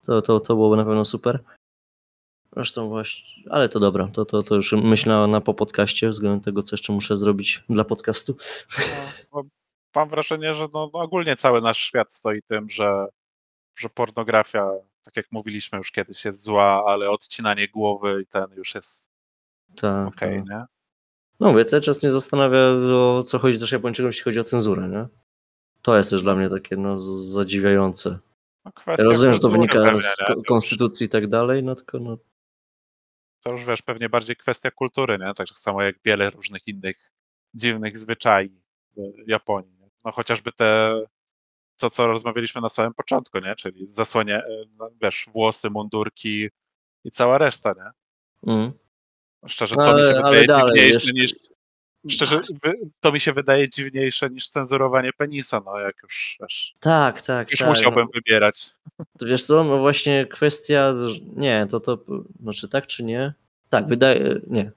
[0.05, 1.39] To, to, to byłoby na pewno super.
[2.53, 6.61] Zresztą właśnie, ale to dobra, to, to, to już myślę na, po podcaście względem tego,
[6.61, 8.37] co jeszcze muszę zrobić dla podcastu.
[9.33, 9.43] No,
[9.95, 13.05] mam wrażenie, że no, no ogólnie cały nasz świat stoi tym, że,
[13.75, 14.69] że pornografia,
[15.03, 19.09] tak jak mówiliśmy już kiedyś, jest zła, ale odcinanie głowy i ten już jest
[19.75, 20.49] Tak, okej, tak.
[20.49, 20.65] nie?
[21.39, 22.59] No mówię, cały czas mnie zastanawia,
[23.17, 25.07] o co chodzi też Japończykom, jeśli chodzi o cenzurę, nie?
[25.81, 28.19] To jest też dla mnie takie no, zadziwiające.
[28.65, 30.17] No, kwestia Rozumiem, że to wynika pewnie, z
[30.47, 32.17] konstytucji i tak dalej, no tylko no,
[33.47, 35.33] To już wiesz, pewnie bardziej kwestia kultury, nie?
[35.33, 37.11] Tak samo jak wiele różnych innych
[37.53, 38.61] dziwnych zwyczajów
[38.97, 39.75] w Japonii.
[39.79, 39.89] Nie?
[40.05, 41.01] No chociażby te,
[41.77, 43.55] to co rozmawialiśmy na samym początku, nie?
[43.55, 44.47] Czyli zasłanie, e,
[44.77, 46.49] no, wiesz, włosy, mundurki
[47.03, 48.53] i cała reszta, nie?
[48.53, 48.71] mm.
[49.47, 51.31] Szczerze, to mi się ale- ale wydaje dalej, niż.
[52.09, 52.41] Szczerze,
[52.99, 57.59] to mi się wydaje dziwniejsze niż cenzurowanie penisa, no jak już wiesz, Tak, tak, już
[57.59, 57.69] tak.
[57.69, 58.73] musiałbym No, wybierać.
[59.19, 60.93] to wiesz co, no właśnie kwestia,
[61.35, 61.97] nie, to to,
[62.43, 63.33] znaczy tak czy nie?
[63.69, 64.71] Tak, wydaje, nie.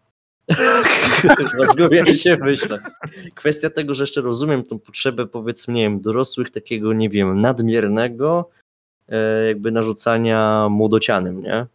[1.73, 2.91] Zgubiłem się w myślach.
[3.35, 8.51] Kwestia tego, że jeszcze rozumiem tą potrzebę, powiedzmy, nie wiem, dorosłych takiego, nie wiem, nadmiernego
[9.09, 11.67] e, jakby narzucania młodocianym, nie?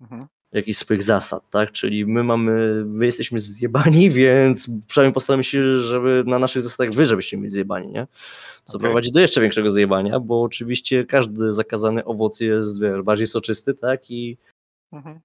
[0.00, 0.26] Mhm.
[0.56, 1.72] Jakichś swoich zasad, tak?
[1.72, 7.06] Czyli my mamy, my jesteśmy zjebani, więc przynajmniej postaramy się, żeby na naszych zasadach wy,
[7.06, 8.06] żebyście byli zjebani, nie?
[8.64, 8.84] Co Okej.
[8.84, 14.10] prowadzi do jeszcze większego zjebania, bo oczywiście każdy zakazany owoc jest wiesz, bardziej soczysty, tak?
[14.10, 14.36] I,
[14.92, 15.20] Mhm.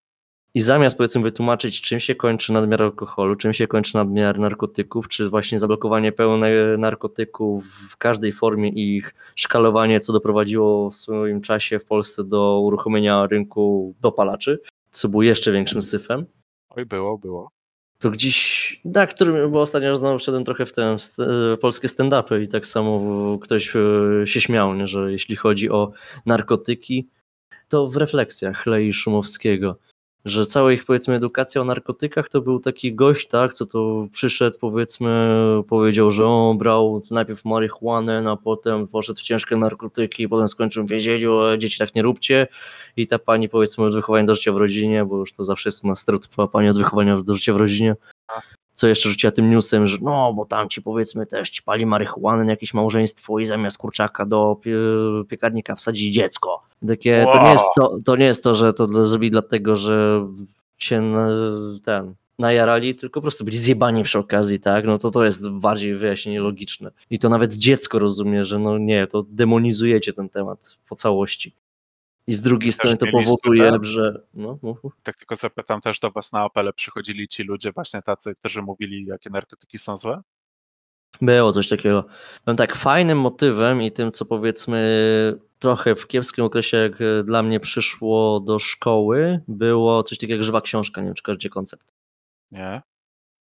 [0.54, 5.30] I zamiast powiedzmy wytłumaczyć, czym się kończy nadmiar alkoholu, czym się kończy nadmiar narkotyków, czy
[5.30, 11.80] właśnie zablokowanie pełne narkotyków w każdej formie i ich szkalowanie, co doprowadziło w swoim czasie
[11.80, 14.60] w Polsce do uruchomienia rynku dopalaczy,
[14.92, 16.26] co było jeszcze większym syfem,
[16.70, 17.52] Oj, było, było.
[18.00, 21.18] to gdzieś, tak, który, bo ostatnio znowu wszedłem trochę w te st-
[21.62, 25.92] polskie stand-upy i tak samo ktoś e, się śmiał, nie, że jeśli chodzi o
[26.26, 27.10] narkotyki,
[27.70, 29.78] to w refleksjach Lei Szumowskiego,
[30.26, 34.58] że cała ich powiedzmy edukacja o narkotykach to był taki gość, tak, co to przyszedł
[34.60, 35.36] powiedzmy,
[35.68, 40.90] powiedział, że on brał najpierw marihuanę, a potem poszedł w ciężkie narkotyki, potem skończył w
[40.90, 42.48] więzieniu, dzieci tak nie róbcie.
[42.98, 45.84] I ta pani powiedzmy od wychowania do życia w rodzinie, bo już to zawsze jest
[45.84, 47.96] u nas stereotypowa pani od wychowania do życia w rodzinie,
[48.74, 52.44] co jeszcze rzuciła tym newsem, że no, bo tam ci powiedzmy też ci pali marihuanę
[52.44, 54.76] na jakieś małżeństwo i zamiast kurczaka do pie
[55.30, 56.62] piekarnika wsadzi dziecko.
[56.88, 57.52] Takie, to, nie Wow.
[57.52, 60.28] jest to, to nie jest to, że to zrobili dlatego, że
[60.78, 61.14] się
[61.84, 64.86] ten najarali, tylko po prostu byli zjebani przy okazji, tak?
[64.86, 66.92] No to to jest bardziej wyjaśnienie logiczne.
[67.10, 71.54] I to nawet dziecko rozumie, że no nie, to demonizujecie ten temat po całości.
[72.28, 73.84] I z drugiej Też strony to powoduje, ten?
[73.84, 74.94] że no, mów, mów.
[75.04, 79.06] Tak tylko zapytam, też do was na apele przychodzili ci ludzie właśnie tacy, którzy mówili,
[79.06, 80.22] jakie narkotyki są złe?
[81.22, 82.06] Było coś takiego.
[82.46, 86.94] No tak, fajnym motywem i tym, co powiedzmy trochę w kiepskim okresie, jak
[87.24, 91.50] dla mnie przyszło do szkoły, było coś takiego jak żywa książka, nie wiem czy kojarzycie
[91.50, 91.94] koncept.
[92.52, 92.82] Nie?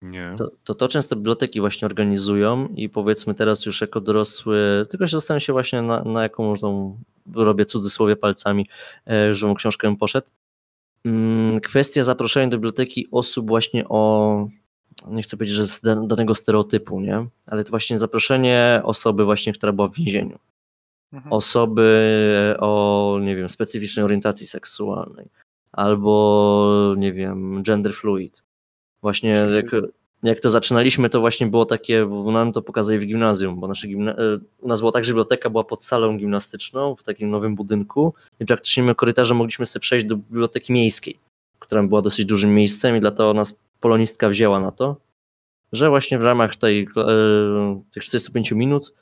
[0.03, 0.35] Nie.
[0.39, 5.17] To, to to często biblioteki właśnie organizują i powiedzmy teraz już jako dorosły, tylko się
[5.17, 6.99] zastanawiam się właśnie na, na jaką tą,
[7.35, 8.69] robię cudzysłowie palcami,
[9.07, 10.27] e, żywą książkę poszedł.
[11.05, 14.49] Mm, Kwestia zaproszenia do biblioteki osób właśnie o,
[15.09, 17.27] nie chcę powiedzieć, że z da- danego stereotypu, nie?
[17.47, 20.39] Ale to właśnie zaproszenie osoby właśnie, która była w więzieniu.
[21.13, 21.33] Mhm.
[21.33, 25.29] Osoby o, nie wiem, specyficznej orientacji seksualnej
[25.73, 28.43] albo, nie wiem, gender fluid.
[29.03, 29.67] Właśnie jak,
[30.23, 33.89] jak to zaczynaliśmy, to właśnie było takie, bo nam to pokazali w gimnazjum, bo nasze
[33.89, 37.55] gimna- e, u nas była tak, że biblioteka była pod salą gimnastyczną w takim nowym
[37.55, 41.19] budynku i praktycznie my korytarzem mogliśmy sobie przejść do biblioteki miejskiej,
[41.59, 44.97] która była dosyć dużym miejscem i dlatego nas polonistka wzięła na to,
[45.73, 48.93] że właśnie w ramach tej, e, tych 45 minut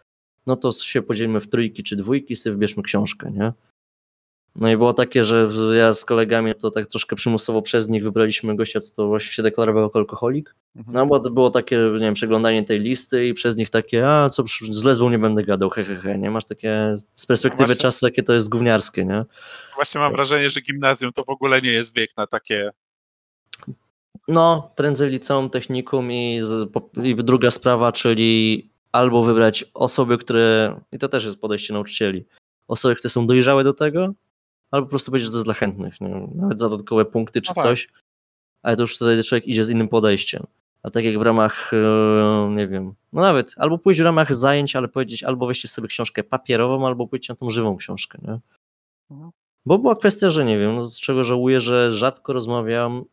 [0.46, 3.52] no to się podzielimy w trójki czy dwójki i sobie wybierzmy książkę, nie?
[4.56, 5.48] No i było takie, że
[5.78, 9.42] ja z kolegami to tak troszkę przymusowo przez nich wybraliśmy gościa, co to właśnie się
[9.42, 10.54] deklarował jako alkoholik.
[10.76, 10.94] Mhm.
[10.94, 14.30] No bo to było takie, nie wiem, przeglądanie tej listy i przez nich takie, a
[14.30, 16.30] co, z lesbą nie będę gadał, he, he, he, nie?
[16.30, 17.82] Masz takie z perspektywy Właśnie.
[17.82, 19.24] czasu, jakie to jest gówniarskie, nie?
[19.74, 22.70] Właśnie mam wrażenie, że gimnazjum to w ogóle nie jest wiek na takie.
[24.28, 26.70] No, prędzej liceum, technikum i, z,
[27.02, 32.24] i druga sprawa, czyli albo wybrać osoby, które, i to też jest podejście nauczycieli,
[32.68, 34.12] osoby, które są dojrzałe do tego,
[34.70, 36.28] albo po prostu powiedzieć, że to jest dla chętnych, nie?
[36.34, 37.64] nawet za dodatkowe punkty czy No tak.
[37.64, 37.88] coś,
[38.62, 40.46] ale to już wtedy człowiek idzie z innym podejściem.
[40.82, 44.76] A tak jak w ramach, e, nie wiem, no nawet, albo pójść w ramach zajęć,
[44.76, 48.38] ale powiedzieć, albo weźcie sobie książkę papierową, albo pójdźcie na tą żywą książkę, nie?
[49.10, 49.30] Mhm.
[49.66, 53.04] Bo była kwestia, że nie wiem, no z czego żałuję, że rzadko rozmawiam,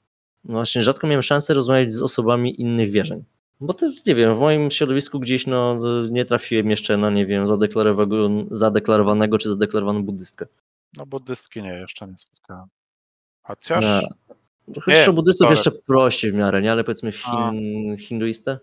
[0.44, 3.24] no właśnie rzadko miałem szansę rozmawiać z osobami innych wierzeń.
[3.60, 5.80] Bo też, nie wiem, w moim środowisku gdzieś no,
[6.12, 10.46] nie trafiłem jeszcze na, nie wiem, zadeklarowanego, zadeklarowanego czy zadeklarowaną buddystkę.
[10.98, 12.68] No buddystki nie, jeszcze nie spotkałem.
[13.44, 13.84] Chociaż.
[13.86, 14.02] Na-
[14.82, 16.72] Chociaż o buddystów jeszcze prościej w miarę, nie?
[16.72, 18.60] Ale powiedzmy hin, hinduistę,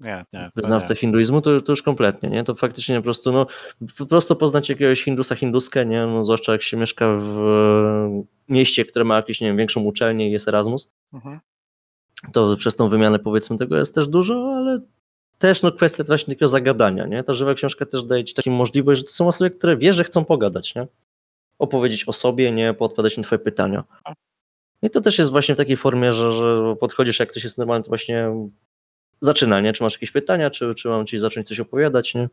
[0.00, 0.50] Nie, nie.
[0.56, 1.00] wyznawcę nie.
[1.00, 2.44] hinduizmu, to, to już kompletnie, nie?
[2.44, 3.46] To faktycznie po prostu, no,
[3.98, 6.06] po prostu poznać jakiegoś hindusa, hinduskę, nie?
[6.06, 7.38] No, zwłaszcza jak się mieszka w
[8.48, 11.38] mieście, które ma jakieś, nie wiem, większą uczelnię i jest Erasmus, Mhm.
[12.32, 14.80] to przez tą wymianę powiedzmy tego jest też dużo, ale
[15.38, 17.22] też no kwestia właśnie takiego zagadania, nie?
[17.24, 20.04] Ta żywa książka też daje ci taką możliwość, że to są osoby, które wiesz, że
[20.04, 20.86] chcą pogadać, nie?
[21.58, 22.74] Opowiedzieć o sobie, nie?
[22.74, 23.84] Poodpowiadać na twoje pytania.
[24.82, 27.84] I to też jest właśnie w takiej formie, że, że podchodzisz, jak ktoś jest normalny,
[27.84, 28.30] to właśnie
[29.20, 29.72] zaczyna, nie?
[29.72, 32.28] Czy masz jakieś pytania, czy, czy mam ci zacząć coś opowiadać, nie?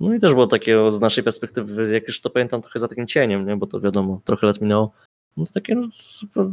[0.00, 3.06] No i też było takie z naszej perspektywy, jak już to pamiętam, trochę za takim
[3.06, 3.56] cieniem, nie?
[3.56, 4.92] Bo to wiadomo, trochę lat minęło.
[5.36, 5.88] No to takie, no,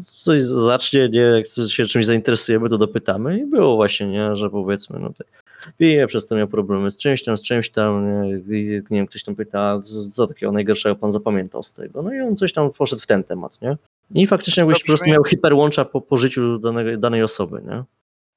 [0.06, 1.20] coś zacznie, nie?
[1.20, 3.40] Jak się czymś zainteresujemy, to dopytamy.
[3.40, 4.36] I było właśnie, nie?
[4.36, 5.43] Że powiedzmy, no tak,
[5.78, 8.30] pije, przez to miał problemy z czymś tam, z czymś tam, nie,
[8.60, 9.80] I, nie wiem, ktoś tam pyta,
[10.16, 12.02] co- takiego najgorszego pan zapamiętał z tego.
[12.02, 13.78] No i on coś tam poszedł w ten temat, nie?
[14.16, 17.84] I faktycznie jakbyś po prostu miał hiperłącza po, po życiu danej, danej osoby, nie?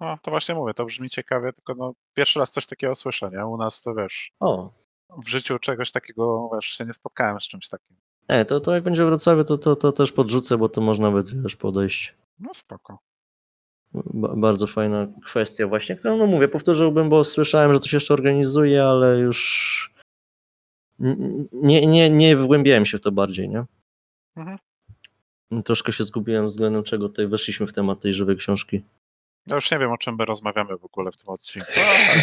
[0.00, 3.46] No, to właśnie mówię, to brzmi ciekawie, tylko no, pierwszy raz coś takiego słyszę, nie?
[3.46, 4.70] U nas to wiesz, O,
[5.24, 7.96] w życiu czegoś takiego, wiesz, się nie spotkałem z czymś takim.
[8.28, 11.06] Nie, to, to jak będzie w Wrocławiu, to, to, to też podrzucę, bo to można
[11.10, 12.14] nawet wiesz, podejść.
[12.38, 12.98] No spoko.
[14.04, 18.14] Ba- bardzo fajna kwestia właśnie, którą no mówię, powtórzyłbym, bo słyszałem, że to się jeszcze
[18.14, 19.90] organizuje, ale już
[21.52, 23.64] nie, nie, nie wgłębiałem się w to bardziej, nie?
[24.36, 24.58] Mhm.
[25.64, 28.82] Troszkę się zgubiłem względem czego tutaj weszliśmy w temat tej żywej książki.
[29.46, 31.72] Ja już nie wiem, o czym my rozmawiamy w ogóle w tym odcinku.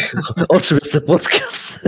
[0.48, 1.80] O czym jest ten podcast?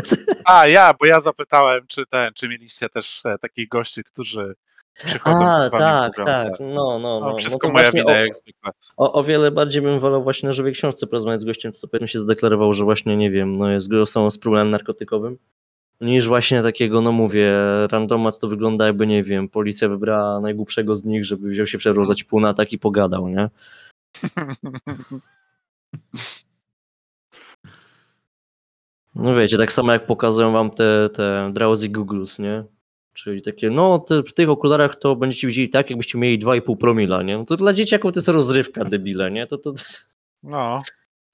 [0.44, 4.54] A, ja, bo ja zapytałem, czy ten, czy mieliście też e, takich gości, którzy
[5.04, 7.30] przychodzą A, tak, tak, no, no, No, no.
[7.30, 8.70] no wszystko to moja wina, o, jak zwykle.
[8.96, 12.08] o, o wiele bardziej bym wolał właśnie na żywej książce porozmawiać z gościem, co powiedzmy
[12.08, 15.38] się zdeklarował, że właśnie, nie wiem, no jest osobą z problemem narkotykowym,
[16.00, 17.52] niż właśnie takiego, no mówię,
[17.90, 22.04] randomat to wygląda jakby, nie wiem, policja wybrała najgłupszego z nich, żeby wziął się przebrał
[22.04, 23.50] za pół na atak i pogadał, nie?
[29.14, 32.64] No wiecie, tak samo jak pokazują wam te, te drowsy googles, nie?
[33.16, 37.22] Czyli takie, no te, w tych okularach to będziecie widzieli tak, jakbyście mieli 2,5 promila,
[37.22, 37.38] nie?
[37.38, 39.46] No to dla dzieciaków to jest rozrywka, debile, nie?
[39.46, 39.72] To, to,
[40.42, 40.82] No,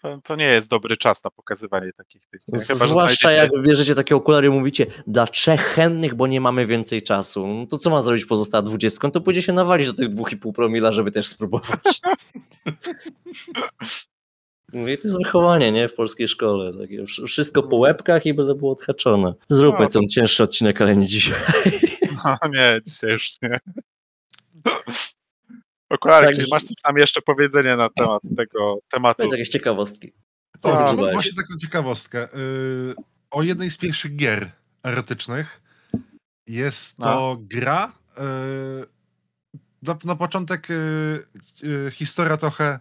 [0.03, 2.41] to, to nie jest dobry czas na pokazywanie takich tych.
[2.49, 2.59] nie?
[2.59, 6.41] Chyba, że zwłaszcza znajdziecie- jak bierzecie takie okulary i mówicie, dla trzech chętnych, bo nie
[6.41, 7.47] mamy więcej czasu.
[7.47, 9.09] No to co ma zrobić pozostała dwudziestka?
[9.09, 11.81] No to pójdzie się nawalić do tych 2,5 promila, żeby też spróbować.
[14.73, 15.89] Mówię, to jest wychowanie, nie?
[15.89, 16.73] W polskiej szkole.
[16.79, 19.35] Takie wsz- wszystko po łebkach i będę było odhaczone.
[19.49, 21.39] Zróbmy No, to- ten cięższy odcinek, ale nie dzisiaj.
[22.25, 23.59] No nie, dzisiaj już nie.
[25.91, 29.17] Okulary, Tak, czy masz coś tam jeszcze powiedzenia na temat tego tematu?
[29.17, 30.13] To jest jakieś ciekawostki.
[30.59, 31.13] Co A, mam wyżywałeś?
[31.15, 32.29] właśnie taką ciekawostkę.
[32.35, 32.95] Y,
[33.31, 34.51] o jednej z pierwszych gier
[34.85, 35.61] erotycznych.
[36.47, 37.93] Jest to gra.
[38.19, 38.23] y,
[39.83, 42.79] na, na początek y, historia trochę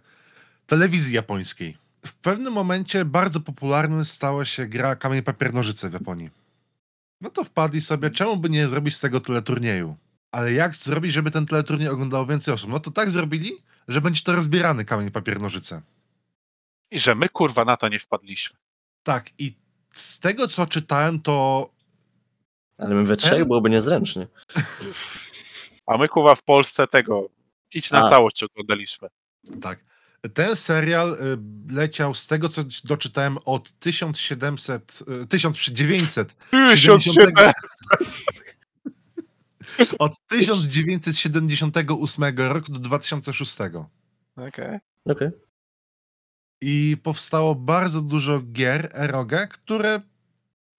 [0.71, 1.77] telewizji japońskiej.
[2.05, 6.29] W pewnym momencie bardzo popularny stała się gra Kamień Papier Nożyce w Japonii.
[7.21, 9.97] No to wpadli sobie, czemu by nie zrobić z tego teleturnieju?
[10.31, 12.69] Ale jak zrobić, żeby ten teleturniej oglądało więcej osób?
[12.69, 13.51] No to tak zrobili,
[13.87, 15.81] że będzie to rozbierany Kamień Papier Nożyce.
[16.91, 18.57] I że my kurwa na to nie wpadliśmy.
[19.03, 19.53] Tak, i
[19.93, 21.69] z tego co czytałem, to
[22.77, 23.47] Ale my we trzech Ten?
[23.47, 24.27] byłoby niezręcznie.
[25.87, 27.29] A my kurwa w Polsce tego.
[27.73, 28.09] Idź na A.
[28.09, 29.07] całość oglądaliśmy.
[29.61, 29.90] tak.
[30.33, 31.17] Ten serial y,
[31.73, 37.33] leciał z tego, co doczytałem od 1700, y, 1900, 57.
[39.99, 43.57] od 1978 roku do 2006.
[44.35, 44.79] Okej.
[45.05, 45.29] Okej.
[46.61, 50.01] I powstało bardzo dużo gier eroge, które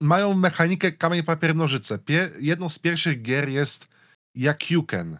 [0.01, 1.99] mają mechanikę kamień, papier, nożyce.
[1.99, 3.87] Pie jedną z pierwszych gier jest
[4.35, 5.17] Yakyuken.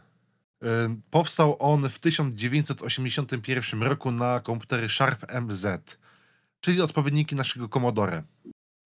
[0.64, 0.66] Y,
[1.12, 5.66] Powstał on w 1981 roku na komputery Sharp MZ,
[6.62, 8.24] czyli odpowiedniki naszego Commodore.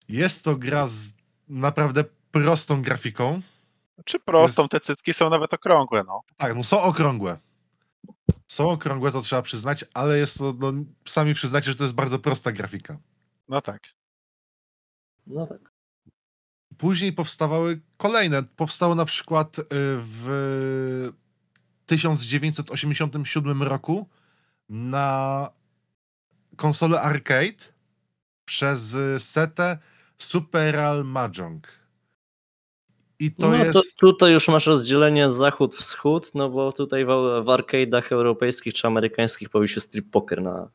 [0.09, 1.13] Jest to gra z
[1.47, 3.41] naprawdę prostą grafiką.
[4.05, 6.21] Czy prostą, Jest- te cycki są nawet okrągłe, no.
[6.37, 7.39] Tak, no są okrągłe.
[8.47, 10.73] Są okrągłe, to trzeba przyznać, ale jest to, no,
[11.05, 12.97] sami przyznacie, że to jest bardzo prosta grafika.
[13.49, 13.81] No tak.
[15.27, 15.71] No tak.
[16.77, 18.43] Później powstawały kolejne.
[18.43, 21.13] Powstało na przykład y, w
[21.87, 24.07] 1987 roku
[24.69, 25.49] na
[26.55, 27.63] konsolę arcade
[28.45, 29.77] przez setę
[30.17, 31.67] Superal Mahjong.
[33.19, 33.73] I to no jest...
[33.73, 37.07] to tutaj już masz rozdzielenie zachód-wschód, no bo tutaj w,
[37.43, 40.69] w arcade'ach europejskich czy amerykańskich pojawił się strip poker na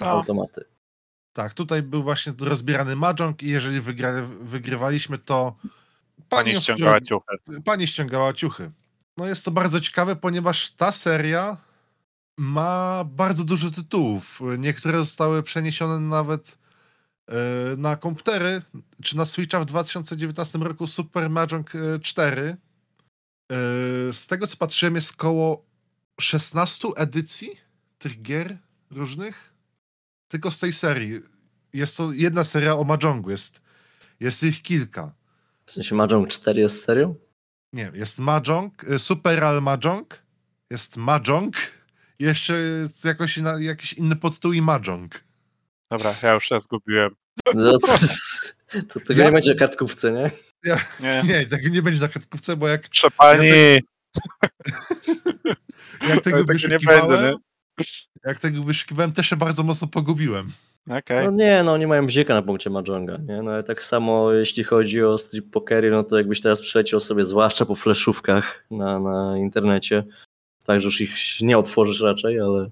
[0.00, 0.06] No.
[0.06, 0.64] automaty.
[1.32, 5.56] Tak, tutaj był właśnie rozbierany Mahjong i jeżeli wygra, wygrywaliśmy, to
[6.28, 7.36] Pani panią, z ściągała ciuchy.
[7.64, 8.70] pani ściągała ciuchy.
[9.16, 11.56] No jest to bardzo ciekawe, ponieważ ta seria
[12.38, 14.40] ma bardzo dużo tytułów.
[14.58, 16.58] Niektóre zostały przeniesione nawet
[17.28, 17.34] e,
[17.76, 18.62] na komputery,
[19.02, 22.42] czy na Switcha w 2019 roku Super Mahjong e, 4.
[22.42, 22.56] E,
[24.12, 25.64] Z tego co patrzyłem jest koło
[26.20, 27.50] 16 edycji
[27.98, 28.58] tych gier
[28.90, 29.54] różnych.
[30.28, 31.20] Tylko z tej serii.
[31.72, 33.60] Jest to jedna seria o Mahjongu, jest,
[34.20, 35.12] jest ich kilka.
[35.66, 37.14] W sensie Mahjong 4 jest serią?
[37.74, 40.22] Nie, jest Mahjong, y, Superal Mahjong,
[40.70, 41.56] jest Mahjong,
[42.18, 42.54] jeszcze
[43.04, 45.20] jakoś na, jakiś inny podtytuł i Mahjong.
[45.90, 47.10] Dobra, ja już się zgubiłem.
[47.54, 47.98] No, to,
[48.88, 50.30] to tego Ja- nie będzie o kartkówce, nie?
[51.00, 51.22] Nie.
[51.28, 53.48] Nie, tego nie będzie na kartkówce, bo jak, Proszę pani.
[56.08, 57.32] jak tego tego nie wyszukiwałem, będę,
[57.78, 57.84] nie?
[58.24, 60.52] jak tego wyszukiwałem, też się bardzo mocno pogubiłem.
[60.90, 61.24] Okej.
[61.24, 63.42] No nie, no nie mają bzieka na punkcie Mahjonga, nie?
[63.42, 67.24] No ale tak samo jeśli chodzi o strip pokery, no to jakbyś teraz przyleciał sobie,
[67.24, 70.04] zwłaszcza po fleszówkach na, na internecie,
[70.64, 72.70] tak, że już ich nie otworzysz raczej, ale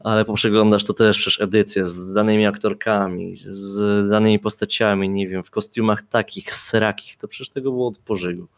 [0.00, 5.50] ale poprzeglądasz to też przecież edycje z danymi aktorkami, z danymi postaciami, nie wiem, w
[5.50, 8.48] kostiumach takich, srakich, to przecież tego było od pożygu.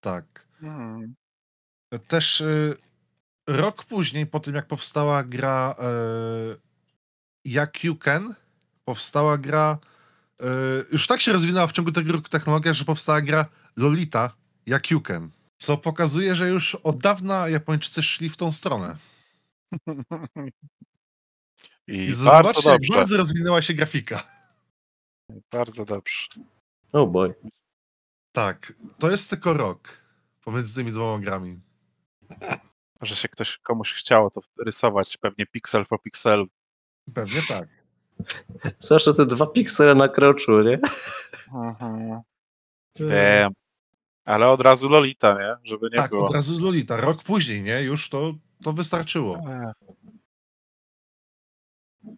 [0.00, 0.46] Tak.
[0.60, 1.14] Hmm.
[2.08, 2.76] Też y,
[3.48, 5.74] rok później, po tym jak powstała gra
[6.54, 6.71] y,
[7.44, 8.34] Jak You Can,
[8.84, 9.78] powstała gra.
[10.42, 10.44] Y,
[10.92, 13.44] już tak się rozwinęła w ciągu tego roku technologia, że powstała gra
[13.76, 14.36] Lolita
[14.66, 15.30] Jak You Can.
[15.56, 18.96] Co pokazuje, że już od dawna Japończycy szli w tą stronę.
[21.88, 22.94] I, I bardzo zobaczcie, jak dobrze.
[22.94, 24.22] bardzo rozwinęła się grafika.
[25.50, 26.28] Bardzo dobrze.
[26.92, 27.34] Oh boy.
[28.32, 29.88] Tak, to jest tylko rok
[30.44, 31.60] pomiędzy tymi dwoma grami.
[33.02, 36.46] Że się ktoś komuś chciało to rysować, pewnie piksel po pikselu.
[37.14, 37.68] Pewnie tak.
[38.80, 40.78] Zwłaszcza te dwa piksele na kroczu, nie?
[41.54, 42.20] Mhm.
[42.96, 43.52] Wiem.
[44.24, 45.70] Ale od razu Lolita, nie?
[45.70, 46.28] Żeby nie tak, było.
[46.28, 46.96] od razu Lolita.
[46.96, 47.82] Rok później, nie?
[47.82, 49.36] Już to, to wystarczyło.
[49.36, 49.72] E,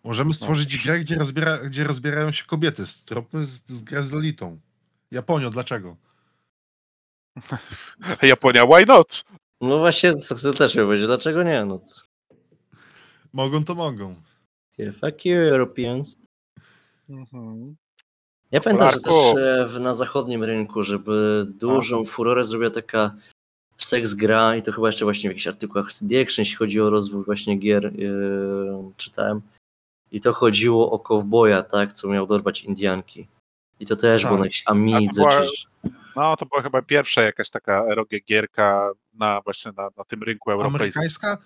[0.04, 2.86] Możemy stworzyć grę, gdzie, rozbiera, gdzie rozbierają się kobiety.
[2.86, 4.60] Stropmy z, z grę z Lolitą.
[5.10, 5.96] Japonio, dlaczego?
[8.22, 9.24] Japonia, why not?
[9.60, 11.64] No właśnie, to, też miał powiedzieć, dlaczego nie?
[11.64, 11.80] No,
[13.32, 14.14] Mogą, to mogą.
[14.78, 16.16] Yeah, fuck you, Europeans.
[17.10, 17.76] Mhm.
[18.50, 23.14] Ja pamiętam, że też e, w, na zachodnim rynku, żeby dużą furorę zrobiła taka
[23.78, 26.90] seks gra i to chyba jeszcze właśnie w jakichś artykułach CD Action, jeśli chodzi o
[26.90, 27.92] rozwój właśnie gier, e,
[28.96, 29.40] czytałem.
[30.12, 33.26] I to chodziło o kowboja, tak, co miał dorwać Indianki.
[33.80, 34.30] I to też Tak.
[34.30, 35.50] było na jakiejś Amidze, była- czy...
[36.16, 40.50] No, to była chyba pierwsza jakaś taka eroge gierka na właśnie na, na tym rynku
[40.50, 41.00] europejskim.
[41.00, 41.38] Amerykańska.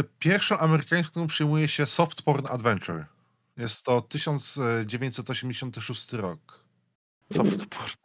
[0.00, 3.04] y, Pierwszą amerykańską przyjmuje się Soft Porn Adventure.
[3.56, 6.64] Jest to 1986 rok.
[7.32, 7.96] Softport.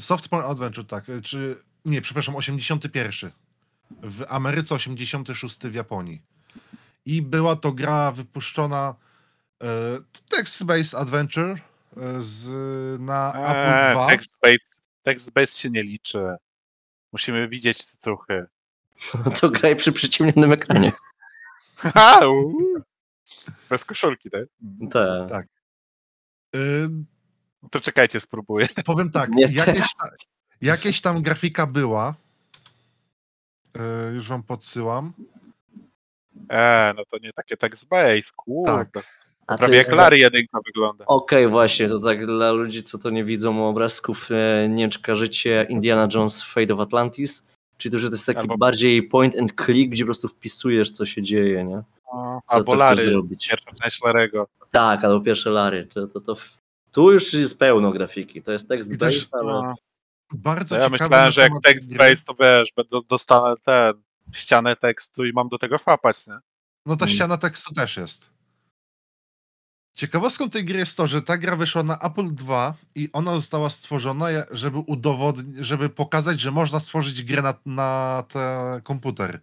[0.00, 1.08] Soft Porn Adventure, tak.
[1.08, 1.56] y, Czy.
[1.84, 3.30] Nie, przepraszam, 81.
[4.02, 6.22] W Ameryce 86 w Japonii.
[7.06, 8.94] I była to gra wypuszczona
[9.62, 9.66] e,
[10.36, 11.56] text-based adventure
[12.18, 12.48] z,
[13.00, 14.08] na Apple Eee, 2.
[14.08, 16.36] text based, text based się nie liczy.
[17.12, 18.46] Musimy widzieć cycuchy.
[19.40, 20.92] To graj przy przyciemnionym ekranie.
[21.76, 22.80] Haha, uuu.
[23.70, 24.44] Bez koszulki, tak?
[24.90, 25.28] Tak.
[25.28, 25.46] Tak.
[26.56, 26.88] Y,
[27.70, 28.68] To czekajcie, spróbuję.
[28.86, 30.10] powiem tak, Nie jakieś, ta,
[30.60, 32.14] jakieś tam grafika była.
[33.78, 35.12] E, już wam podsyłam.
[36.48, 38.84] Eee, no to nie takie text based, kurde.
[38.84, 39.19] Tak.
[39.50, 41.04] A Prawie jest jak Larry jedynka wygląda.
[41.06, 45.02] Okej, właśnie, to tak dla ludzi, co to nie widzą obrazków, e, nie wiem, czy
[45.02, 47.48] kojarzycie Indiana Jones Fate of Atlantis,
[47.78, 50.90] czyli to, że to jest taki Albo- bardziej point and click, gdzie po prostu wpisujesz,
[50.90, 51.82] co się dzieje, nie?
[52.14, 53.48] No, Co, Albo co Larry, zrobić.
[53.48, 54.46] pierwsza część Larego.
[54.70, 56.36] Tak, albo pierwsze Lary, to, to, to
[56.92, 59.74] tu już jest pełno grafiki, to jest tekst based, ale No,
[60.32, 61.52] Bardzo to ja myślałem, że jak
[61.88, 61.98] gry.
[61.98, 63.94] based, to wiesz, będę dostanę ten
[64.32, 66.34] ścianę tekstu i mam do tego fapać, nie?
[66.86, 67.14] No ta Mm.
[67.14, 68.29] ściana tekstu też jest.
[69.94, 73.70] Ciekawostką tej gry jest to, że ta gra wyszła na Apple II i ona została
[73.70, 79.40] stworzona, żeby udowodnić, żeby pokazać, że można stworzyć grę na, na ten komputer.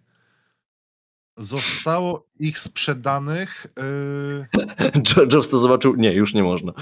[1.36, 3.66] Zostało ich sprzedanych.
[3.76, 4.46] Yy,
[5.16, 6.72] Jo- Jobs to zobaczył, nie, już nie można.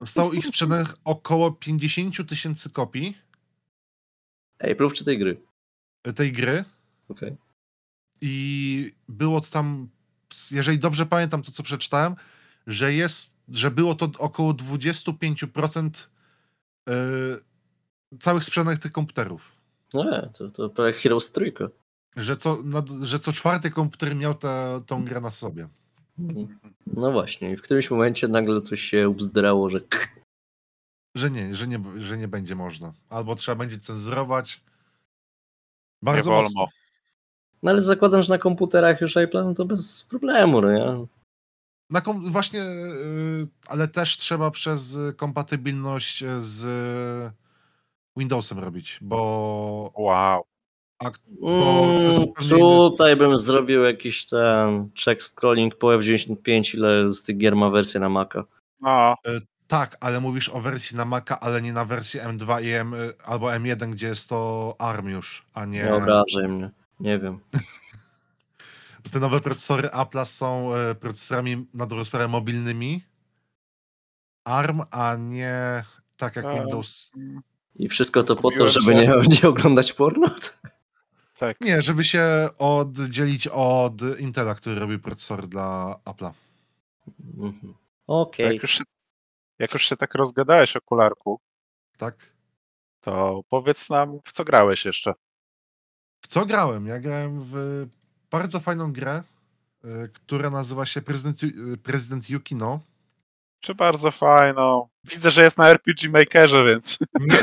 [0.00, 3.18] zostało ich sprzedanych około 50 tysięcy kopii
[4.60, 5.40] Ej, prób czy tej gry.
[6.16, 6.64] tej gry.
[7.08, 7.36] Okej.
[8.20, 9.88] I było to tam,
[10.50, 12.14] jeżeli dobrze pamiętam to, co przeczytałem,
[12.68, 15.90] że jest, że było to około 25%
[16.86, 16.94] yy,
[18.20, 19.52] całych sprzedanych tych komputerów.
[19.94, 21.68] No nie, to, to prawie Heroes trójka.
[22.16, 25.68] Że co, nad, że co czwarty komputer miał tę tą grę na sobie.
[26.86, 29.80] No właśnie, i w którymś momencie nagle coś się ubzdrało, że
[31.14, 32.92] Że nie, że nie, że nie będzie można.
[33.08, 34.62] Albo trzeba będzie cenzurować.
[36.02, 36.42] Nie Bardzo wolno.
[36.42, 36.66] mocno.
[37.62, 41.06] No ale zakładam, że na komputerach już Apple'em to bez problemu, no nie?
[41.90, 46.64] Na kom- właśnie, yy, ale też trzeba przez kompatybilność z
[48.16, 50.42] Windowsem robić, bo Wow.
[51.40, 51.92] Bo to
[52.42, 57.38] jest Mm, tutaj sp- bym zrobił jakiś ten check scrolling po F95, ile z tych
[57.38, 58.44] gier ma wersję na Maca.
[58.80, 59.14] No,
[59.66, 62.94] Tak, ale mówisz o wersji na Maca, ale nie na wersji M2 i M,
[63.24, 65.82] albo M1, gdzie jest to ARM już, a nie...
[65.82, 66.70] Nie obrażaj mnie,
[67.00, 67.40] nie wiem.
[69.12, 73.04] Te nowe procesory Apple'a są e, procesorami na dobrą sprawę mobilnymi.
[74.44, 75.84] ARM, a nie
[76.16, 76.54] tak jak A.
[76.54, 77.10] Windows.
[77.76, 79.28] I wszystko to po to, Zgubiłem żeby się.
[79.30, 80.30] nie, nie oglądać porno?
[81.38, 81.60] tak.
[81.60, 86.32] Nie, żeby się oddzielić od Intela, który robi procesory dla Apple'a.
[87.38, 87.74] Mhm.
[88.06, 88.54] Okej.
[88.54, 88.84] Jak, już się,
[89.58, 91.40] jak już się tak rozgadałeś o kularku,
[91.98, 92.32] Tak?
[93.00, 95.12] to powiedz nam, w co grałeś jeszcze.
[96.20, 96.86] W co grałem?
[96.86, 97.86] Ja grałem w
[98.30, 99.22] bardzo fajną grę,
[99.84, 102.80] e, która nazywa się Prezydent, Yu- Prezydent Yukino.
[103.60, 104.88] Czy bardzo fajną.
[105.04, 106.98] Widzę, że jest na RPG Makerze, więc.
[107.20, 107.38] Nie,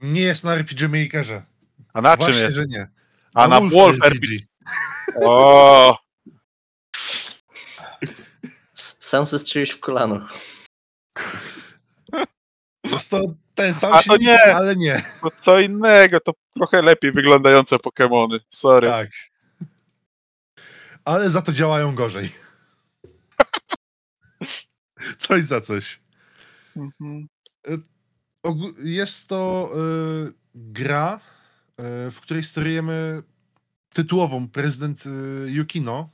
[0.00, 1.42] nie jest na RPG Makerze.
[1.92, 2.56] A na czym Właśnie, jest?
[2.56, 2.86] że nie.
[3.34, 4.10] A na Wolf Wolf RPG.
[4.10, 4.38] RPG.
[5.26, 5.98] O,
[8.74, 10.28] Sam se strzeliłeś w kolano.
[12.84, 13.20] Jest to
[13.54, 14.54] ten sam A to silnik, nie.
[14.56, 15.02] ale nie.
[15.22, 18.40] to co innego, to trochę lepiej wyglądające Pokemony.
[18.50, 18.88] Sorry.
[18.88, 19.08] Tak.
[21.08, 22.32] Ale za to działają gorzej.
[25.18, 26.00] Coś za coś.
[26.76, 27.28] Mhm.
[28.42, 29.70] Ogó- Jest to
[30.28, 31.20] y, gra,
[32.06, 33.22] y, w której sterujemy
[33.94, 36.10] tytułową prezydent y, Yukino,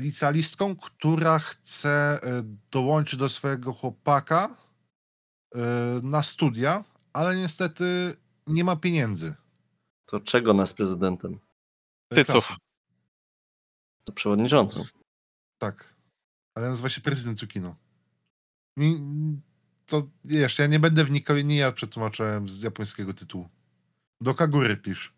[0.00, 2.20] licealistką, która chce
[2.70, 4.56] dołączyć do swojego chłopaka
[6.02, 8.16] na studia, ale niestety
[8.46, 9.34] nie ma pieniędzy.
[10.06, 11.38] To czego nas prezydentem?
[12.08, 12.52] Tyców.
[14.04, 14.80] To przewodniczącą.
[15.58, 15.94] Tak.
[16.54, 17.76] Ale nazywa się prezydent Yukino.
[19.86, 23.48] To wiesz, ja nie będę wnikał, nie ja przetłumaczyłem z japońskiego tytułu.
[24.20, 25.12] Do Kagury pisz.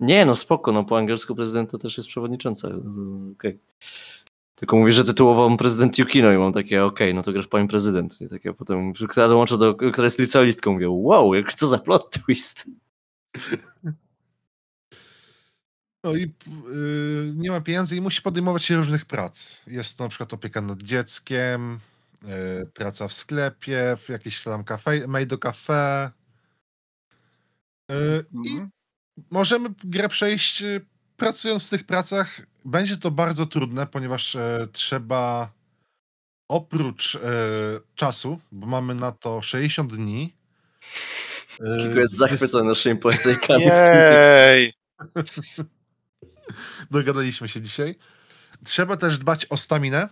[0.00, 2.68] Nie, no spoko, no po angielsku prezydent to też jest przewodnicząca.
[3.32, 3.58] Okej.
[4.54, 8.20] Tylko mówi, że tytułową prezydent Yukino i mam takie, okej, no to grasz pani prezydent.
[8.20, 12.10] I takie potem, która dołącza do, która jest licealistką, mówię, wow, jak, co za plot
[12.10, 12.66] twist.
[16.04, 19.56] No i y, nie ma pieniędzy i musi podejmować się różnych prac.
[19.66, 21.78] Jest to na przykład opieka nad dzieckiem,
[22.62, 26.10] y, praca w sklepie, w jakieś tam kafe, do cafe.
[27.92, 28.70] Y, I Mhm.
[29.30, 30.62] możemy grę przejść
[31.16, 32.40] pracując w tych pracach.
[32.64, 35.52] Będzie to bardzo trudne, ponieważ e, trzeba
[36.48, 37.20] oprócz e,
[37.94, 40.34] czasu, bo mamy na to 60 dni.
[41.60, 43.64] e, Kiko jest dys- zachwycony naszymi polecajkami.
[43.64, 44.72] Jej.
[46.90, 47.94] Dogadaliśmy się dzisiaj.
[48.64, 50.08] Trzeba też dbać o staminę,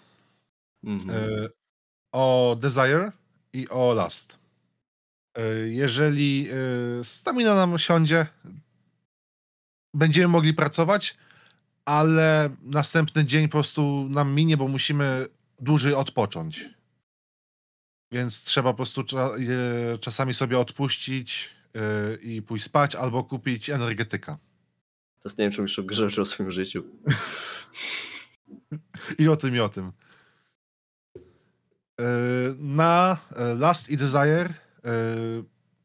[0.84, 1.10] Mhm.
[1.44, 1.48] e,
[2.12, 3.12] o desire
[3.52, 4.38] i o last.
[5.36, 8.26] E, Jeżeli e, stamina nam siądzie,
[9.94, 11.16] będziemy mogli pracować,
[11.84, 15.26] ale następny dzień po prostu nam minie, bo musimy
[15.60, 16.64] dłużej odpocząć.
[18.12, 19.36] Więc trzeba po prostu cza-
[20.00, 21.50] czasami sobie odpuścić
[22.22, 24.38] i pójść spać albo kupić energetyka.
[25.22, 26.84] Teraz nie wiem, czy mówisz o o swoim życiu.
[29.18, 29.92] I o tym, i o tym.
[32.00, 32.04] E,
[32.58, 34.52] Na e, Last i Desire e,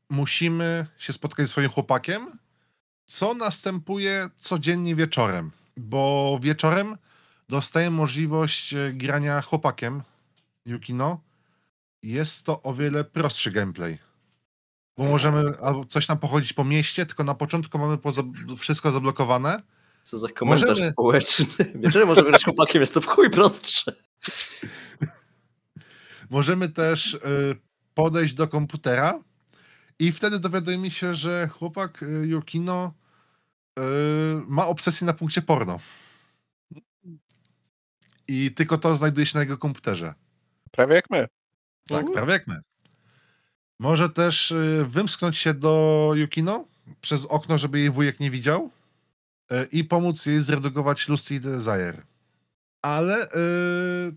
[0.10, 2.28] musimy się spotkać ze swoim chłopakiem,
[3.06, 6.98] co następuje codziennie wieczorem, bo wieczorem
[7.50, 10.02] dostajemy możliwość grania chłopakiem
[10.66, 11.22] Yukino.
[12.04, 13.98] Jest to o wiele prostszy gameplay.
[14.98, 18.22] Bo możemy albo coś tam pochodzić po mieście, tylko na początku mamy poza,
[18.58, 19.62] wszystko zablokowane.
[20.04, 21.46] Co za komentarz Możemy- społeczny.
[21.76, 23.94] Wieczorem może grać chłopakiem, jest to w chuj prostsze.
[26.30, 27.20] Możemy też y,
[27.94, 29.20] podejść do komputera
[30.00, 32.94] i wtedy dowiadujemy się, że chłopak y, Yukino
[33.80, 33.82] y,
[34.48, 35.80] ma obsesję na punkcie porno.
[38.28, 40.14] I tylko to znajduje się na jego komputerze.
[40.72, 41.28] Prawie jak my.
[41.88, 42.62] Tak, prawie jak my.
[43.84, 46.66] Może też y, wymsknąć się do Yukino
[47.02, 48.70] przez okno, żeby jej wujek nie widział
[49.52, 52.02] y, i pomóc jej zredukować Lusty Desire.
[52.82, 54.16] Ale y,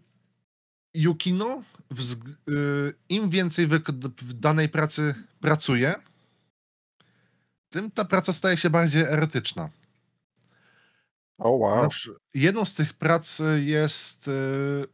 [0.95, 5.95] Yukino, wzg- y, im więcej w danej pracy pracuje,
[7.71, 9.69] tym ta praca staje się bardziej erotyczna.
[11.39, 11.89] O wow.
[12.35, 14.87] Jedną z tych prac jest, y,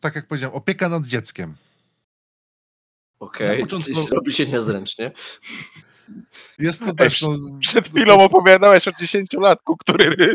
[0.00, 1.54] tak jak powiedziałem, opieka nad dzieckiem.
[3.20, 4.14] Okej, Na początku- okay.
[4.16, 5.12] robi się niezręcznie.
[6.58, 7.22] Jest to też.
[7.22, 7.28] No,
[7.60, 10.34] Przed chwilą opowiadałeś o dziesięciolatku, który...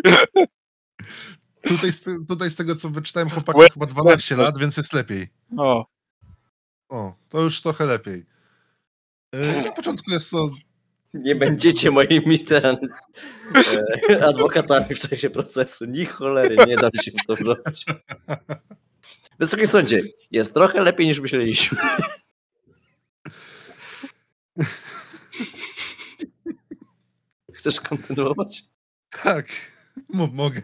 [1.67, 4.93] Tutaj z, tutaj z tego, co wyczytałem, chłopak Łe- chyba 12 łe- lat, więc jest
[4.93, 5.27] lepiej.
[5.51, 5.85] No,
[6.89, 8.25] O, to już trochę lepiej.
[9.35, 10.49] Y, Na początku jest to.
[11.13, 12.77] Nie będziecie moimi ten,
[14.09, 15.85] e, adwokatami w czasie procesu.
[15.85, 17.85] Ni cholery, nie dam się w to wrobić.
[19.39, 21.77] Wysoki sądzie, jest trochę lepiej niż myśleliśmy.
[27.53, 28.65] Chcesz kontynuować?
[29.23, 29.47] Tak,
[30.09, 30.61] mo- mogę.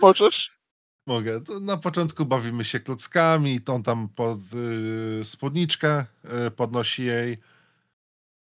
[0.00, 0.62] możesz?
[1.06, 1.40] Mogę.
[1.40, 6.06] To na początku bawimy się klockami, tą tam pod y, spódniczkę
[6.46, 7.38] y, podnosi jej,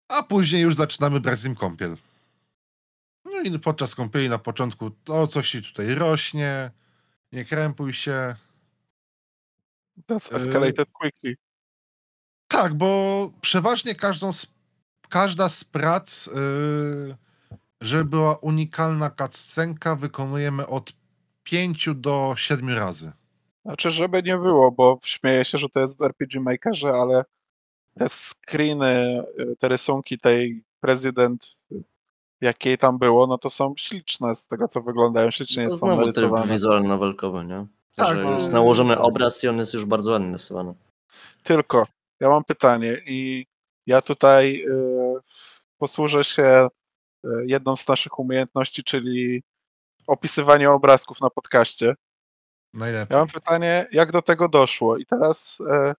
[0.07, 1.97] a później już zaczynamy brać z nim kąpiel.
[3.25, 6.71] No i podczas kąpieli na początku to coś ci tutaj rośnie,
[7.31, 8.35] nie krępuj się.
[10.07, 11.46] That's escalated quickly.
[12.47, 14.47] Tak, bo przeważnie każdą z,
[15.09, 16.31] każda z prac, y,
[17.81, 20.93] żeby była unikalna cutscenka, wykonujemy od
[21.43, 23.11] 5 do 7 razy.
[23.65, 27.23] Znaczy, żeby nie było, bo śmieję się, że to jest w RPG Makerze, ale
[27.99, 31.43] te screeny, y, te rysunki tej prezydent,
[32.41, 36.01] jakiej tam było, no to są śliczne z tego, co wyglądają, ślicznie To są znowu
[36.01, 36.51] tryb narysowane.
[36.53, 37.65] wizualno-walkowy, nie?
[37.95, 40.73] Tak, że jest nałożony obraz i on jest już bardzo ładnie rysowany.
[41.43, 41.87] Tylko,
[42.19, 43.45] ja mam pytanie i
[43.85, 45.19] ja tutaj y,
[45.77, 46.67] posłużę się
[47.25, 49.43] y, jedną z naszych umiejętności, czyli
[50.07, 51.95] opisywanie obrazków na podcaście.
[52.73, 53.15] Najlepiej.
[53.15, 54.97] Ja mam pytanie, jak do tego doszło?
[54.97, 55.93] I teraz e,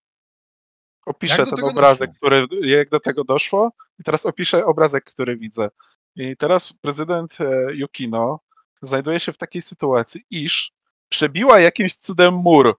[1.06, 2.28] opiszę ten obrazek, doszło?
[2.28, 5.70] który, jak do tego doszło, i teraz opiszę obrazek, który widzę.
[6.16, 8.40] I teraz prezydent e, Yukino
[8.82, 10.72] znajduje się w takiej sytuacji, iż
[11.08, 12.78] przebiła jakimś cudem mur.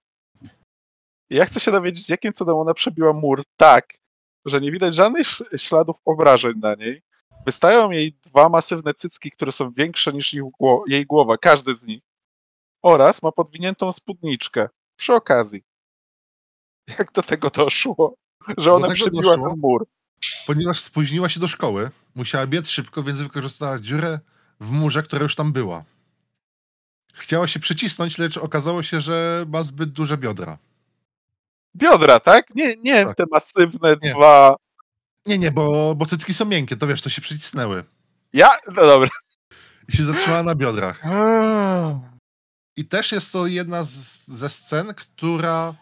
[1.30, 3.94] I ja chcę się dowiedzieć, jakim cudem ona przebiła mur tak,
[4.44, 7.02] że nie widać żadnych śladów obrażeń na niej.
[7.46, 10.34] Wystają jej dwa masywne cycki, które są większe niż
[10.86, 12.02] jej głowa, każdy z nich.
[12.82, 14.68] Oraz ma podwiniętą spódniczkę.
[14.96, 15.62] Przy okazji.
[16.98, 18.14] Jak do tego doszło?
[18.58, 19.50] Że ona tego przebiła doszło?
[19.50, 19.86] ten mur.
[20.46, 24.20] Ponieważ spóźniła się do szkoły, musiała biec szybko, więc wykorzystała dziurę
[24.60, 25.84] w murze, która już tam była.
[27.14, 30.58] Chciała się przycisnąć, lecz okazało się, że ma zbyt duże biodra.
[31.76, 32.54] Biodra, tak?
[32.54, 33.16] Nie, nie Tak.
[33.16, 34.14] te masywne Nie.
[34.14, 34.56] dwa.
[35.26, 37.84] Nie, nie, bo, bo cycki są miękkie, to wiesz, to się przycisnęły.
[38.32, 38.48] Ja?
[38.66, 39.08] No dobra.
[39.88, 41.02] I się zatrzymała na biodrach.
[42.76, 45.74] I też jest to jedna z, ze scen, która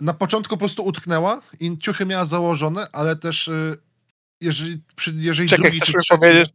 [0.00, 3.78] na początku po prostu utknęła i ciuchy miała założone, ale też y,
[4.40, 6.20] jeżeli, przy, jeżeli Czekaj, drugi chcesz czy mi, trzeci...
[6.20, 6.50] powiedzieć,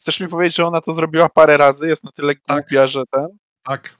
[0.00, 1.88] chcesz mi powiedzieć, że ona to zrobiła parę razy?
[1.88, 2.58] Jest na tyle Tak.
[2.64, 3.26] głupia, że ten.
[3.62, 3.96] Tak.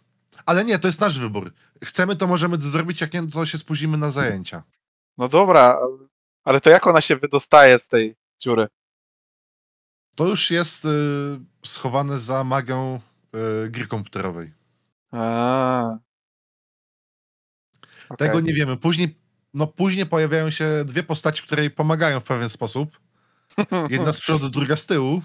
[0.46, 1.52] Ale nie, to jest nasz wybór.
[1.84, 4.62] Chcemy, to możemy to zrobić, jak nie, to się spóźnimy na zajęcia.
[5.18, 5.78] No dobra,
[6.44, 8.66] ale to jak ona się wydostaje z tej dziury?
[10.14, 10.88] To już jest y,
[11.64, 13.00] schowane za magią
[13.64, 14.52] y, gry komputerowej.
[15.10, 15.98] A.
[18.18, 18.42] Tego Okej.
[18.42, 18.76] nie wiemy.
[18.76, 19.18] Później,
[19.54, 23.00] no, później pojawiają się dwie postaci, które jej pomagają w pewien sposób.
[23.90, 25.22] Jedna z przodu, druga z tyłu.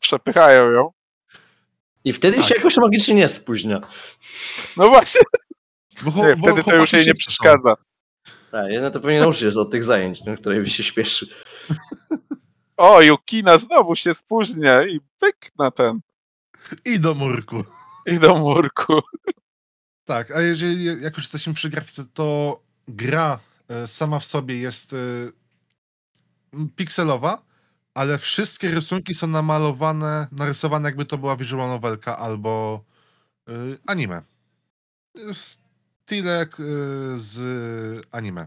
[0.00, 0.90] Przepychają ją.
[2.04, 2.46] I wtedy Tak.
[2.46, 3.80] się jakoś magicznie nie spóźnia.
[4.76, 5.20] No właśnie,
[6.02, 7.74] Bo, nie, bo wtedy to już jej nie przeszkadza.
[8.50, 11.26] Tak, jedna to pewnie nauczy się od tych zajęć, na której by się śpieszy.
[12.76, 16.00] O, Yukina znowu się spóźnia i pyk na ten.
[16.84, 17.64] I do murku.
[18.06, 19.00] I do murku.
[20.04, 23.38] Tak, a jeżeli, jak już jesteśmy przy grafice, to gra
[23.68, 24.96] e, sama w sobie jest e,
[26.76, 27.42] pikselowa,
[27.98, 32.84] ale wszystkie rysunki są namalowane, narysowane jakby to była visual novelka albo
[33.48, 33.52] e,
[33.86, 34.22] anime.
[35.32, 36.46] Style e,
[37.16, 37.36] z
[38.12, 38.46] anime.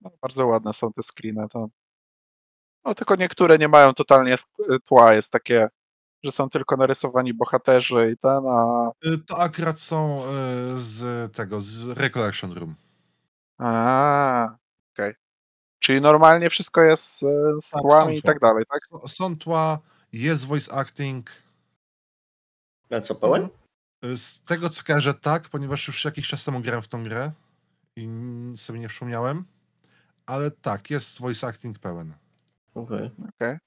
[0.00, 1.48] No, bardzo ładne są te screeny.
[1.48, 1.68] To...
[2.84, 5.14] No tylko niektóre nie mają totalnie sk- tła.
[5.14, 5.68] Jest takie,
[6.24, 8.90] że są tylko narysowani bohaterzy i ten, a...
[9.04, 10.28] E, To akurat są e,
[10.76, 12.74] z tego, z Recollection Room.
[13.58, 14.56] a.
[15.78, 17.26] Czyli normalnie wszystko jest e,
[17.62, 19.10] z Tak, tłami i tak dalej, tak?
[19.10, 19.78] Są tła,
[20.12, 21.30] jest voice acting.
[22.90, 23.48] A co, pełen?
[24.02, 27.32] E, Z tego co kojarzę, tak, ponieważ już jakiś czas temu grałem w tą grę
[27.96, 28.08] i
[28.56, 29.44] sobie nie przypomniałem.
[30.26, 32.14] Ale tak, jest voice acting pełen.
[32.74, 33.10] Okej.
[33.34, 33.58] Okej.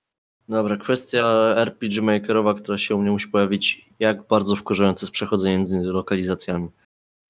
[0.49, 1.25] Dobra, kwestia
[1.55, 3.89] RPG Makerowa, która się u mnie musi pojawić.
[3.99, 6.69] Jak bardzo wkurzające jest przechodzenie między lokalizacjami.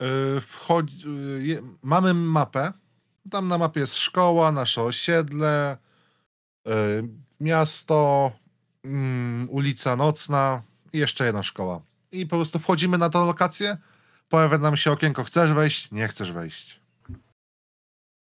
[0.02, 1.03] Yy, Wchodzi,
[1.40, 2.74] yy, mamy mapę.
[3.30, 5.77] Tam na mapie jest szkoła, nasze osiedle,
[6.65, 6.73] yy,
[7.39, 8.31] miasto,
[8.85, 10.61] mm, ulica nocna
[10.93, 11.81] i jeszcze jedna szkoła.
[12.11, 13.77] I po prostu wchodzimy na tę lokację,
[14.30, 16.81] pojawia nam się okienko, chcesz wejść, nie chcesz wejść.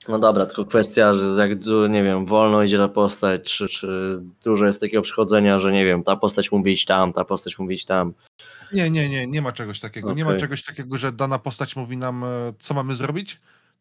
[0.08, 4.66] No dobra, tylko kwestia, że jak, nie wiem, wolno idzie ta postać, czy, czy dużo
[4.66, 7.84] jest takiego przychodzenia, że nie wiem, ta postać mówi iść tam, ta postać mówi iść
[7.84, 8.12] tam.
[8.72, 10.12] Nie, nie, nie, nie ma czegoś takiego.
[10.12, 13.40] Nie ma czegoś takiego, że dana postać mówi nam, e, co mamy zrobić.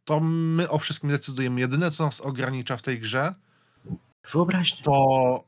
[0.10, 1.60] To my o wszystkim decydujemy.
[1.60, 3.36] Jedyne, co nas ogranicza w tej grze,
[4.32, 4.84] Wyobraźnia.
[4.84, 5.44] to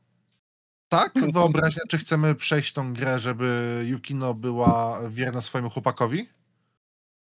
[0.88, 6.28] tak, wyobraźnia, czy chcemy przejść tą grę, żeby Yukino była wierna swojemu chłopakowi,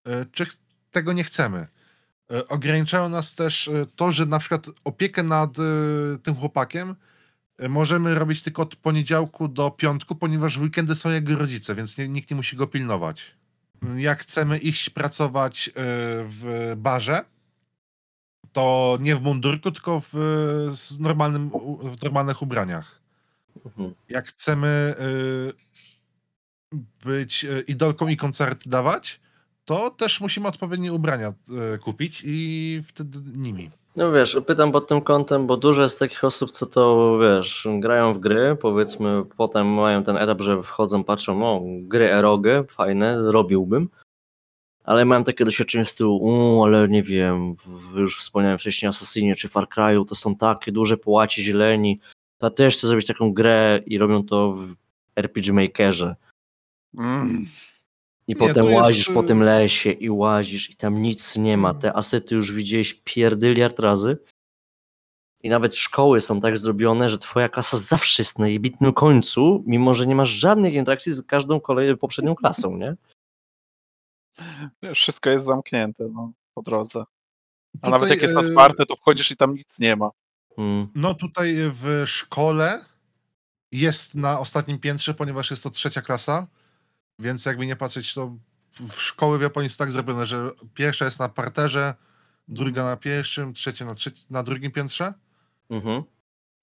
[0.07, 0.45] e, czy
[0.91, 1.67] tego nie chcemy.
[2.31, 5.53] E, Ograniczają nas też e, to, że na przykład opiekę nad
[6.23, 6.95] tym chłopakiem
[7.69, 12.29] możemy robić tylko od poniedziałku do piątku, ponieważ w weekendy są jego rodzice, więc nikt
[12.29, 13.42] nie musi go pilnować.
[13.97, 15.71] Jak chcemy iść pracować e,
[16.27, 17.25] w barze,
[18.53, 20.13] to nie w mundurku, tylko w,
[20.99, 21.51] normalnym,
[21.83, 23.01] w normalnych ubraniach.
[23.65, 23.93] Mhm.
[24.09, 24.95] Jak chcemy
[26.73, 29.19] y, być y, idolką i koncerty dawać,
[29.65, 31.33] to też musimy odpowiednie ubrania
[31.75, 33.71] y, kupić i wtedy nimi.
[33.95, 38.13] No wiesz, pytam pod tym kątem, bo dużo jest takich osób, co to, wiesz, grają
[38.13, 43.89] w gry, powiedzmy, potem mają ten etap, że wchodzą, patrzą, o, gry erogy, fajne, robiłbym,
[44.83, 47.55] ale mam takie doświadczenie z tyłu, u, ale nie wiem,
[47.95, 51.99] już wspomniałem wcześniej Assassinie czy Far Cry'u, to są takie duże połacie zieleni,
[52.37, 54.75] to ja też chcę zrobić taką grę i robią to w
[55.15, 56.15] RPG Makerze.
[56.97, 57.47] Mm.
[58.27, 61.37] I Nie, potem tu jest, łazisz po y- tym lesie i łazisz i tam nic
[61.37, 61.73] nie ma.
[61.73, 64.17] Te asety już widziałeś pierdyliard razy.
[65.43, 69.95] I nawet szkoły są tak zrobione, że twoja klasa zawsze jest na jebitnym końcu, mimo
[69.95, 72.95] że nie masz żadnych interakcji z każdą kolejną poprzednią klasą, nie?
[74.95, 76.99] Wszystko jest zamknięte no, po drodze.
[76.99, 80.09] A Tutaj, nawet jak jest e, otwarte, to wchodzisz i tam nic nie ma.
[80.57, 80.87] Mm.
[80.95, 82.85] No tutaj w szkole
[83.71, 86.47] jest na ostatnim piętrze, ponieważ jest to trzecia klasa,
[87.19, 88.35] więc jakby nie patrzeć, to
[88.89, 91.93] w szkoły w Japonii jest tak zrobione, że pierwsza jest na parterze,
[92.47, 95.13] druga na pierwszym, trzecia na, trzeci, na drugim piętrze,
[95.69, 96.03] Mhm.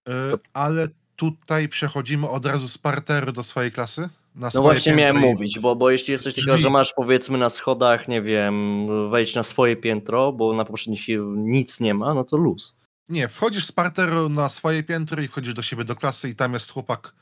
[0.09, 0.13] y,
[0.53, 4.09] ale tutaj przechodzimy od razu z parteru do swojej klasy.
[4.55, 6.63] No właśnie miałem i- mówić, bo, bo jeśli jest coś takiego, Drzwi.
[6.63, 11.01] że masz powiedzmy na schodach, nie wiem, wejść na swoje piętro, bo na poprzednich
[11.37, 12.77] nic nie ma, no to luz.
[13.09, 16.53] Nie, wchodzisz z parteru na swoje piętro i wchodzisz do siebie do klasy i tam
[16.53, 17.15] jest chłopak,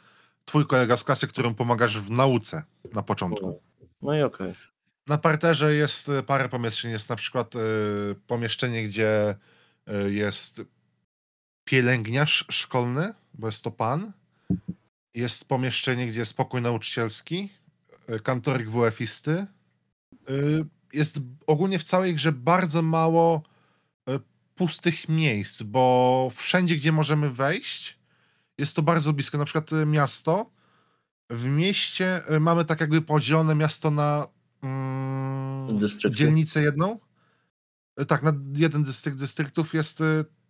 [0.49, 2.63] twój kolega z klasy, którym pomagasz w nauce
[2.95, 3.63] na początku.
[4.03, 4.55] No i okej.
[5.07, 6.91] Na parterze jest e, parę pomieszczeń.
[6.91, 7.59] Jest na przykład e,
[8.27, 9.37] pomieszczenie, gdzie
[9.87, 10.63] e, jest
[11.65, 14.13] pielęgniarz szkolny, bo jest to pan.
[15.15, 17.53] Jest pomieszczenie, gdzie jest pokój nauczycielski,
[18.07, 19.47] e, kantorik WF-isty.
[20.93, 23.43] Jest ogólnie w całej grze bardzo mało
[24.55, 27.98] pustych miejsc, bo wszędzie, gdzie możemy wejść,
[28.59, 29.39] jest to bardzo blisko.
[29.39, 30.51] Na przykład e, miasto.
[31.31, 34.27] W mieście e, mamy tak jakby podzielone miasto na
[34.63, 35.81] mm,
[36.11, 36.99] dzielnicę jedną.
[37.97, 39.99] E, Tak, na jeden dystrykt dystryktów jest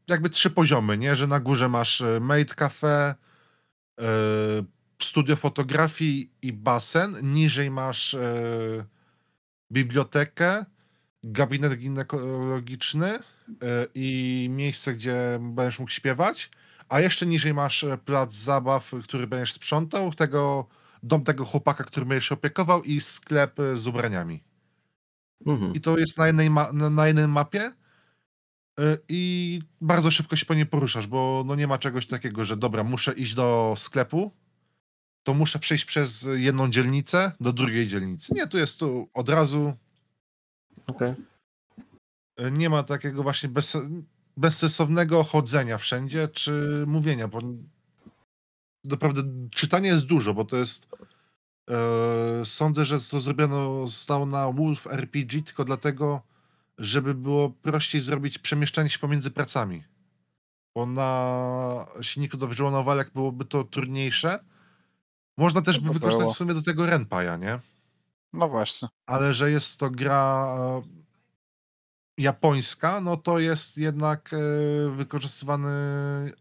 [0.09, 1.17] jakby trzy poziomy, nie?
[1.17, 3.15] Że na górze masz maid cafe,
[4.01, 4.05] e,
[5.03, 7.17] studio fotografii i basen.
[7.23, 8.85] Niżej masz e,
[9.73, 10.65] bibliotekę,
[11.25, 13.23] gabinet ginekologiczny e,
[13.95, 16.51] i miejsce, gdzie będziesz mógł śpiewać.
[16.89, 20.67] A jeszcze niżej masz e, plac zabaw, który będziesz sprzątał, tego,
[21.03, 24.43] dom tego chłopaka, który będziesz się opiekował i sklep e, z ubraniami.
[25.47, 25.75] Mhm.
[25.75, 27.73] I to jest na jednej, ma- na, jednej mapie
[29.09, 32.85] i bardzo szybko się po niej poruszasz, bo no nie ma czegoś takiego, że dobra,
[32.85, 34.33] muszę iść do sklepu,
[35.23, 38.35] to muszę przejść przez jedną dzielnicę do drugiej dzielnicy.
[38.35, 39.73] Nie, tu jest tu od razu,
[40.87, 41.15] Okej.
[42.41, 43.77] y, nie ma takiego właśnie bez,
[44.39, 47.41] bezsensownego chodzenia wszędzie, czy mówienia, bo
[48.85, 50.87] naprawdę czytanie jest dużo, bo to jest
[51.71, 56.23] e, sądzę, że to zrobiono zostało na Wolf RPG tylko dlatego,
[56.79, 59.85] żeby było prościej zrobić przemieszczanie się pomiędzy pracami.
[60.75, 64.45] Bo na silniku do Visual Novelek byłoby to trudniejsze.
[65.37, 66.35] Można też No by to wykorzystać było.
[66.35, 67.59] w sumie do tego Renpaja, nie?
[68.33, 68.89] No właśnie.
[69.07, 70.83] Ale że jest to gra e,
[72.19, 74.37] japońska, no to jest jednak e,
[74.91, 75.69] wykorzystywany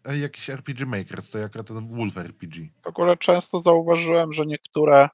[0.06, 2.68] e, jakiś RPG Maker, tutaj akurat ten Wolf RPG.
[2.84, 5.10] W ogóle często zauważyłem, że niektóre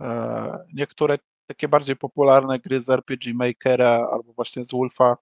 [0.00, 5.16] e, niektóre takie bardziej popularne gry z RPG Makera albo właśnie z Wolfa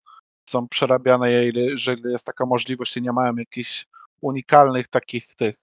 [0.48, 3.86] są przerabiane, jeżeli- jest taka możliwość i nie mają jakichś
[4.20, 5.54] unikalnych takich tych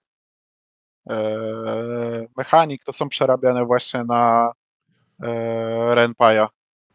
[2.36, 4.52] mechanik, to są przerabiane właśnie na
[5.94, 6.48] Renpaja.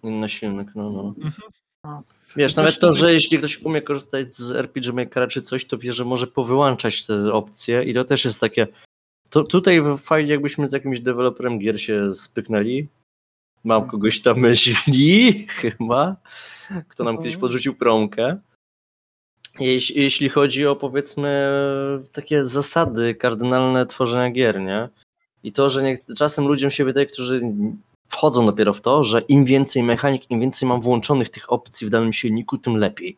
[0.03, 1.13] Inny silnik, no no.
[1.17, 1.33] Mhm.
[1.83, 2.03] No.
[2.35, 5.77] Wiesz, To nawet to, że jeśli ktoś umie korzystać z RPG Makera czy coś, to
[5.77, 8.67] wie, że może powyłączać te opcje i to też jest takie...
[9.29, 12.87] To tutaj fajnie jakbyśmy z jakimś deweloperem gier się spyknęli.
[13.63, 16.15] Mam kogoś tam myśli, chyba,
[16.87, 17.41] kto nam kiedyś Mhm.
[17.41, 18.37] podrzucił promkę.
[19.59, 21.51] Jeśli, jeśli chodzi o powiedzmy
[22.11, 24.89] takie zasady kardynalne tworzenia gier, nie?
[25.43, 27.41] I to, że nie, czasem ludziom się wydaje, którzy
[28.09, 31.89] wchodzą dopiero w to, że im więcej mechanik, im więcej mam włączonych tych opcji w
[31.89, 33.17] danym silniku, tym lepiej.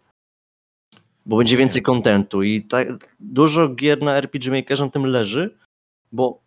[1.25, 5.57] Bo będzie więcej kontentu i tak, dużo gier na RPG Makerze na tym leży,
[6.11, 6.41] bo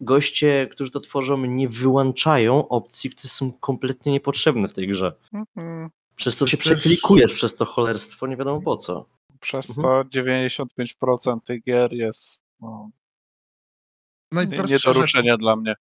[0.00, 5.12] goście, którzy to tworzą, nie wyłączają opcji, które są kompletnie niepotrzebne w tej grze.
[5.32, 5.90] Mhm.
[6.16, 9.06] Przez co się Też- przeklikujesz przez to cholerstwo, nie wiadomo po co.
[9.40, 10.04] Przez Mhm.
[10.04, 12.90] to 95% tych gier jest no,
[14.32, 15.74] nie, nie Najprostsza do rzecz, ruszenia dla mnie.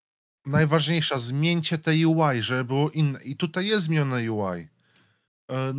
[0.50, 3.24] Najważniejsza, zmieńcie te UI, żeby było inne.
[3.24, 4.68] I tutaj jest zmienione UI.
[5.52, 5.74] E,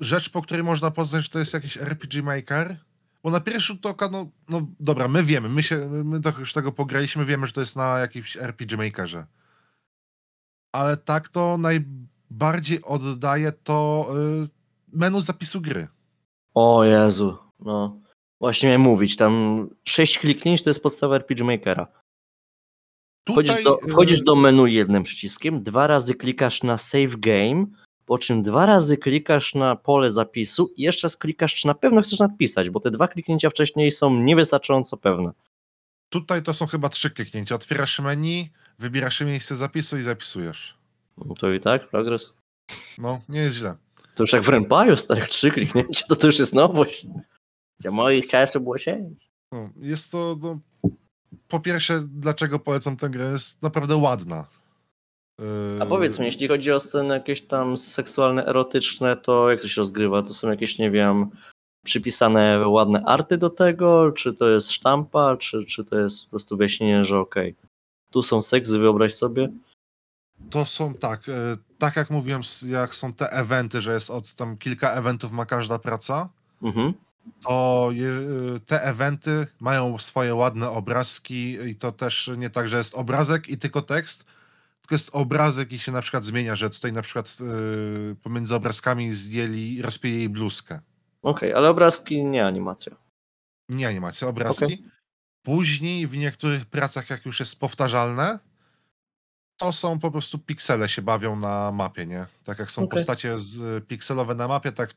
[0.00, 2.76] Rzecz, po której można poznać, że to jest jakiś RPG Maker.
[3.22, 6.52] Bo na pierwszy rzut oka, no, no dobra, my wiemy, my, się, my trochę już
[6.52, 9.26] tego pograliśmy, wiemy, że to jest na jakimś RPG Makerze.
[10.72, 14.08] Ale tak to najbardziej oddaje to
[14.44, 14.48] y,
[14.92, 15.88] menu zapisu gry.
[16.54, 18.00] O Jezu, no.
[18.40, 21.86] Właśnie miałem mówić, tam 6 kliknięć to jest podstawa RPG Makera.
[23.28, 27.66] Wchodzisz Tutaj, do, y, wchodzisz do menu jednym przyciskiem, dwa razy klikasz na save game,
[28.06, 32.02] po czym dwa razy klikasz na pole zapisu i jeszcze raz klikasz, czy na pewno
[32.02, 35.32] chcesz nadpisać, bo te dwa kliknięcia wcześniej są niewystarczająco pewne.
[36.08, 37.54] Tutaj to są chyba trzy kliknięcia.
[37.54, 40.78] Otwierasz menu, wybierasz miejsce zapisu i zapisujesz.
[41.18, 42.34] No to i tak, progres.
[42.98, 43.76] No, nie jest źle.
[44.14, 47.06] To już jak w Rempaju, starych trzy kliknięcia, to to już jest nowość.
[47.78, 49.30] Za moich czasów było sześć.
[49.52, 50.58] No, jest to, no,
[51.48, 54.46] po pierwsze, dlaczego polecam tę grę, jest naprawdę ładna.
[55.40, 55.46] Yy,
[55.80, 59.80] A powiedz mi, jeśli chodzi o sceny jakieś tam seksualne, erotyczne, to jak to się
[59.80, 60.22] rozgrywa?
[60.22, 61.30] To są jakieś, nie wiem,
[61.84, 64.12] przypisane ładne arty do tego?
[64.12, 65.36] Czy to jest sztampa?
[65.36, 67.54] Czy, czy to jest po prostu wyjaśnienie, że okej,
[68.10, 69.48] tu są seksy, wyobraź sobie?
[70.50, 74.58] To są tak, e, tak jak mówiłem, jak są te eventy, że jest od tam
[74.58, 76.28] kilka eventów ma każda praca,
[76.64, 76.94] Mhm.
[77.46, 77.90] To
[78.56, 83.48] e, te eventy mają swoje ładne obrazki i to też nie tak, że jest obrazek
[83.48, 84.24] i tylko tekst,
[84.80, 89.14] tylko jest obrazek i się na przykład zmienia, że tutaj na przykład e, pomiędzy obrazkami
[89.14, 90.80] zdjęli, rozpięli jej bluzkę.
[91.22, 92.96] Okej, ale obrazki nie animacja.
[93.68, 94.84] Nie animacja, obrazki.
[95.42, 98.38] Później w niektórych pracach, jak już jest powtarzalne,
[99.56, 102.26] to są po prostu piksele się bawią na mapie, nie?
[102.44, 102.98] Tak jak są Okej.
[102.98, 104.90] postacie z, pikselowe na mapie, tak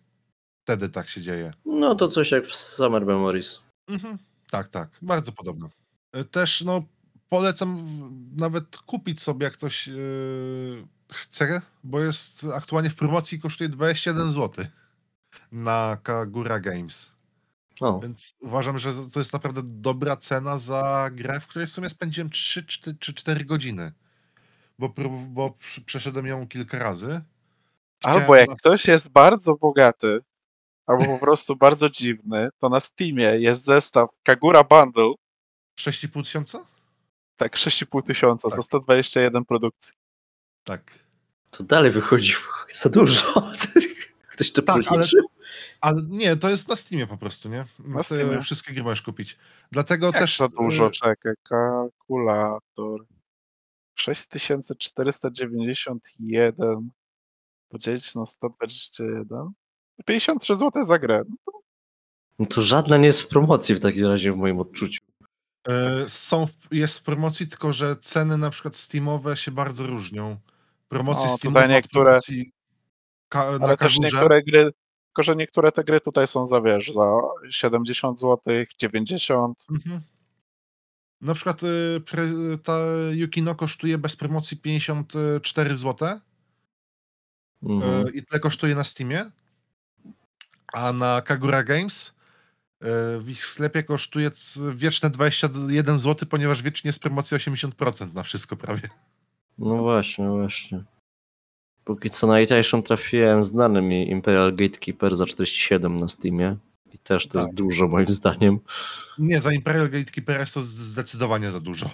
[0.68, 1.52] wtedy tak się dzieje.
[1.65, 3.60] No to coś jak w Summer Memories.
[3.88, 4.18] Mhm.
[4.52, 5.69] Tak, tak, bardzo podobne.
[6.15, 6.84] Y, Też no,
[7.30, 13.69] polecam w- nawet kupić sobie, jak ktoś yy, chce, bo jest aktualnie w promocji kosztuje
[13.69, 14.65] 21 zł
[15.52, 17.11] na Kagura Games.
[17.81, 21.89] O, Więc uważam, że to jest naprawdę dobra cena za grę, w której w sumie
[21.89, 22.65] spędziłem 3
[22.99, 23.91] czy 4 godziny.
[24.80, 24.94] Bo,
[25.27, 27.22] bo przeszedłem ją kilka razy.
[28.03, 30.19] Albo Chciałem jak na- ktoś jest bardzo bogaty,
[30.88, 35.14] albo po prostu bardzo dziwny, to na Steamie jest zestaw Kagura Bundle,
[35.80, 36.65] 6,5 tysiąca?
[37.38, 38.65] tak 6,5 tysiąca, za Tak.
[38.65, 39.93] 121 produkcji.
[40.64, 40.99] Tak.
[41.51, 42.34] to dalej wychodzi
[42.73, 43.51] za dużo.
[44.34, 45.26] Ktoś to Tak, ale- policzył?
[45.81, 47.65] Ale nie, to jest na Steamie po prostu, nie?
[47.80, 48.41] Na Te Steamie.
[48.41, 49.38] wszystkie gry możesz kupić.
[49.72, 50.38] Dlatego Jak też.
[50.38, 53.05] za dużo, y, czekaj, kalkulator.
[53.95, 56.89] 6491
[57.69, 59.51] podzielić na 121.
[60.06, 61.24] 53 zł za grę.
[62.40, 64.99] No to żadna nie jest w promocji w takim razie w moim odczuciu.
[66.06, 70.38] y, Są, jest w promocji, tylko że ceny na przykład Steamowe się bardzo różnią.
[70.90, 72.52] Promocje No, Steamowe niektóre- promocji
[73.30, 74.72] ka, na Ale też niektóre gry,
[75.07, 77.11] tylko że niektóre te gry tutaj są za wiesz, za
[77.49, 78.40] 70 zł,
[78.80, 79.57] 90.
[79.72, 80.02] Mhm.
[81.22, 82.24] Na przykład y, pre,
[82.64, 82.78] ta
[83.11, 86.19] Yukino kosztuje bez promocji 54 zł
[87.64, 88.07] Mhm.
[88.07, 89.32] y, i tyle kosztuje na Steamie,
[90.73, 92.85] a na Kagura Games y,
[93.19, 94.31] w ich sklepie kosztuje
[94.76, 98.89] wieczne 21 zł, ponieważ wiecznie jest promocja 80% na wszystko prawie.
[99.57, 100.84] No właśnie, właśnie.
[101.85, 106.56] Póki co najtańszą trafiłem znany mi Imperial Gatekeeper za 47 na Steamie.
[106.94, 107.56] I też to jest Tak.
[107.57, 108.60] dużo moim zdaniem.
[109.19, 111.89] Nie, za Imperial Gatekeeper jest to zdecydowanie za dużo.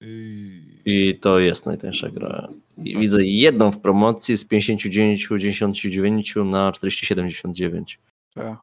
[0.00, 0.60] I...
[0.84, 2.48] I to jest najtańsza gra.
[2.78, 3.00] I Tak.
[3.02, 7.84] widzę jedną w promocji z 59,99 na 40,79.
[8.34, 8.58] Tak.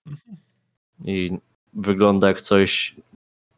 [1.05, 1.37] I
[1.73, 2.95] wygląda jak coś.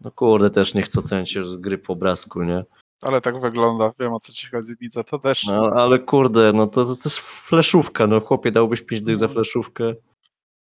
[0.02, 2.64] No kurde, też nie chcę oceniać gry po obrazku, nie?
[3.02, 5.44] Ale tak wygląda, wiem o co ci chodzi, widzę to też.
[5.44, 9.34] No ale kurde, no to, to jest fleszówka, no chłopie, dałbyś 5 dych za No.
[9.34, 9.94] fleszówkę.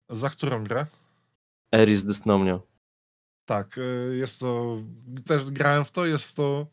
[0.10, 0.85] Za którą grę?
[1.76, 2.60] Eris Dysnomnia.
[3.45, 4.77] Tak, y, jest to.
[5.26, 6.68] Też grałem w to, jest to.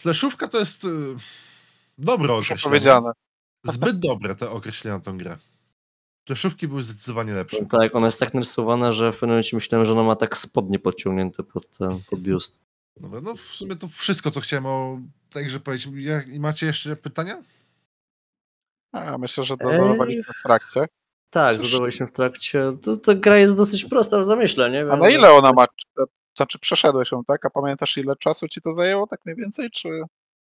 [0.00, 0.84] Fleszówka to jest.
[0.84, 0.88] y,
[1.98, 2.62] Dobre określenie.
[2.62, 3.12] powiedziane.
[3.64, 5.38] Zbyt dobre te określenia na tą grę.
[6.26, 7.66] Fleszówki były zdecydowanie lepsze.
[7.66, 10.78] Tak, ona jest tak narysowana, że w pewnym momencie myślałem, że ona ma tak spodnie
[10.78, 11.78] podciągnięte pod,
[12.10, 12.60] pod biust.
[12.96, 14.98] Dobra, no w sumie to wszystko, co chciałem o
[15.30, 15.88] tej grze powiedzieć.
[15.94, 17.42] Jak, macie jeszcze pytania?
[18.92, 19.72] A, myślę, że Ej.
[19.72, 20.86] zadawaliśmy w trakcie.
[21.30, 21.70] Tak, Cóż.
[21.70, 22.62] zadawaliśmy w trakcie.
[22.82, 24.80] To, ta gra jest dosyć prosta w zamyśle, nie?
[24.80, 25.64] A Wiem, na że- ile ona ma?
[26.36, 27.46] Znaczy przeszedłeś ją, tak?
[27.46, 29.70] A pamiętasz ile czasu ci to zajęło, tak mniej więcej?
[29.70, 29.88] Czy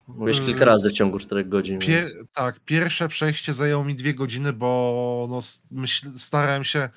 [0.08, 1.80] Mówisz kilka razy w ciągu 4 godzin.
[1.80, 5.40] Pier, więc- tak, pierwsze przejście zajęło mi dwie godziny, bo no,
[6.20, 6.90] starałem się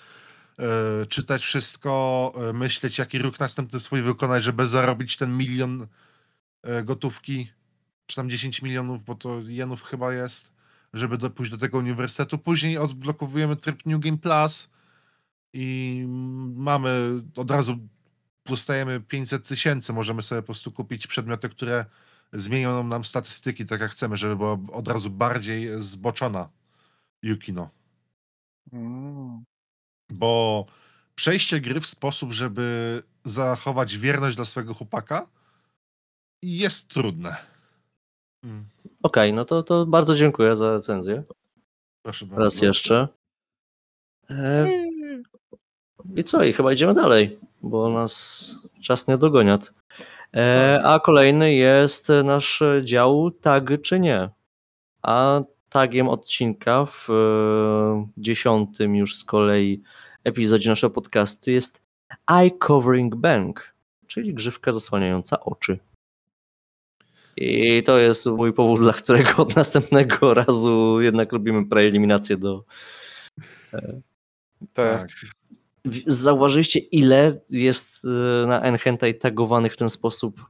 [0.59, 5.87] e, czytać wszystko, e, myśleć, jaki ruch następny swój wykonać, żeby zarobić ten milion
[6.63, 7.51] e, gotówki,
[8.07, 10.53] czy tam 10 milionów, bo to jenów chyba jest,
[10.93, 12.39] żeby do, pójść do tego uniwersytetu.
[12.39, 14.71] Później odblokowujemy tryb New Game Plus
[15.53, 17.79] i mm, mamy od razu
[18.47, 21.85] dostajemy 500 tysięcy, możemy sobie po prostu kupić przedmioty, które
[22.33, 26.49] zmienią nam statystyki tak jak chcemy, żeby była od razu bardziej zboczona
[27.23, 27.71] Yukino.
[28.73, 29.45] Mm,
[30.11, 30.67] Bo
[31.15, 35.27] przejście gry w sposób, żeby zachować wierność dla swojego chłopaka
[36.43, 37.37] jest trudne.
[38.45, 38.65] Mm.
[39.03, 41.23] Okej, no to, to bardzo dziękuję za recenzję.
[42.03, 42.45] Proszę bardzo.
[42.45, 43.09] Raz jeszcze.
[44.31, 44.69] E,
[46.17, 46.45] I co?
[46.45, 49.73] I chyba idziemy dalej, bo nas czas nie dogoniat.
[50.37, 54.29] E, a kolejny jest nasz dział tag czy nie.
[55.03, 59.83] A tagiem odcinka w e, dziesiątym już z kolei
[60.25, 61.83] epizodzie naszego podcastu jest
[62.31, 63.75] Eye Covering Bank,
[64.07, 65.79] czyli grzywka zasłaniająca oczy.
[67.37, 72.65] I to jest mój powód, dla którego od następnego razu jednak robimy preeliminację do,
[73.71, 74.01] Te,
[74.75, 75.09] Tak.
[76.07, 80.45] Zauważyliście, ile jest e, na Enhentai tagowanych w ten sposób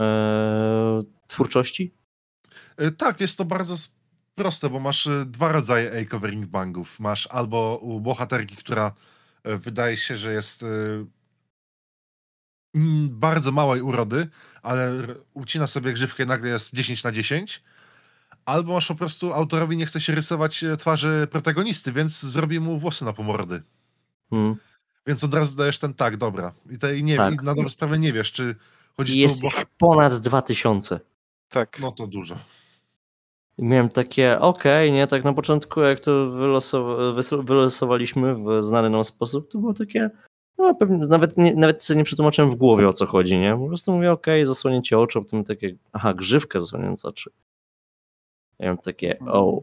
[0.00, 1.94] e, twórczości?
[2.82, 3.74] Y, Tak, jest to bardzo
[4.34, 7.00] proste, bo masz y, dwa rodzaje A-covering bangów.
[7.00, 8.92] Masz albo u bohaterki, która
[9.44, 10.64] wydaje się, że jest
[13.10, 14.28] bardzo małej urody,
[14.62, 14.92] ale
[15.34, 17.62] ucina sobie grzywkę i nagle jest 10 na 10.
[18.44, 22.78] Albo masz po prostu autorowi nie chce się rysować e, twarzy protagonisty, więc zrobi mu
[22.78, 23.62] włosy na pomordy.
[24.30, 24.56] Hmm.
[25.06, 26.52] Więc od razu dajesz ten tak, dobra.
[26.70, 27.34] I, te, i, nie, Tak.
[27.34, 28.54] i na dobrą sprawę nie wiesz, czy
[28.96, 31.00] chodzi I tu jest o ich ponad 2000.
[31.48, 31.78] tak.
[31.80, 32.36] No to dużo.
[33.58, 39.04] I miałem takie, okej, nie, tak na początku jak to wylosowa- wylosowaliśmy w znany nam
[39.04, 40.10] sposób, to było takie,
[40.58, 43.56] no pewnie, nawet, nie, nawet sobie nie przetłumaczyłem w głowie o co chodzi, nie?
[43.56, 47.30] Po prostu mówię, okej, zasłonięcie oczu, a potem takie, aha, grzywkę zasłaniająca oczy.
[48.58, 49.60] Ja miałem takie, o.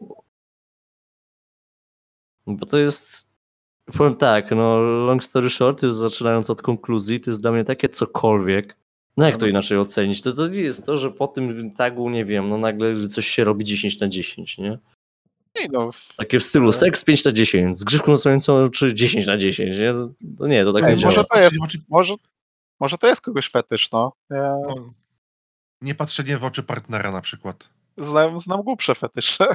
[2.46, 3.28] Bo to jest,
[3.92, 7.88] powiem tak, no long story short, już zaczynając od konkluzji, to jest dla mnie takie
[7.88, 8.76] cokolwiek,
[9.16, 10.22] no jak to inaczej ocenić?
[10.22, 13.44] To, to nie jest to, że po tym tagu, nie wiem, no nagle coś się
[13.44, 14.78] robi 10 na 10, nie?
[15.60, 19.36] Nie, no, Takie w stylu seks 5 na 10, z grzywką nasłonięcą czy 10 na
[19.38, 19.92] 10, nie?
[19.92, 20.08] To,
[20.38, 21.12] to nie, to tak Ej, nie działa.
[21.14, 21.56] może to jest-
[21.88, 22.14] może,
[22.80, 24.12] może to jest kogoś fetysz, no.
[24.30, 24.92] Ja no,
[25.82, 27.68] nie patrzenie w oczy partnera na przykład.
[27.98, 29.46] znam, znam głupsze fetysze.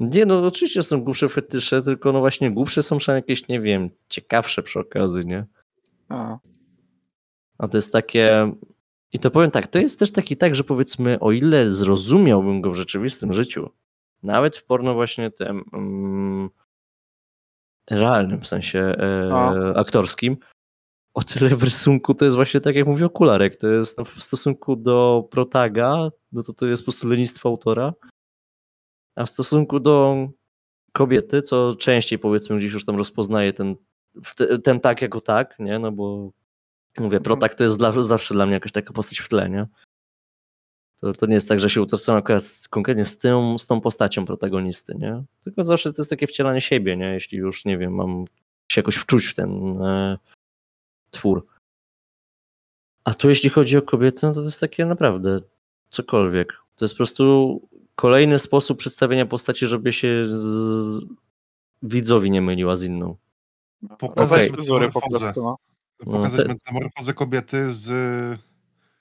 [0.00, 3.90] Nie, no oczywiście są głupsze fetysze, tylko no właśnie głupsze są przynajmniej jakieś, nie wiem,
[4.08, 5.46] ciekawsze przy okazji, nie?
[6.08, 6.38] A,
[7.58, 8.52] A to jest takie.
[9.12, 12.70] I to powiem tak, to jest też taki tak, że powiedzmy, o ile zrozumiałbym go
[12.70, 13.70] w rzeczywistym życiu,
[14.22, 16.50] nawet w porno właśnie tym mm,
[17.90, 20.36] realnym, w sensie e, aktorskim,
[21.14, 24.22] o tyle w rysunku to jest właśnie tak, jak mówi okularek, to jest no, w
[24.22, 27.92] stosunku do protaga, no to to jest po prostu lenistwo autora,
[29.16, 30.28] a w stosunku do
[30.92, 33.76] kobiety, co częściej powiedzmy gdzieś już tam rozpoznaje ten,
[34.64, 36.30] ten tak jako tak, nie, no bo
[36.98, 37.22] Mówię, Mhm.
[37.22, 39.66] Protak to jest dla, zawsze dla mnie jakaś taka postać w tle, nie?
[41.00, 42.22] To, to nie jest tak, że się utożsamiam
[42.70, 45.24] konkretnie z, tą, z tą postacią protagonisty, nie?
[45.44, 47.06] Tylko zawsze to jest takie wcielanie siebie, nie?
[47.06, 48.24] Jeśli już, nie wiem, mam
[48.72, 50.18] się jakoś wczuć w ten e,
[51.10, 51.46] twór.
[53.04, 55.40] A tu jeśli chodzi o kobiety, no to to jest takie naprawdę
[55.90, 56.52] cokolwiek.
[56.76, 61.04] To jest po prostu kolejny sposób przedstawienia postaci, żeby się z,
[61.82, 63.16] widzowi nie myliła z inną.
[63.98, 65.18] Pokazać fryzury po metamorfozę.
[65.24, 65.56] prostu, no.
[66.06, 67.90] No, Pokazać te- metamorfozę kobiety z...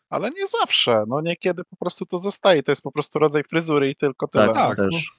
[0.10, 3.90] Ale nie zawsze, no niekiedy po prostu to zostaje, to jest po prostu rodzaj fryzury
[3.90, 4.48] i tylko tyle.
[4.48, 5.12] Tak, Tak, też.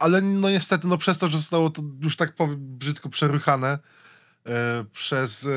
[0.00, 3.78] Ale no niestety, no przez to, że zostało to już tak powiem brzydko przeruchane
[4.46, 5.50] e, przez e,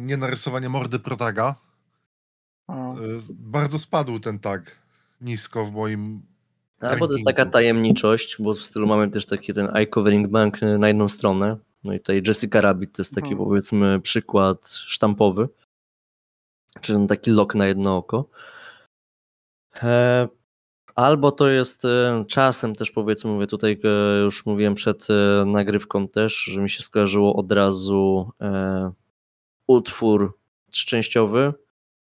[0.00, 1.54] nienarysowanie mordy protaga,
[2.68, 2.74] e,
[3.30, 4.78] bardzo spadł ten tag
[5.20, 6.22] nisko w moim
[6.90, 10.28] A, bo to jest taka tajemniczość, bo w stylu mamy też taki ten eye covering
[10.28, 11.56] bank na jedną stronę.
[11.84, 13.48] No i tutaj Jessica Rabbit to jest taki Mhm.
[13.48, 15.48] powiedzmy przykład sztampowy,
[16.80, 18.28] czyli ten taki lok na jedno oko.
[19.82, 20.28] E,
[20.94, 25.08] albo to jest e, czasem też powiedzmy, mówię tutaj e, już mówiłem przed
[25.46, 28.30] nagrywką też, że mi się skojarzyło od razu
[29.66, 30.38] utwór
[30.70, 31.52] trzczęściowy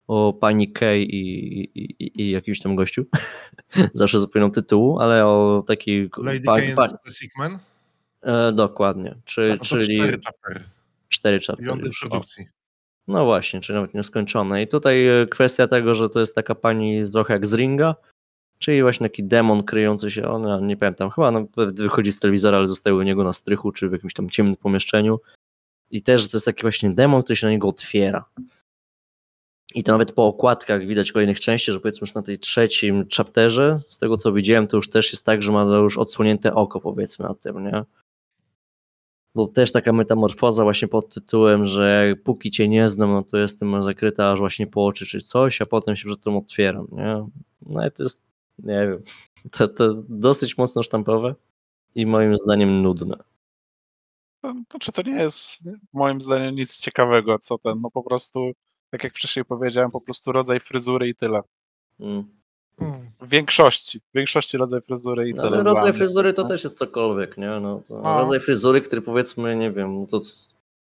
[0.07, 3.05] o pani Kay i, i, i, jakimś tam gościu.
[3.93, 7.59] Zawsze zapominam tytułu, ale o takiej Lady pani, Kane pani, the Sickman,
[8.21, 10.59] e, dokładnie, czy, a czyli cztery chaptery,
[11.09, 12.09] cztery chaptery w już, o.
[12.09, 12.45] produkcji.
[13.07, 14.63] No właśnie, czyli nawet nieskończone.
[14.63, 17.95] I tutaj e, kwestia tego, że to jest taka pani trochę jak z ringa,
[18.59, 22.67] czyli właśnie taki demon kryjący się, ona nie pamiętam, chyba no, wychodzi z telewizora, ale
[22.67, 25.19] zostaje u niego na strychu, czy w jakimś tam ciemnym pomieszczeniu.
[25.91, 28.25] I też to jest taki właśnie demon, który się na niego otwiera.
[29.75, 33.79] I to nawet po okładkach widać kolejnych części, że powiedzmy już na tej trzecim chapterze,
[33.87, 37.27] z tego co widziałem, to już też jest tak, że ma już odsłonięte oko powiedzmy
[37.27, 37.83] o tym, nie?
[39.35, 43.83] To też taka metamorfoza właśnie pod tytułem, że póki cię nie znam, no to jestem
[43.83, 47.27] zakryta aż właśnie po oczy czy coś, a potem się przed tym otwieram, nie?
[47.61, 48.21] No i to jest,
[48.59, 49.03] nie wiem,
[49.51, 51.35] to, to dosyć mocno sztampowe
[51.95, 53.15] i moim zdaniem nudne.
[54.71, 55.63] znaczy to nie jest
[55.93, 58.51] moim zdaniem nic ciekawego, co ten, no po prostu,
[58.93, 61.41] tak jak wcześniej powiedziałem, po prostu rodzaj fryzury i tyle.
[61.99, 62.23] Mm.
[62.81, 63.11] Mm.
[63.21, 65.93] W większości, w większości rodzaj fryzury i No, tyle ale rodzaj mnie.
[65.93, 67.59] fryzury to też jest cokolwiek, nie?
[67.61, 68.17] No, to No.
[68.19, 70.21] Rodzaj fryzury, który powiedzmy, nie wiem, no to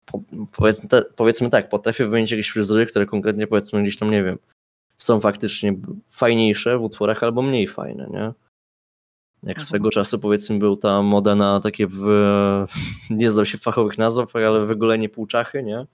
[0.05, 0.21] po,
[0.51, 4.37] powiedzmy, te, powiedzmy tak, potrafię wymienić jakieś fryzury, które konkretnie powiedzmy gdzieś tam, nie wiem,
[4.97, 5.73] są faktycznie
[6.11, 8.33] fajniejsze w utworach albo mniej fajne, nie?
[9.43, 9.65] Jak Mhm.
[9.65, 12.01] swego czasu powiedzmy był ta moda na takie, w,
[13.09, 15.85] nie znam się w fachowych nazwach, ale wygolenie półczachy, nie?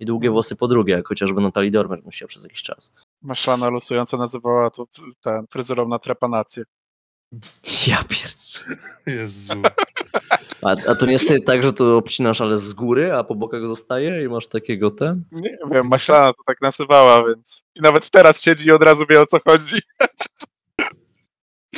[0.00, 0.32] I długie Mhm.
[0.32, 2.94] włosy po drugie, jak chociażby Natalie Dormer nosiła przez jakiś czas.
[3.22, 4.86] Maszana losująca nazywała to
[5.22, 6.64] ten fryzurą na trepanację.
[7.86, 8.30] Ja pier...
[9.06, 9.54] Jezu.
[10.62, 13.66] A, a to nie jest tak, że to obcinasz, ale z góry, a po bokach
[13.66, 15.24] zostaje i masz takiego ten?
[15.32, 17.62] Nie wiem, Maślana to tak nazywała, więc.
[17.74, 19.76] I nawet teraz siedzi i od razu wie o co chodzi.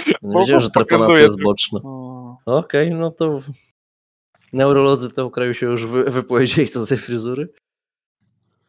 [0.07, 1.81] Nie Bo- wiedziałem, że trepanacja jest boczna.
[1.85, 3.41] O, Okej, no to
[4.53, 7.53] neurolodzy tego kraju się już wy, wypowiedzieli co do tej fryzury.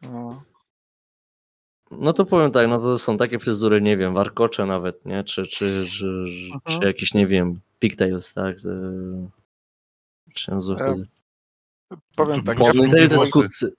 [0.06, 0.42] O.
[1.90, 5.24] No to powiem tak, no to są takie fryzury, nie wiem, warkocze nawet, nie?
[5.24, 6.06] Czy, czy, czy,
[6.54, 6.80] Mhm.
[6.80, 8.56] czy jakieś, nie wiem, pigtails, tak?
[8.56, 9.28] E,
[10.34, 11.04] Czy nazywa E?
[12.16, 13.74] Powiem tak, Ponytail to jest kucy.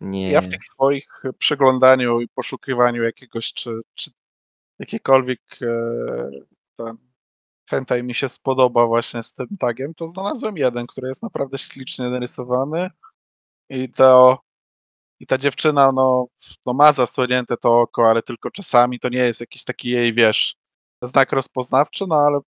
[0.00, 0.30] Nie.
[0.30, 4.10] ja w tych swoich przeglądaniu i poszukiwaniu jakiegoś, czy, czy
[4.78, 6.30] jakiekolwiek e,
[6.76, 6.96] ten
[7.70, 12.10] hentai mi się spodoba właśnie z tym tagiem, to znalazłem jeden, który jest naprawdę ślicznie
[12.10, 12.90] narysowany
[13.68, 14.38] i to
[15.20, 16.26] i ta dziewczyna no,
[16.66, 20.56] no ma zasłonięte to oko, ale tylko czasami to nie jest jakiś taki jej, wiesz,
[21.02, 22.40] znak rozpoznawczy, no ale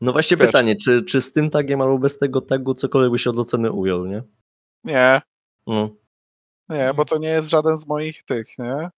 [0.00, 0.46] No właśnie Wiesz.
[0.46, 3.72] pytanie, czy, czy z tym tagiem albo bez tego tagu cokolwiek by się od oceny
[3.72, 4.22] ujął, nie?
[4.84, 5.20] nie,
[5.66, 5.90] No.
[6.68, 8.90] Nie, bo to nie jest żaden z moich tych, nie?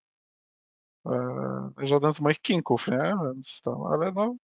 [1.06, 3.14] E, żaden z moich kinków, nie?
[3.24, 4.36] Więc tam, ale no.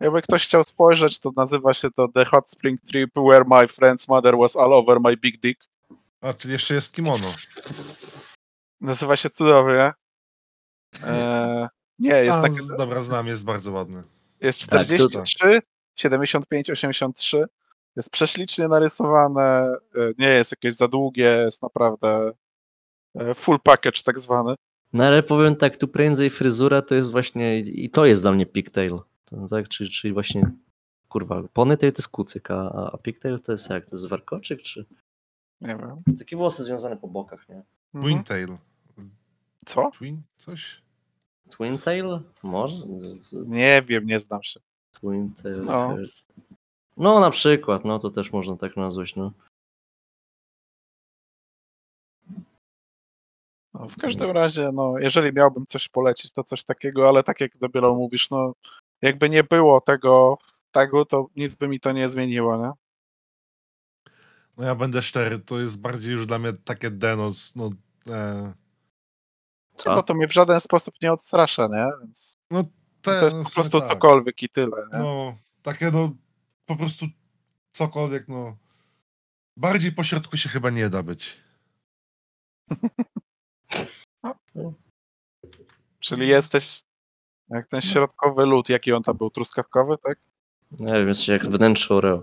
[0.00, 4.08] Jakby ktoś chciał spojrzeć, to nazywa się to The Hot Spring Trip Where My Friend's
[4.08, 5.69] Mother Was All Over My Big Dick.
[6.20, 7.34] A, czyli jeszcze jest kimono.
[8.80, 9.92] Nazywa się cudownie.
[11.02, 11.68] E,
[11.98, 14.02] nie, jest, A, tak, z- dobra, znam, jest bardzo ładny.
[14.40, 15.60] jest Tak, to- 43,
[15.96, 17.44] 75, 83.
[17.96, 22.32] Jest prześlicznie narysowane, e, nie jest jakieś za długie, jest naprawdę
[23.16, 24.54] e, full package tak zwany.
[24.92, 28.46] No ale powiem tak, tu prędzej fryzura to jest właśnie, i to jest dla mnie
[28.46, 28.98] pigtail.
[29.50, 30.50] Tak, czyli, czyli właśnie,
[31.08, 34.84] kurwa, ponytail to jest kucyk, a, a pigtail to jest jak, to jest warkoczyk, czy
[35.60, 36.02] Nie wiem.
[36.18, 37.62] takie włosy związane po bokach, nie?
[37.94, 38.04] Mhm.
[38.04, 38.58] Twintail.
[39.66, 39.90] Co?
[39.90, 40.22] Twin?
[40.36, 40.82] Coś?
[41.48, 42.20] Twintail?
[42.42, 42.86] Może?
[43.46, 44.60] Nie wiem, nie znam się.
[44.92, 45.64] Twintail.
[45.64, 45.96] No.
[46.96, 49.32] No na przykład, no to też można tak nazwać, no.
[53.74, 57.58] No, w każdym razie, no, jeżeli miałbym coś polecić, to coś takiego, ale tak jak
[57.58, 58.52] dopiero mówisz, no,
[59.02, 60.38] jakby nie było tego,
[60.72, 62.72] tego, to nic by mi to nie zmieniło, nie?
[64.60, 67.70] No ja będę szczery, to jest bardziej już dla mnie takie denos, no...
[68.10, 68.52] E,
[69.76, 69.94] Co?
[69.94, 71.86] No to mnie w żaden sposób nie odstrasza, nie?
[72.02, 72.62] Więc no
[73.02, 73.88] te, to jest no, po sumie prostu tak.
[73.88, 74.98] cokolwiek i tyle, nie?
[74.98, 76.12] No, takie no,
[76.66, 77.06] po prostu
[77.72, 78.56] cokolwiek, no...
[79.56, 81.36] Bardziej po środku się chyba nie da być.
[86.00, 86.82] Czyli jesteś
[87.48, 90.18] jak ten środkowy lód, jaki on tam był, truskawkowy, tak?
[90.70, 92.22] Nie wiem, jest jak wnętrze Oreo.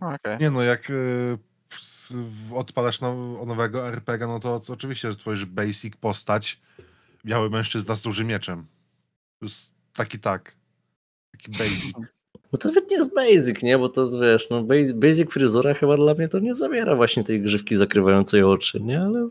[0.00, 0.38] Okej.
[0.40, 1.38] Nie no, jak y,
[2.54, 6.60] odpalasz now, nowego RPG, no to, to oczywiście, że tworzysz basic postać,
[7.24, 8.66] biały mężczyzna z dużym mieczem.
[9.38, 10.56] To jest taki tak.
[11.32, 11.92] Taki basic.
[12.52, 13.78] No to nawet nie jest basic, nie?
[13.78, 17.42] Bo to wiesz, no basic, basic fryzura chyba dla mnie to nie zawiera właśnie tej
[17.42, 19.00] grzywki zakrywającej oczy, nie?
[19.00, 19.28] Ale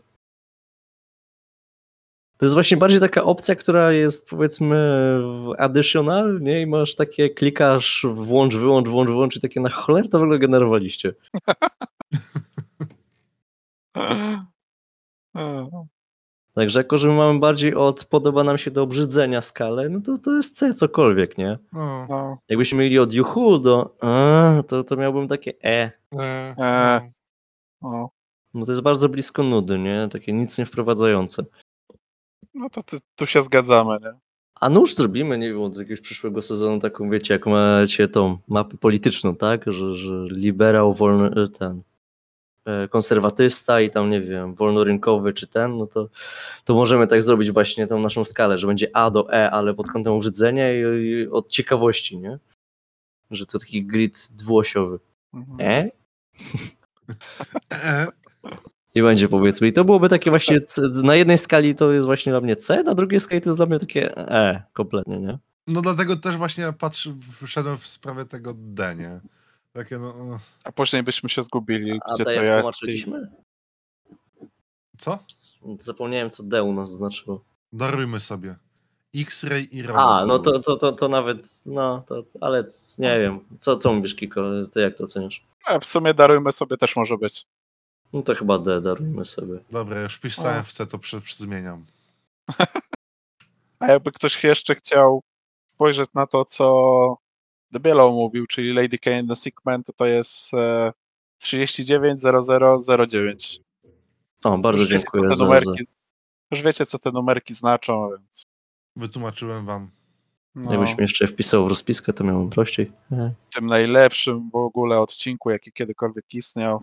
[2.42, 4.76] to jest właśnie bardziej taka opcja, która jest powiedzmy
[5.58, 6.62] additional, nie?
[6.62, 10.38] I masz takie, klikasz włącz, wyłącz, włącz, wyłącz i takie na cholerę to w ogóle
[10.38, 11.14] generowaliście.
[16.54, 20.18] Także jako, że my mamy bardziej od podoba nam się do obrzydzenia skalę, no to
[20.18, 21.58] to jest C cokolwiek, nie?
[21.72, 25.90] No, No, Jakbyśmy mieli od juhu do a, to, to miałbym takie E.
[26.18, 27.10] e, E.
[27.82, 28.10] no.
[28.54, 30.08] No to jest bardzo blisko nudy, nie?
[30.12, 31.44] Takie nic nie wprowadzające.
[32.54, 34.12] No to ty, tu się zgadzamy, nie?
[34.60, 38.76] A nuż zrobimy, nie wiem, od jakiegoś przyszłego sezonu taką, wiecie, jak macie tą mapę
[38.76, 39.72] polityczną, tak?
[39.72, 41.82] Że, że liberał, wolny, ten
[42.64, 46.08] e, konserwatysta i tam, nie wiem, wolnorynkowy czy ten, no to,
[46.64, 49.90] to możemy tak zrobić właśnie tą naszą skalę, że będzie A do E, ale pod
[49.90, 52.38] kątem obrzydzenia i, i od ciekawości, nie?
[53.30, 54.98] Że to taki grid dwuosiowy.
[55.34, 55.60] Mhm.
[55.60, 55.90] E?
[58.94, 59.68] I będzie powiedzmy.
[59.68, 62.82] I to byłoby takie właśnie, C, na jednej skali to jest właśnie dla mnie C,
[62.82, 65.38] na drugiej skali to jest dla mnie takie E, kompletnie, nie?
[65.66, 67.14] no dlatego też właśnie ja patrzę,
[67.46, 69.20] wszedłem w sprawę tego D, nie?
[69.72, 70.08] Takie no...
[70.34, 72.58] e, A później byśmy się zgubili, A gdzie jak jest.
[72.58, 73.30] tłumaczyliśmy?
[74.98, 75.18] Co?
[75.78, 77.44] Zapomniałem, co D u nas znaczyło.
[77.72, 78.56] Darujmy sobie.
[79.16, 80.02] X-Ray i robot.
[80.02, 82.64] A, no to, to, to, to nawet, no, to, ale
[82.98, 84.42] nie wiem, co, co mówisz Kiko,
[84.72, 85.44] ty jak to oceniasz?
[85.66, 87.46] A w sumie darujmy sobie też może być.
[88.12, 89.58] No to chyba D darujmy sobie.
[89.70, 91.86] Dobra, już wpisałem w C, to przy, przy zmieniam.
[93.80, 95.22] A jakby ktoś jeszcze chciał
[95.74, 97.16] spojrzeć na to, co
[97.70, 100.92] Debielo mówił, czyli Lady Kane the Sickman, to to jest e,
[101.38, 103.60] 390009.
[104.44, 105.44] O, bardzo Już wiecie, dziękuję te za, za...
[105.44, 105.84] numerki,
[106.50, 108.42] Już wiecie, co te numerki znaczą, więc
[108.96, 109.90] Wytłumaczyłem wam.
[110.54, 112.92] no, Jakbyś mi jeszcze wpisał w rozpiskę, to miałbym prościej.
[113.10, 116.82] W tym najlepszym w ogóle odcinku, jaki kiedykolwiek istniał,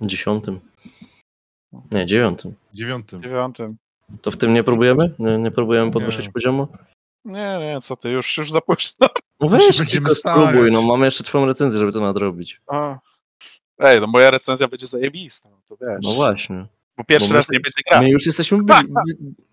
[0.00, 0.60] Dziesiątym.
[1.90, 2.54] Nie, dziewiątym.
[2.74, 3.22] Dziewiątym.
[3.22, 3.76] dziewiątym.
[4.22, 5.14] To w tym nie próbujemy?
[5.18, 6.32] Nie, nie próbujemy podwyższyć Nie.
[6.32, 6.68] poziomu?
[7.24, 9.08] Nie, nie, co ty, już, już za późno.
[9.40, 12.60] No weź, będziemy spróbuj, no mamy jeszcze twoją recenzję, żeby to nadrobić.
[12.66, 12.98] A.
[13.78, 15.98] Ej, no moja recenzja będzie zajebista, no to wiesz.
[16.02, 16.66] No właśnie.
[16.96, 18.00] Bo pierwszy Bo my- raz nie będzie gra.
[18.00, 18.92] My już jesteśmy, bli-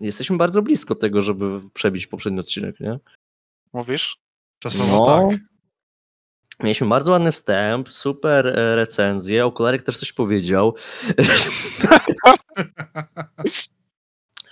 [0.00, 2.98] jesteśmy bardzo blisko tego, żeby przebić poprzedni odcinek, nie?
[3.72, 4.16] Mówisz?
[4.58, 5.06] Czasowo No.
[5.28, 5.38] tak.
[6.60, 10.74] Mieliśmy bardzo ładny wstęp, super e, recenzję, Okularek też coś powiedział.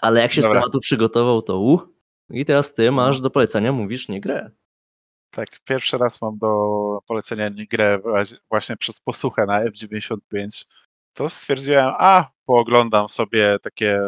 [0.01, 0.61] Ale jak się Dobra.
[0.61, 1.89] z tematu przygotował, to uh.
[2.31, 4.51] I teraz ty masz do polecenia, mówisz nie grę.
[5.31, 6.49] Tak, pierwszy raz mam do
[7.07, 10.65] polecenia nie grę właśnie- właśnie przez posłuchę na F95.
[11.15, 14.01] To stwierdziłem, a pooglądam sobie takie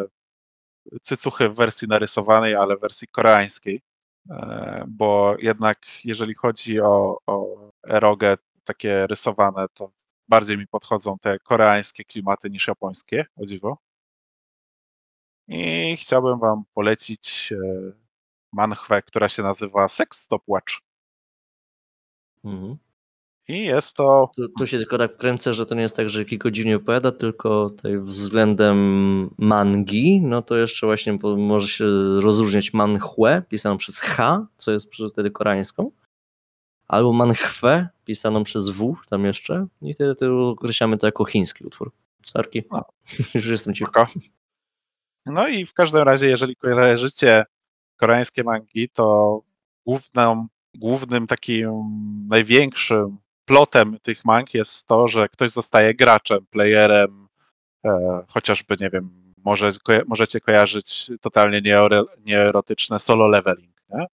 [1.03, 3.83] cycuchy w wersji narysowanej, ale w wersji koreańskiej.
[4.31, 7.57] E, Bo jednak jeżeli chodzi o, o
[7.89, 9.91] erogę takie rysowane, to
[10.29, 13.79] bardziej mi podchodzą te koreańskie klimaty niż japońskie, o dziwo.
[15.49, 17.93] I chciałbym wam polecić e,
[18.53, 20.81] manhwę, która się nazywa Sex Stopwatch.
[22.45, 22.84] Mhm.
[23.49, 26.25] I jest to Tu, tu się tylko tak wkręcę, że to nie jest tak, że
[26.25, 31.85] Kiko dziwnie opowiada, tylko tutaj względem mangi, no to jeszcze właśnie może się
[32.21, 35.91] rozróżniać manhue, pisaną przez H, co jest wtedy koreańską,
[36.89, 41.93] albo manhwe, pisaną przez W, tam jeszcze, i wtedy to określamy to jako chiński utwór.
[42.25, 42.85] Sarki, No.
[43.35, 44.07] już jestem cicho.
[45.27, 47.45] No i w każdym razie, jeżeli kojarzycie
[47.97, 49.41] koreańskie mangi, to
[49.87, 51.71] główną, głównym takim
[52.29, 57.29] największym plotem tych mang jest to, że ktoś zostaje graczem, playerem,
[57.85, 59.73] e, chociażby, nie wiem, może,
[60.07, 61.63] możecie kojarzyć totalnie
[62.27, 64.07] nieerotyczne solo leveling, nie?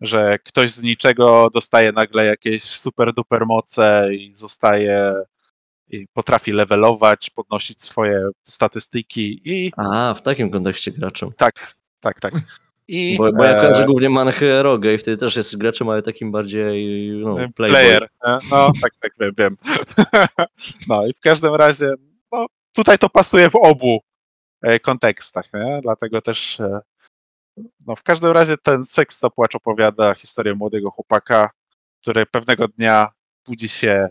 [0.00, 5.14] że ktoś z niczego dostaje nagle jakieś super duper moce i zostaje
[5.88, 11.32] i potrafi levelować, podnosić swoje statystyki i A, w takim kontekście graczem.
[11.36, 12.34] tak, tak, tak.
[12.88, 16.02] I Bo, bo ja e, kojarzę głównie manhę Rogę i wtedy też jest graczem, ale
[16.02, 17.52] takim bardziej no, player.
[17.54, 18.08] playboy.
[18.24, 19.56] e, No, tak, tak, wiem, wiem.
[20.88, 21.94] No i w każdym razie,
[22.32, 24.00] no, tutaj to pasuje w obu
[24.62, 25.78] e, kontekstach, nie?
[25.82, 26.80] dlatego też e,
[27.86, 31.50] no, w każdym razie ten Sex Stopwatch opowiada historię młodego chłopaka,
[32.02, 33.08] który pewnego dnia
[33.46, 34.08] budzi się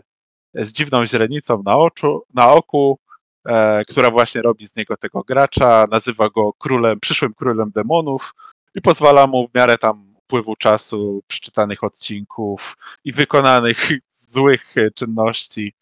[0.54, 2.98] z dziwną źrenicą na, oczu, na oku,
[3.46, 8.32] e, która właśnie robi z niego tego gracza, nazywa go królem, przyszłym królem demonów
[8.76, 13.88] i pozwala mu w miarę tam upływu czasu, przeczytanych odcinków i wykonanych
[14.32, 15.74] złych czynności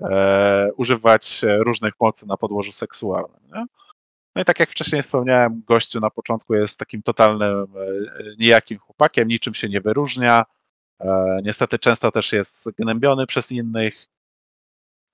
[0.00, 3.40] e, używać e, różnych mocy na podłożu seksualnym.
[3.54, 3.66] Nie?
[4.36, 7.66] No i tak jak wcześniej wspomniałem, gościu na początku jest takim totalnym e,
[8.38, 10.42] nijakim chłopakiem, niczym się nie wyróżnia.
[11.00, 14.08] E, Niestety często też jest gnębiony przez innych.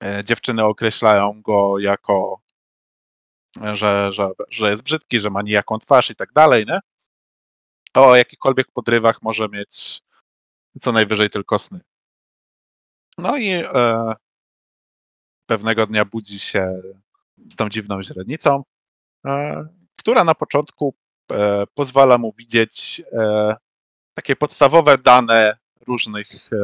[0.03, 2.41] E, Dziewczyny określają go jako,
[3.61, 6.79] e, że, że, że jest brzydki, że ma nijaką twarz i tak dalej, nie?
[7.93, 10.01] O jakichkolwiek podrywach może mieć
[10.81, 11.79] co najwyżej tylko sny.
[13.17, 14.13] No i e,
[15.45, 16.81] pewnego dnia budzi się
[17.49, 18.63] z tą dziwną źrenicą,
[19.25, 19.63] e,
[19.95, 20.95] która na początku
[21.31, 23.55] e, pozwala mu widzieć e,
[24.13, 25.57] takie podstawowe dane
[25.87, 26.57] różnych e,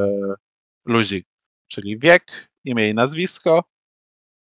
[0.86, 1.26] ludzi,
[1.68, 3.64] czyli wiek, imię i nazwisko.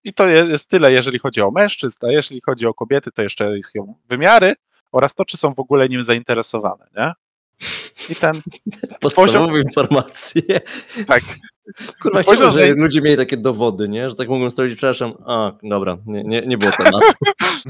[0.04, 3.22] I to je- jest tyle, jeżeli chodzi o mężczyzn, a jeśli chodzi o kobiety, to
[3.22, 3.72] jeszcze ich
[4.06, 4.56] wymiary
[4.92, 7.14] oraz to, czy są w ogóle nim zainteresowane, nie?
[8.10, 8.42] I ten,
[9.02, 10.42] Podstawowe informacje.
[11.08, 11.24] tak,
[12.02, 14.10] Kurwa, Poziom chciałbym, że ludzie mieli takie dowody, nie?
[14.10, 17.08] Że tak mogą stwierdzić, przepraszam, a, dobra, nie, nie, nie było tematu.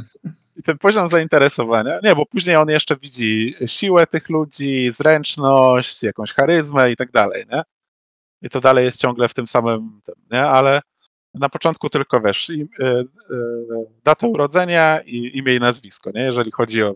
[0.57, 6.31] I ten poziom zainteresowania, nie, bo później on jeszcze widzi siłę tych ludzi, zręczność, jakąś
[6.31, 7.61] charyzmę i tak dalej, nie?
[8.41, 10.01] I to dalej jest ciągle w tym samym,
[10.31, 10.41] nie?
[10.41, 10.81] Ale
[11.33, 13.05] na początku tylko wiesz, im, y, y,
[14.03, 16.21] datę urodzenia i imię i nazwisko, nie?
[16.21, 16.95] Jeżeli chodzi o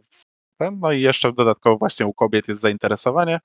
[0.58, 3.40] ten, no i jeszcze dodatkowo właśnie u kobiet jest zainteresowanie.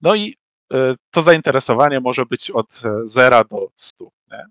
[0.00, 0.36] No i
[0.72, 0.76] y,
[1.10, 4.44] to zainteresowanie może być od 0 do 100, nie?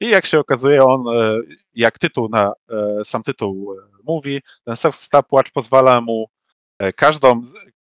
[0.00, 1.38] I jak się okazuje, on, e,
[1.74, 6.26] jak tytuł na e, sam tytuł e, mówi, ten self-stopwatch pozwala mu
[6.78, 7.42] e, każdą,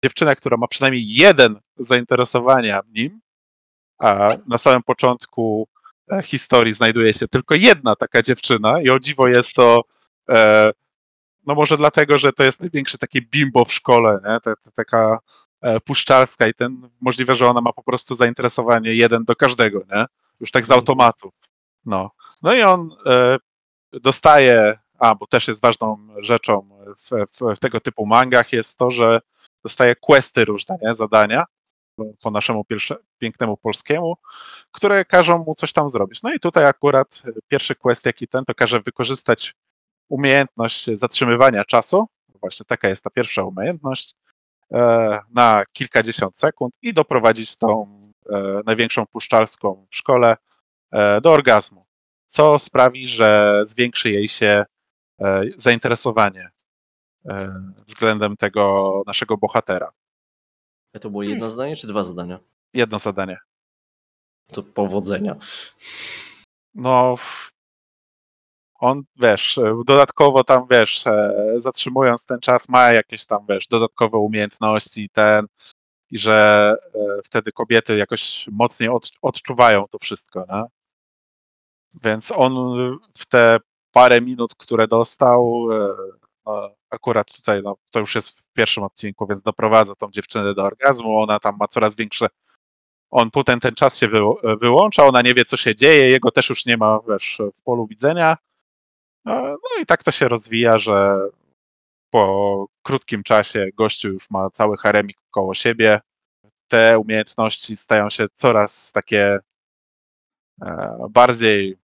[0.03, 3.21] dziewczynę, która ma przynajmniej jeden zainteresowania nim,
[3.99, 5.74] a na samym początku e,
[6.23, 9.81] historii znajduje się tylko jedna taka dziewczyna i o dziwo jest to
[10.29, 10.71] e,
[11.45, 14.39] no może dlatego, że to jest największe takie bimbo w szkole, nie?
[14.39, 15.19] Ta, ta, taka
[15.61, 20.05] e, puszczalska i ten możliwe, że ona ma po prostu zainteresowanie jeden do każdego, nie?
[20.39, 21.31] Już tak z automatu.
[21.85, 22.11] No,
[22.41, 23.37] no i on e,
[23.91, 28.91] dostaje, a bo też jest ważną rzeczą w, w, w tego typu mangach jest to,
[28.91, 29.21] że
[29.63, 30.93] dostaje questy różne, nie?
[30.93, 31.45] zadania
[32.23, 34.17] po naszemu pierwsze, pięknemu polskiemu,
[34.71, 36.23] które każą mu coś tam zrobić.
[36.23, 39.55] No i tutaj akurat pierwszy quest, jaki ten, to każe wykorzystać
[40.09, 42.07] umiejętność zatrzymywania czasu.
[42.41, 44.15] Właśnie taka jest ta pierwsza umiejętność
[44.71, 47.99] e, na kilkadziesiąt sekund i doprowadzić tą
[48.29, 50.37] e, największą puszczalską w szkole
[50.91, 51.85] e, do orgazmu,
[52.27, 54.65] co sprawi, że zwiększy jej się
[55.57, 56.49] zainteresowanie
[57.87, 59.91] względem tego naszego bohatera.
[61.01, 62.39] To było jedno zdanie czy dwa zdania?
[62.73, 63.37] Jedno zadanie.
[64.51, 65.35] To powodzenia.
[66.75, 67.15] No,
[68.79, 75.01] on, wiesz, dodatkowo tam, wiesz, e, zatrzymując ten czas, ma jakieś tam, wiesz, dodatkowe umiejętności
[75.01, 75.47] i ten,
[76.11, 78.89] i że e, wtedy kobiety jakoś mocniej
[79.21, 80.63] odczuwają to wszystko, nie?
[82.03, 82.53] Więc on
[83.17, 83.57] w te
[83.91, 85.95] parę minut, które dostał, e,
[86.45, 90.63] no, akurat tutaj, no, to już jest w pierwszym odcinku, więc doprowadza tą dziewczynę do
[90.63, 92.27] orgazmu, ona tam ma coraz większe
[93.15, 94.07] on potem ten czas się
[94.61, 97.87] wyłącza, ona nie wie, co się dzieje, jego też już nie ma wiesz, w polu
[97.87, 98.37] widzenia.
[99.25, 101.17] No i tak to się rozwija, że
[102.09, 106.01] po krótkim czasie gościu już ma cały haremik koło siebie.
[106.67, 109.39] Te umiejętności stają się coraz takie
[110.61, 111.77] e, bardziej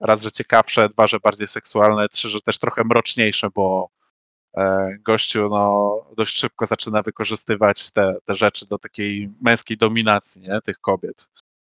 [0.00, 3.97] raz, że ciekawsze, dwa, że bardziej seksualne, trzy, że też trochę mroczniejsze, bo e,
[5.00, 10.78] gościu no, dość szybko zaczyna wykorzystywać te, te rzeczy do takiej męskiej dominacji nie, tych
[10.78, 11.28] kobiet,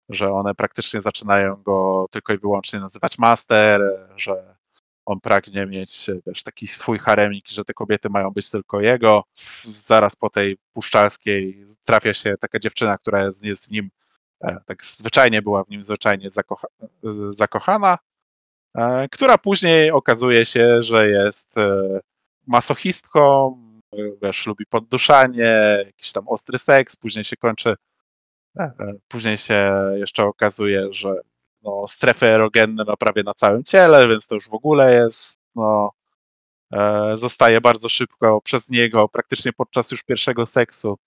[0.10, 3.82] że one praktycznie zaczynają go tylko i wyłącznie nazywać master,
[4.18, 4.60] że
[5.10, 6.10] on pragnie mieć
[6.46, 9.24] taki swój haremik, że te kobiety mają być tylko jego.
[9.66, 13.90] Zaraz po tej puszczalskiej trafia się taka dziewczyna, która jest, jest w nim,
[14.44, 16.68] e, tak zwyczajnie była w nim zwyczajnie zakocha,
[17.30, 17.98] zakochana,
[18.78, 22.00] e, która później okazuje się, że jest e,
[22.50, 23.56] masochistką,
[24.22, 27.76] wiesz, lubi podduszanie, jakiś tam ostry seks, później się kończy,
[29.08, 31.16] później się jeszcze okazuje, że
[31.64, 35.92] no, strefy erogenne ma prawie na całym ciele, więc to już w ogóle jest, no,
[36.74, 40.98] e, zostaje bardzo szybko przez niego, praktycznie podczas już pierwszego seksu,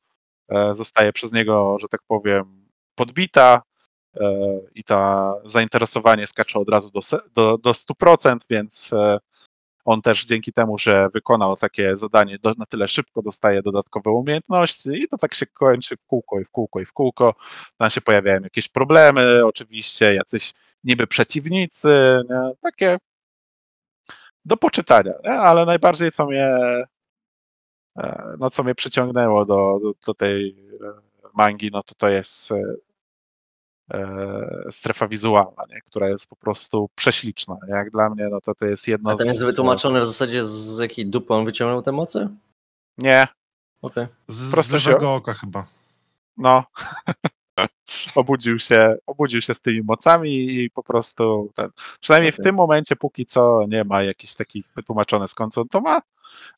[0.49, 3.63] e, zostaje przez niego, że tak powiem, podbita
[4.17, 4.31] e,
[4.75, 7.01] i ta zainteresowanie skacze od razu do,
[7.35, 9.19] do, do 100%, więc e,
[9.85, 14.89] on też dzięki temu, że wykonał takie zadanie do, na tyle szybko, dostaje dodatkowe umiejętności
[14.89, 17.35] i to tak się kończy w kółko i w kółko i w kółko.
[17.77, 20.53] Tam się pojawiają jakieś problemy, oczywiście, jacyś
[20.85, 22.53] niby przeciwnicy, nie?
[22.63, 22.99] takie
[24.45, 25.33] do poczytania, nie?
[25.33, 26.47] ale najbardziej co mnie,
[27.97, 30.93] e, no, co mnie przyciągnęło do, do, do tej e,
[31.35, 32.63] mangi, no to to jest e,
[34.71, 35.81] strefa wizualna, nie?
[35.81, 37.57] która jest po prostu prześliczna.
[37.69, 40.79] Jak dla mnie, no to to jest jedno A ten jest wytłumaczony w zasadzie z
[40.79, 42.29] jakiej dupy on wyciągnął te moce?
[42.99, 43.27] Nie.
[43.83, 44.05] Okej.
[44.05, 44.17] Okay.
[44.29, 45.09] Z, z lewego się...
[45.09, 45.67] oka chyba.
[46.37, 46.65] No.
[48.15, 52.43] obudził, się, obudził się z tymi mocami i po prostu ten, przynajmniej okay.
[52.43, 56.03] w tym momencie póki co nie ma jakichś takich wytłumaczone skąd on to ma,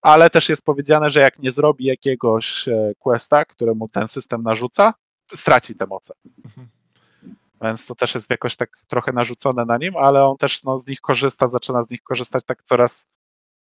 [0.03, 4.95] ale też jest powiedziane, że jak nie zrobi jakiegoś e, questa, któremu ten system narzuca,
[5.35, 6.15] straci te moce.
[6.45, 6.69] Mhm.
[7.63, 10.87] Więc to też jest jakoś tak trochę narzucone na nim, ale on też no, z
[10.87, 13.09] nich korzysta, zaczyna z nich korzystać tak coraz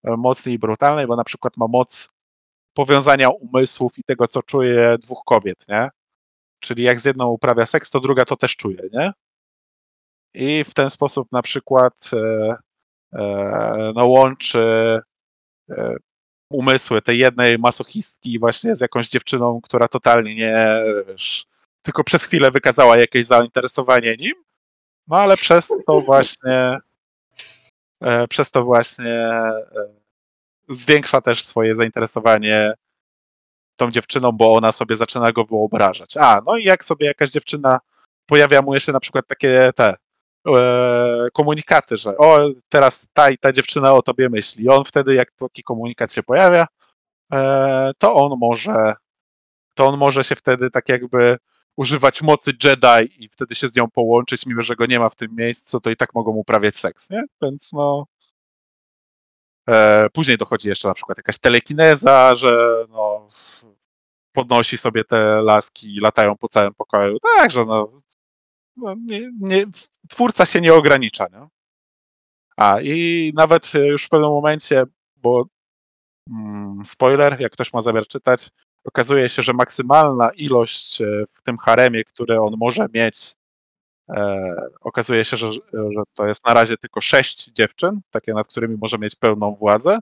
[0.04, 2.10] e, mocniej i brutalniej, bo na przykład ma moc
[2.74, 5.90] powiązania umysłów i tego, co czuje dwóch kobiet, nie?
[6.60, 9.14] Czyli jak z jedną uprawia seks, to druga to też czuje, nie?
[10.34, 12.56] I w ten sposób na przykład e,
[13.14, 15.00] e, no, łączy
[15.70, 15.96] e,
[16.50, 21.46] umysły tej jednej masochistki właśnie z jakąś dziewczyną, która totalnie nie, wiesz,
[21.88, 24.34] tylko przez chwilę wykazała jakieś zainteresowanie nim,
[25.08, 26.78] no ale przez to właśnie
[28.02, 29.62] e, przez to właśnie e,
[30.70, 32.74] zwiększa też swoje zainteresowanie
[33.76, 36.18] tą dziewczyną, bo ona sobie zaczyna go wyobrażać.
[36.18, 37.80] A, no i jak sobie jakaś dziewczyna
[38.26, 39.96] pojawia mu jeszcze na przykład takie te
[40.48, 44.70] e, komunikaty, że o, teraz ta i ta dziewczyna o tobie myśli.
[44.70, 46.68] On wtedy, jak taki komunikat się pojawia,
[47.34, 48.94] e, to on może
[49.76, 51.38] to on może się wtedy tak jakby
[51.78, 55.16] używać mocy Jedi i wtedy się z nią połączyć, mimo że go nie ma w
[55.16, 57.24] tym miejscu, to i tak mogą uprawiać seks, nie?
[57.42, 58.06] Więc no.
[59.70, 63.30] E, później dochodzi jeszcze na przykład jakaś telekineza, że no,
[64.32, 67.18] podnosi sobie te laski i latają po całym pokoju.
[67.38, 67.92] Także no,
[68.76, 69.66] no nie, nie,
[70.10, 71.48] twórca się nie ogranicza, nie?
[72.58, 74.84] A i nawet już w pewnym momencie,
[75.16, 75.46] bo
[76.30, 78.50] mm, spoiler, jak ktoś ma zamiar czytać,
[78.84, 83.36] okazuje się, że maksymalna ilość e, w tym haremie, które on może mieć,
[84.10, 88.78] e, okazuje się, że, że to jest na razie tylko sześć dziewczyn, takie nad którymi
[88.82, 90.00] może mieć pełną władzę.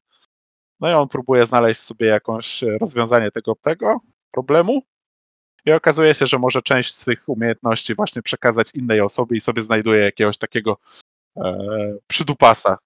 [0.80, 4.00] No i on próbuje znaleźć sobie jakąś e, rozwiązanie tego, tego
[4.32, 4.82] problemu.
[5.66, 10.02] I okazuje się, że może część swych umiejętności właśnie przekazać innej osobie i sobie znajduje
[10.02, 10.78] jakiegoś takiego
[11.38, 11.58] e,
[12.08, 12.78] przydupasa,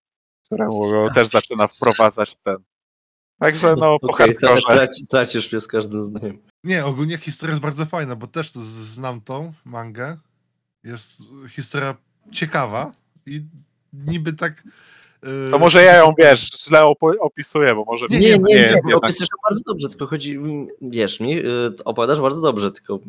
[0.45, 2.57] któremu też zaczyna wprowadzać ten.
[3.39, 4.77] Także no, po Okej, tra- hardkorze.
[4.77, 6.37] traci, tracisz mnie z każdym zdaniem.
[6.63, 10.17] Nie, ogólnie historia jest bardzo fajna, bo też znam tą mangę.
[10.83, 11.95] Jest historia
[12.31, 12.91] ciekawa
[13.25, 13.41] i
[13.93, 14.63] niby tak...
[15.23, 16.85] e, To może ja ją, wiesz, źle
[17.19, 20.39] opisuję, bo może Nie, Nie, nie, nie, nie opisujesz bardzo dobrze, tylko chodzi,
[20.81, 22.99] wierz mi, y, opowiadasz bardzo dobrze, tylko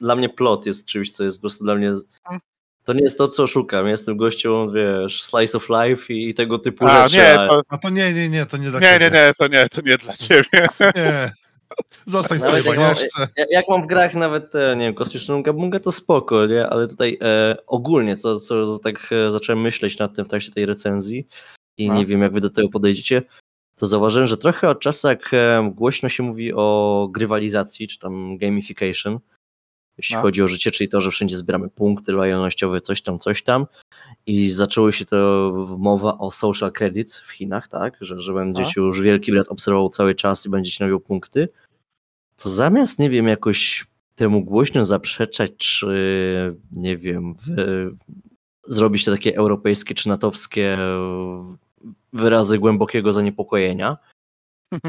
[0.00, 1.88] dla mnie plot jest czymś, co jest po prostu dla mnie,
[2.30, 2.40] Mm.
[2.84, 6.84] To nie jest to, co szukam, jestem gością, wiesz, slice of life i tego typu
[6.88, 8.92] A, rzeczy, nie, a- to, A to nie, nie, nie, to nie dla nie, nie,
[8.98, 9.10] ciebie.
[9.10, 10.66] nie, to nie, to nie dla ciebie.
[10.96, 11.30] nie.
[12.06, 15.42] Zostań w Nawet swojej jak mam- Jak mam w grach nawet, te, nie wiem, kosmiczną
[15.42, 16.66] gabungę, to spoko, nie?
[16.66, 20.66] Ale tutaj e, ogólnie, co, co tak e, zacząłem myśleć nad tym w trakcie tej
[20.66, 21.28] recenzji
[21.78, 21.94] i No.
[21.94, 23.22] nie wiem, jak wy do tego podejdziecie,
[23.76, 25.30] to zauważyłem, że trochę od czasu, jak
[25.70, 29.18] głośno się mówi o grywalizacji, czy tam gamification,
[29.98, 30.22] jeśli No.
[30.22, 33.66] chodzi o życie, czyli to, że wszędzie zbieramy punkty lojalnościowe, coś tam, coś tam.
[34.26, 39.00] I zaczęło się to mowa o social credits w Chinach, tak, że, że będziecie już
[39.00, 41.48] wielki brat obserwował cały czas i będziecie nabiał punkty,
[42.36, 47.90] to zamiast, nie wiem, jakoś temu głośno zaprzeczać, czy nie wiem, wy,
[48.66, 50.78] zrobić te takie europejskie czy natowskie
[52.12, 53.96] wyrazy głębokiego zaniepokojenia,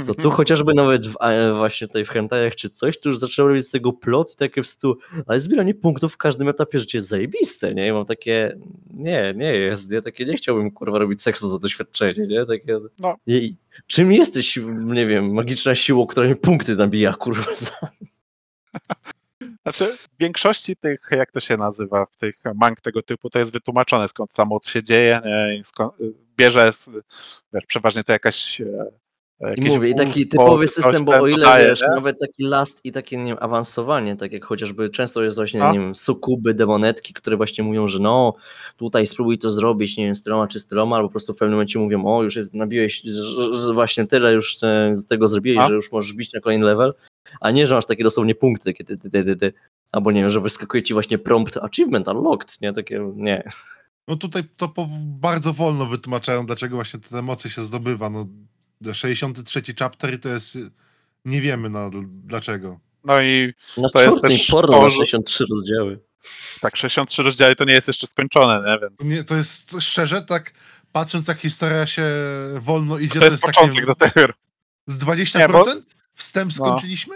[0.06, 1.16] to tu chociażby nawet w,
[1.54, 4.64] właśnie tutaj w hentajach czy coś, to już zaczęło robić z tego plot i takie
[4.64, 4.98] w stu,
[5.28, 7.88] ale zbieranie punktów w każdym etapie życia jest zajebiste, nie?
[7.88, 8.58] I mam takie,
[8.94, 10.02] nie, nie jest, nie?
[10.02, 12.46] Takie nie chciałbym kurwa robić seksu za doświadczenie, nie?
[12.46, 13.16] Takie, No.
[13.28, 13.56] I,
[13.88, 17.72] czym jesteś, nie wiem, magiczna siłą, która mi punkty nabija, kurwa, za...
[19.64, 23.52] Znaczy, w większości tych, jak to się nazywa, w tych mang tego typu, to jest
[23.52, 25.64] wytłumaczone, skąd samo się dzieje, nie?
[25.64, 25.94] Skąd,
[26.38, 26.90] bierze, z,
[27.54, 28.86] wiesz, przeważnie to jakaś e,
[29.42, 31.88] I jakieś mówię, i taki typowy system, bo o ile dodaje, wiesz, nie?
[31.96, 35.72] nawet taki last i takie nie wiem, awansowanie, tak jak chociażby często jest właśnie, No.
[35.72, 38.34] nie wiem, sukuby, demonetki, które właśnie mówią, że no,
[38.78, 41.38] tutaj spróbuj to zrobić, nie wiem, z tyloma czy z tyloma, albo po prostu w
[41.38, 45.28] pewnym momencie mówią, o, już jest, nabiłeś, że, że właśnie tyle już e, z tego
[45.28, 45.68] zrobiłeś, No.
[45.70, 46.94] że już możesz bić na kolejny level,
[47.42, 49.54] a nie, że masz takie dosłownie punkty, kiedy ty, ty, ty, ty,
[49.92, 53.50] albo nie wiem, że wyskakuje ci właśnie prompt achievement unlocked, nie, takie, nie.
[54.08, 58.10] No tutaj to bardzo wolno wytłumaczają, dlaczego właśnie te emocje się zdobywa.
[58.10, 58.26] No,
[58.94, 60.58] 63 chapter to jest...
[61.26, 62.80] Nie wiemy no, dlaczego.
[63.04, 66.00] No i No To jest też porno to, na że- 63 rozdziały.
[66.62, 68.80] tak 63 rozdziały to nie jest jeszcze skończone, nie?
[68.80, 70.52] Więc To, nie, to jest szczerze tak,
[70.92, 72.04] patrząc jak historia się
[72.60, 74.34] wolno idzie, to jest początek takie do tego.
[74.88, 75.66] z 20% Nie, bo-
[76.14, 76.66] wstęp No.
[76.66, 77.16] skończyliśmy?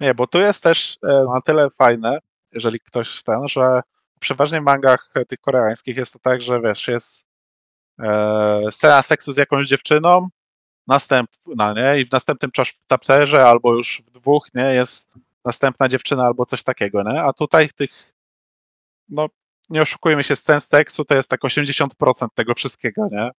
[0.00, 2.18] Nie, bo tu jest też e, na tyle fajne,
[2.52, 3.80] jeżeli ktoś ten, że
[4.16, 7.26] w przeważnie mangach e, tych koreańskich jest to tak, że wiesz, jest
[7.98, 10.28] e, scena seksu z jakąś dziewczyną,
[10.90, 12.00] następna, nie?
[12.00, 12.50] I w następnym
[12.88, 14.62] chapterze albo już w dwóch, nie?
[14.74, 15.10] Jest
[15.44, 17.22] następna dziewczyna albo coś takiego, nie?
[17.22, 17.90] A tutaj tych,
[19.08, 19.26] no
[19.70, 21.86] nie oszukujmy się, scen seksu to jest tak 80%
[22.34, 23.30] tego wszystkiego, nie?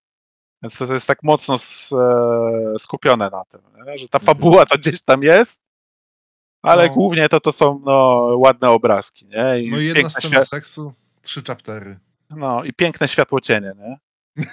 [0.63, 3.97] Więc to jest tak mocno e, skupione na tym, nie?
[3.97, 5.61] że ta fabuła to gdzieś tam jest,
[6.61, 6.93] ale No.
[6.93, 7.93] głównie to to są no,
[8.37, 9.59] ładne obrazki, nie?
[9.63, 11.99] I No i jedna scena świat- seksu, trzy chaptery.
[12.29, 13.97] no i piękne światłocienie, nie?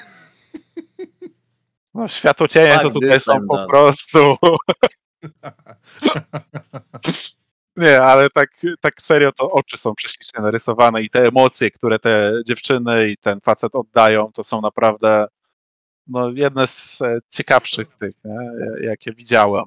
[1.99, 3.69] No światłocienie to tutaj są po done.
[3.69, 4.19] prostu...
[7.77, 8.51] Nie, ale tak,
[8.81, 13.41] tak serio to oczy są prześlicznie narysowane i te emocje, które te dziewczyny i ten
[13.41, 15.27] facet oddają, to są naprawdę
[16.07, 18.37] no, jedne z e, ciekawszych tych, nie?
[18.87, 19.65] jakie widziałem.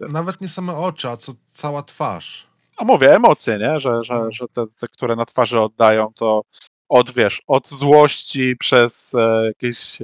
[0.00, 2.46] Nawet nie same oczy, a co cała twarz.
[2.80, 3.80] No mówię, emocje, nie?
[3.80, 4.32] Że, że, Mm.
[4.32, 6.42] że te, te, które na twarzy oddają, to
[6.88, 10.02] od, wiesz, od złości przez e, jakieś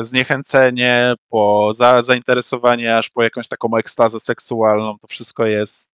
[0.00, 5.90] zniechęcenie, po za, zainteresowanie, aż po jakąś taką ekstazę seksualną, to wszystko jest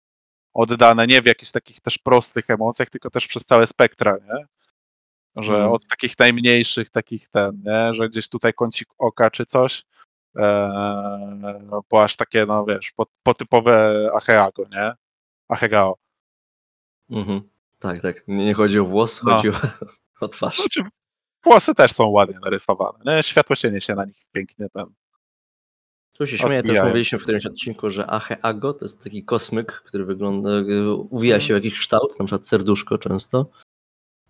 [0.54, 4.46] oddane nie w jakichś takich też prostych emocjach, tylko też przez całe spektra, nie?
[5.44, 5.72] Że Mm.
[5.72, 7.94] od takich najmniejszych, takich ten, nie?
[7.94, 9.84] Że gdzieś tutaj kącik oka czy coś,
[10.38, 14.92] e, po aż takie, no wiesz, po, po typowe Acheago, nie?
[15.50, 15.98] Achegao.
[17.10, 17.42] Mhm.
[17.80, 18.28] Tak, tak.
[18.28, 19.36] Nie, nie chodzi o włos, No.
[19.36, 19.54] chodzi o,
[20.26, 20.58] o twarz.
[20.58, 20.82] Znaczy,
[21.46, 23.00] włosy też są ładnie narysowane.
[23.06, 23.24] Nie?
[23.24, 24.86] Światło cienie się na nich pięknie ten.
[26.14, 29.72] Tu się śmieję, też mówiliśmy w którymś odcinku, że Ache Ago to jest taki kosmyk,
[29.72, 30.50] który wygląda,
[31.10, 33.50] uwija się w jakiś kształt, na przykład serduszko często,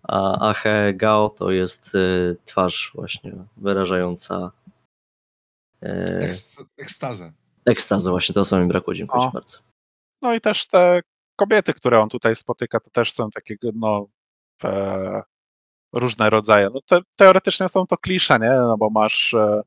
[0.02, 4.52] a Ache Gao to jest y, twarz właśnie wyrażająca
[5.82, 7.32] e, Eks, ekstazę.
[7.64, 9.26] ekstazę, właśnie to samo mi brakło, dziękuję O.
[9.26, 9.58] ci bardzo.
[10.22, 11.00] No i też te
[11.36, 14.06] kobiety, które on tutaj spotyka, to też są takie no,
[14.64, 15.22] e,
[15.98, 16.68] różne rodzaje.
[16.74, 18.50] No te, teoretycznie są to klisze, nie?
[18.50, 19.62] No bo masz e,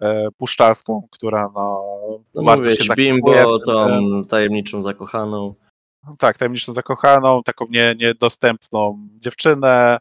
[0.00, 1.82] e, puszczalską, która no,
[2.34, 5.54] No bardzo mówię, się bimbo, tą tajemniczą zakochaną.
[6.18, 9.98] Tak, tajemniczą zakochaną, taką nie, niedostępną dziewczynę,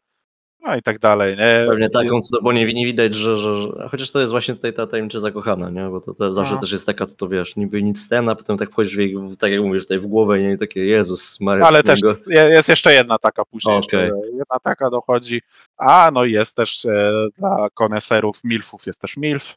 [0.65, 1.65] no i tak dalej, nie?
[1.69, 3.87] Pewnie taką, co było nie, nie widać, że, że, że.
[3.91, 5.89] Chociaż to jest właśnie tutaj ta tajemnicza zakochana, nie?
[5.89, 6.61] Bo to, to zawsze No.
[6.61, 9.15] też jest taka, co to wiesz, niby nic ten, a potem tak wchodzisz w jej,
[9.39, 10.53] tak jak mówisz, tutaj w głowę nie?
[10.53, 11.65] i takie Jezus Maria.
[11.65, 13.75] Ale niego- też jest, jest jeszcze jedna taka później.
[13.77, 13.99] Okej.
[13.99, 15.41] Jeszcze jedna taka dochodzi.
[15.77, 19.55] A, no i jest też e, dla koneserów MILFów jest też MILF.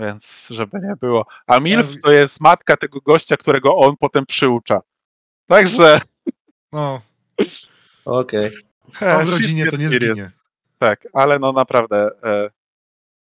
[0.00, 1.26] Więc żeby nie było.
[1.46, 4.80] A MILF to jest matka tego gościa, którego on potem przyucza.
[5.46, 6.00] Także.
[6.72, 7.00] No,
[8.04, 8.50] Okej.
[8.50, 10.28] w całej shit rodzinie to nie zginie.
[10.78, 12.50] Tak, ale no naprawdę e,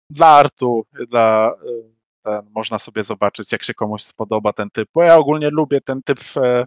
[0.10, 4.90] dla artu, dla e, ten, można sobie zobaczyć, jak się komuś spodoba ten typ.
[4.94, 6.66] Bo ja ogólnie lubię ten typ e,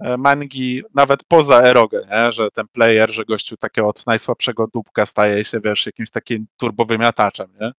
[0.00, 2.32] e, mangi, nawet poza erogę, nie?
[2.32, 7.46] że ten player, że gościu takiego od najsłabszego dupka staje się, wiesz, jakimś takim turbowymiataczem,
[7.60, 7.72] nie?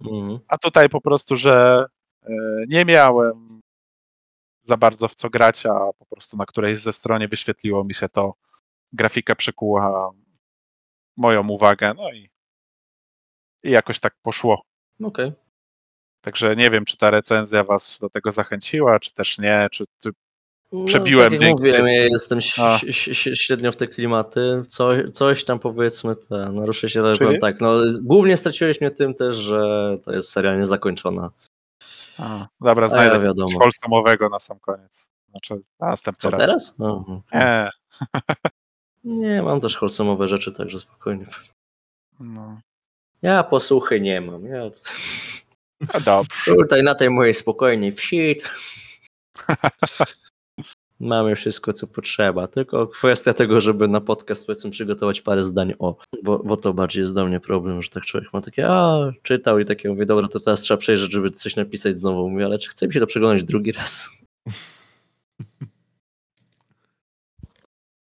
[0.00, 0.38] Mhm.
[0.48, 1.84] A tutaj po prostu, że
[2.22, 2.30] e,
[2.68, 3.60] nie miałem
[4.62, 8.08] za bardzo w co grać, a po prostu na którejś ze stronie wyświetliło mi się
[8.08, 8.34] to,
[8.92, 10.10] grafika przykuła
[11.16, 12.30] moją uwagę, no i,
[13.62, 14.62] i jakoś tak poszło.
[15.02, 15.32] Okej.
[16.20, 19.84] Także nie wiem, czy ta recenzja was do tego zachęciła, czy też nie, czy,
[20.72, 22.78] No, Przebiłem tak jak dzięki mówiłem, ja jestem A.
[23.34, 24.62] średnio w te klimaty.
[24.68, 27.26] Co, coś tam powiedzmy, te, naruszę się, ale Czyli?
[27.26, 27.60] powiem tak.
[27.60, 27.70] No,
[28.02, 29.62] głównie straciłeś mnie tym też, że
[30.04, 31.30] to jest serial niezakończona.
[32.60, 33.58] dobra, A znajdę ja coś wiadomo.
[33.58, 35.10] wholesomowego na sam koniec.
[35.30, 36.40] Znaczy na następny Co raz.
[36.40, 36.74] teraz?
[36.80, 37.20] Aha.
[37.34, 37.70] Nie,
[39.04, 41.26] Nie, mam też wholesome'owe rzeczy, także spokojnie.
[42.20, 42.60] no.
[43.22, 44.44] Ja posłuchy nie mam.
[44.46, 44.70] Ja
[45.94, 46.56] no dobrze.
[46.56, 48.36] tutaj na tej mojej spokojnej wsi
[51.00, 52.48] mamy wszystko, co potrzeba.
[52.48, 57.00] Tylko kwestia tego, żeby na podcast powiedzmy przygotować parę zdań o, bo, bo to bardziej
[57.00, 60.28] jest dla mnie problem, że tak człowiek ma takie, a czytał i takie mówię, dobra,
[60.28, 62.28] to teraz trzeba przejrzeć, żeby coś napisać znowu.
[62.28, 64.10] Mówię, ale czy chce mi się to przeglądać drugi raz?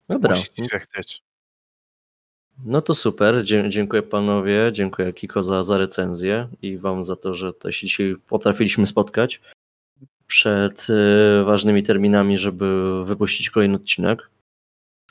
[0.09, 1.21] Dobra, chcieć.
[2.65, 3.43] no to super.
[3.43, 7.87] Dzie- dziękuję panowie, dziękuję Kiko za, za recenzję i wam za to, że tutaj się
[7.87, 9.41] dzisiaj potrafiliśmy spotkać
[10.27, 14.29] przed e, ważnymi terminami, żeby wypuścić kolejny odcinek.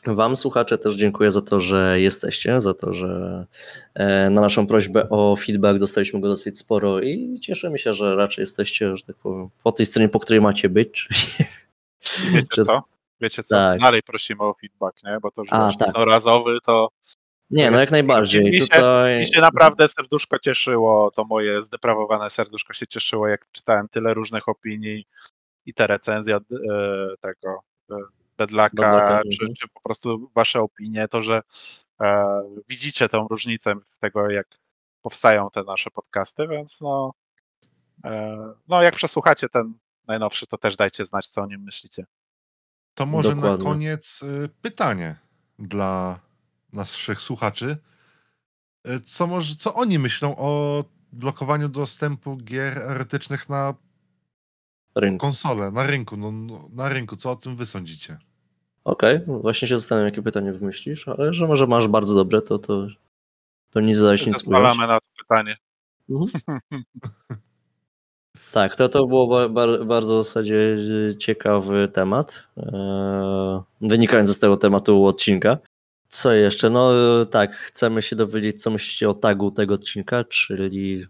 [0.06, 3.46] Wam, słuchacze, też dziękuję za to, że jesteście, za to, że
[3.94, 8.42] e, na naszą prośbę o feedback dostaliśmy go dosyć sporo i cieszymy się, że raczej
[8.42, 11.08] jesteście, że tak powiem, po tej stronie, po której macie być.
[12.32, 12.82] Wiecie Czy- co?
[13.20, 13.56] Wiecie co?
[13.56, 13.80] Tak.
[13.80, 15.18] Dalej prosimy o feedback, nie?
[15.22, 15.86] Bo to, że A, tak.
[15.86, 16.88] jednorazowy, to
[17.50, 18.44] Nie, no jak najbardziej.
[18.44, 19.20] mi się- Tutaj...
[19.20, 24.48] mi się naprawdę serduszko cieszyło, to moje zdeprawowane serduszko się cieszyło, jak czytałem tyle różnych
[24.48, 25.06] opinii
[25.66, 26.56] i te recenzje od e,
[27.20, 27.60] tego
[27.90, 27.94] e,
[28.38, 29.54] Bedlaka, Bedlaka, czy, mhm.
[29.54, 31.42] czy po prostu wasze opinie, to, że
[32.00, 32.24] e,
[32.68, 34.46] widzicie tą różnicę w tego, jak
[35.02, 37.12] powstają te nasze podcasty, więc no,
[38.04, 38.36] e,
[38.68, 39.74] no jak przesłuchacie ten
[40.06, 42.04] najnowszy, to też dajcie znać, co o nim myślicie.
[42.94, 43.58] To może Dokładnie.
[43.58, 45.16] na koniec y, pytanie
[45.58, 46.20] dla
[46.72, 47.76] naszych słuchaczy.
[48.88, 53.74] Y, Co, może, co oni myślą o blokowaniu dostępu gier erotycznych na
[54.94, 55.26] Rynku.
[55.26, 56.16] konsolę, na rynku?
[56.16, 58.18] No, no, na rynku, co o tym wy sądzicie?
[58.84, 62.58] Okej, no właśnie się zastanawiam, jakie pytanie wymyślisz, ale że może masz bardzo dobre, to,
[62.58, 62.86] to,
[63.70, 64.34] to nie zadać nic.
[64.36, 65.56] Zespalamy na to pytanie.
[68.54, 70.76] Tak, to, to było ba, ba, bardzo w zasadzie
[71.10, 75.58] e, ciekawy temat, e, wynikając z tego tematu odcinka.
[76.08, 76.70] Co jeszcze?
[76.70, 81.06] No e, tak, chcemy się dowiedzieć, co myślicie o tagu tego odcinka, czyli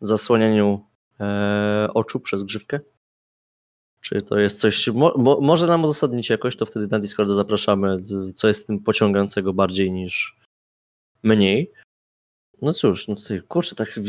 [0.00, 0.84] zasłanianiu
[1.20, 2.80] e, oczu przez grzywkę.
[4.00, 7.96] Czy to jest coś, mo, mo, może nam uzasadnić jakoś, to wtedy na Discordzie zapraszamy,
[8.34, 10.36] co jest tym pociągającego bardziej niż
[11.22, 11.72] mniej.
[12.62, 14.00] No cóż, no tutaj kurczę, tak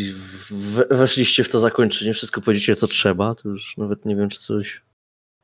[0.89, 4.81] weszliście w to zakończenie, wszystko powiedzicie co trzeba, to już nawet nie wiem, czy coś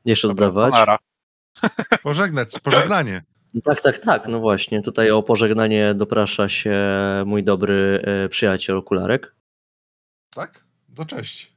[0.04, 0.72] jeszcze Dobra, dodawać.
[0.72, 0.98] Nara.
[2.02, 3.22] Pożegnać, pożegnanie.
[3.64, 6.74] Tak, tak, tak, no właśnie, tutaj o pożegnanie doprasza się
[7.26, 9.34] mój dobry e, przyjaciel Okularek,
[10.34, 10.64] Tak?
[10.96, 11.52] To cześć.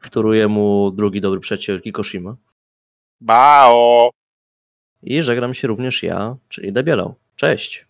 [0.00, 2.36] wtóruje mu drugi dobry przyjaciel Kikoshima
[3.20, 4.10] Bao!
[5.02, 7.14] i żegnam się również ja, czyli Debielał.
[7.36, 7.86] Cześć!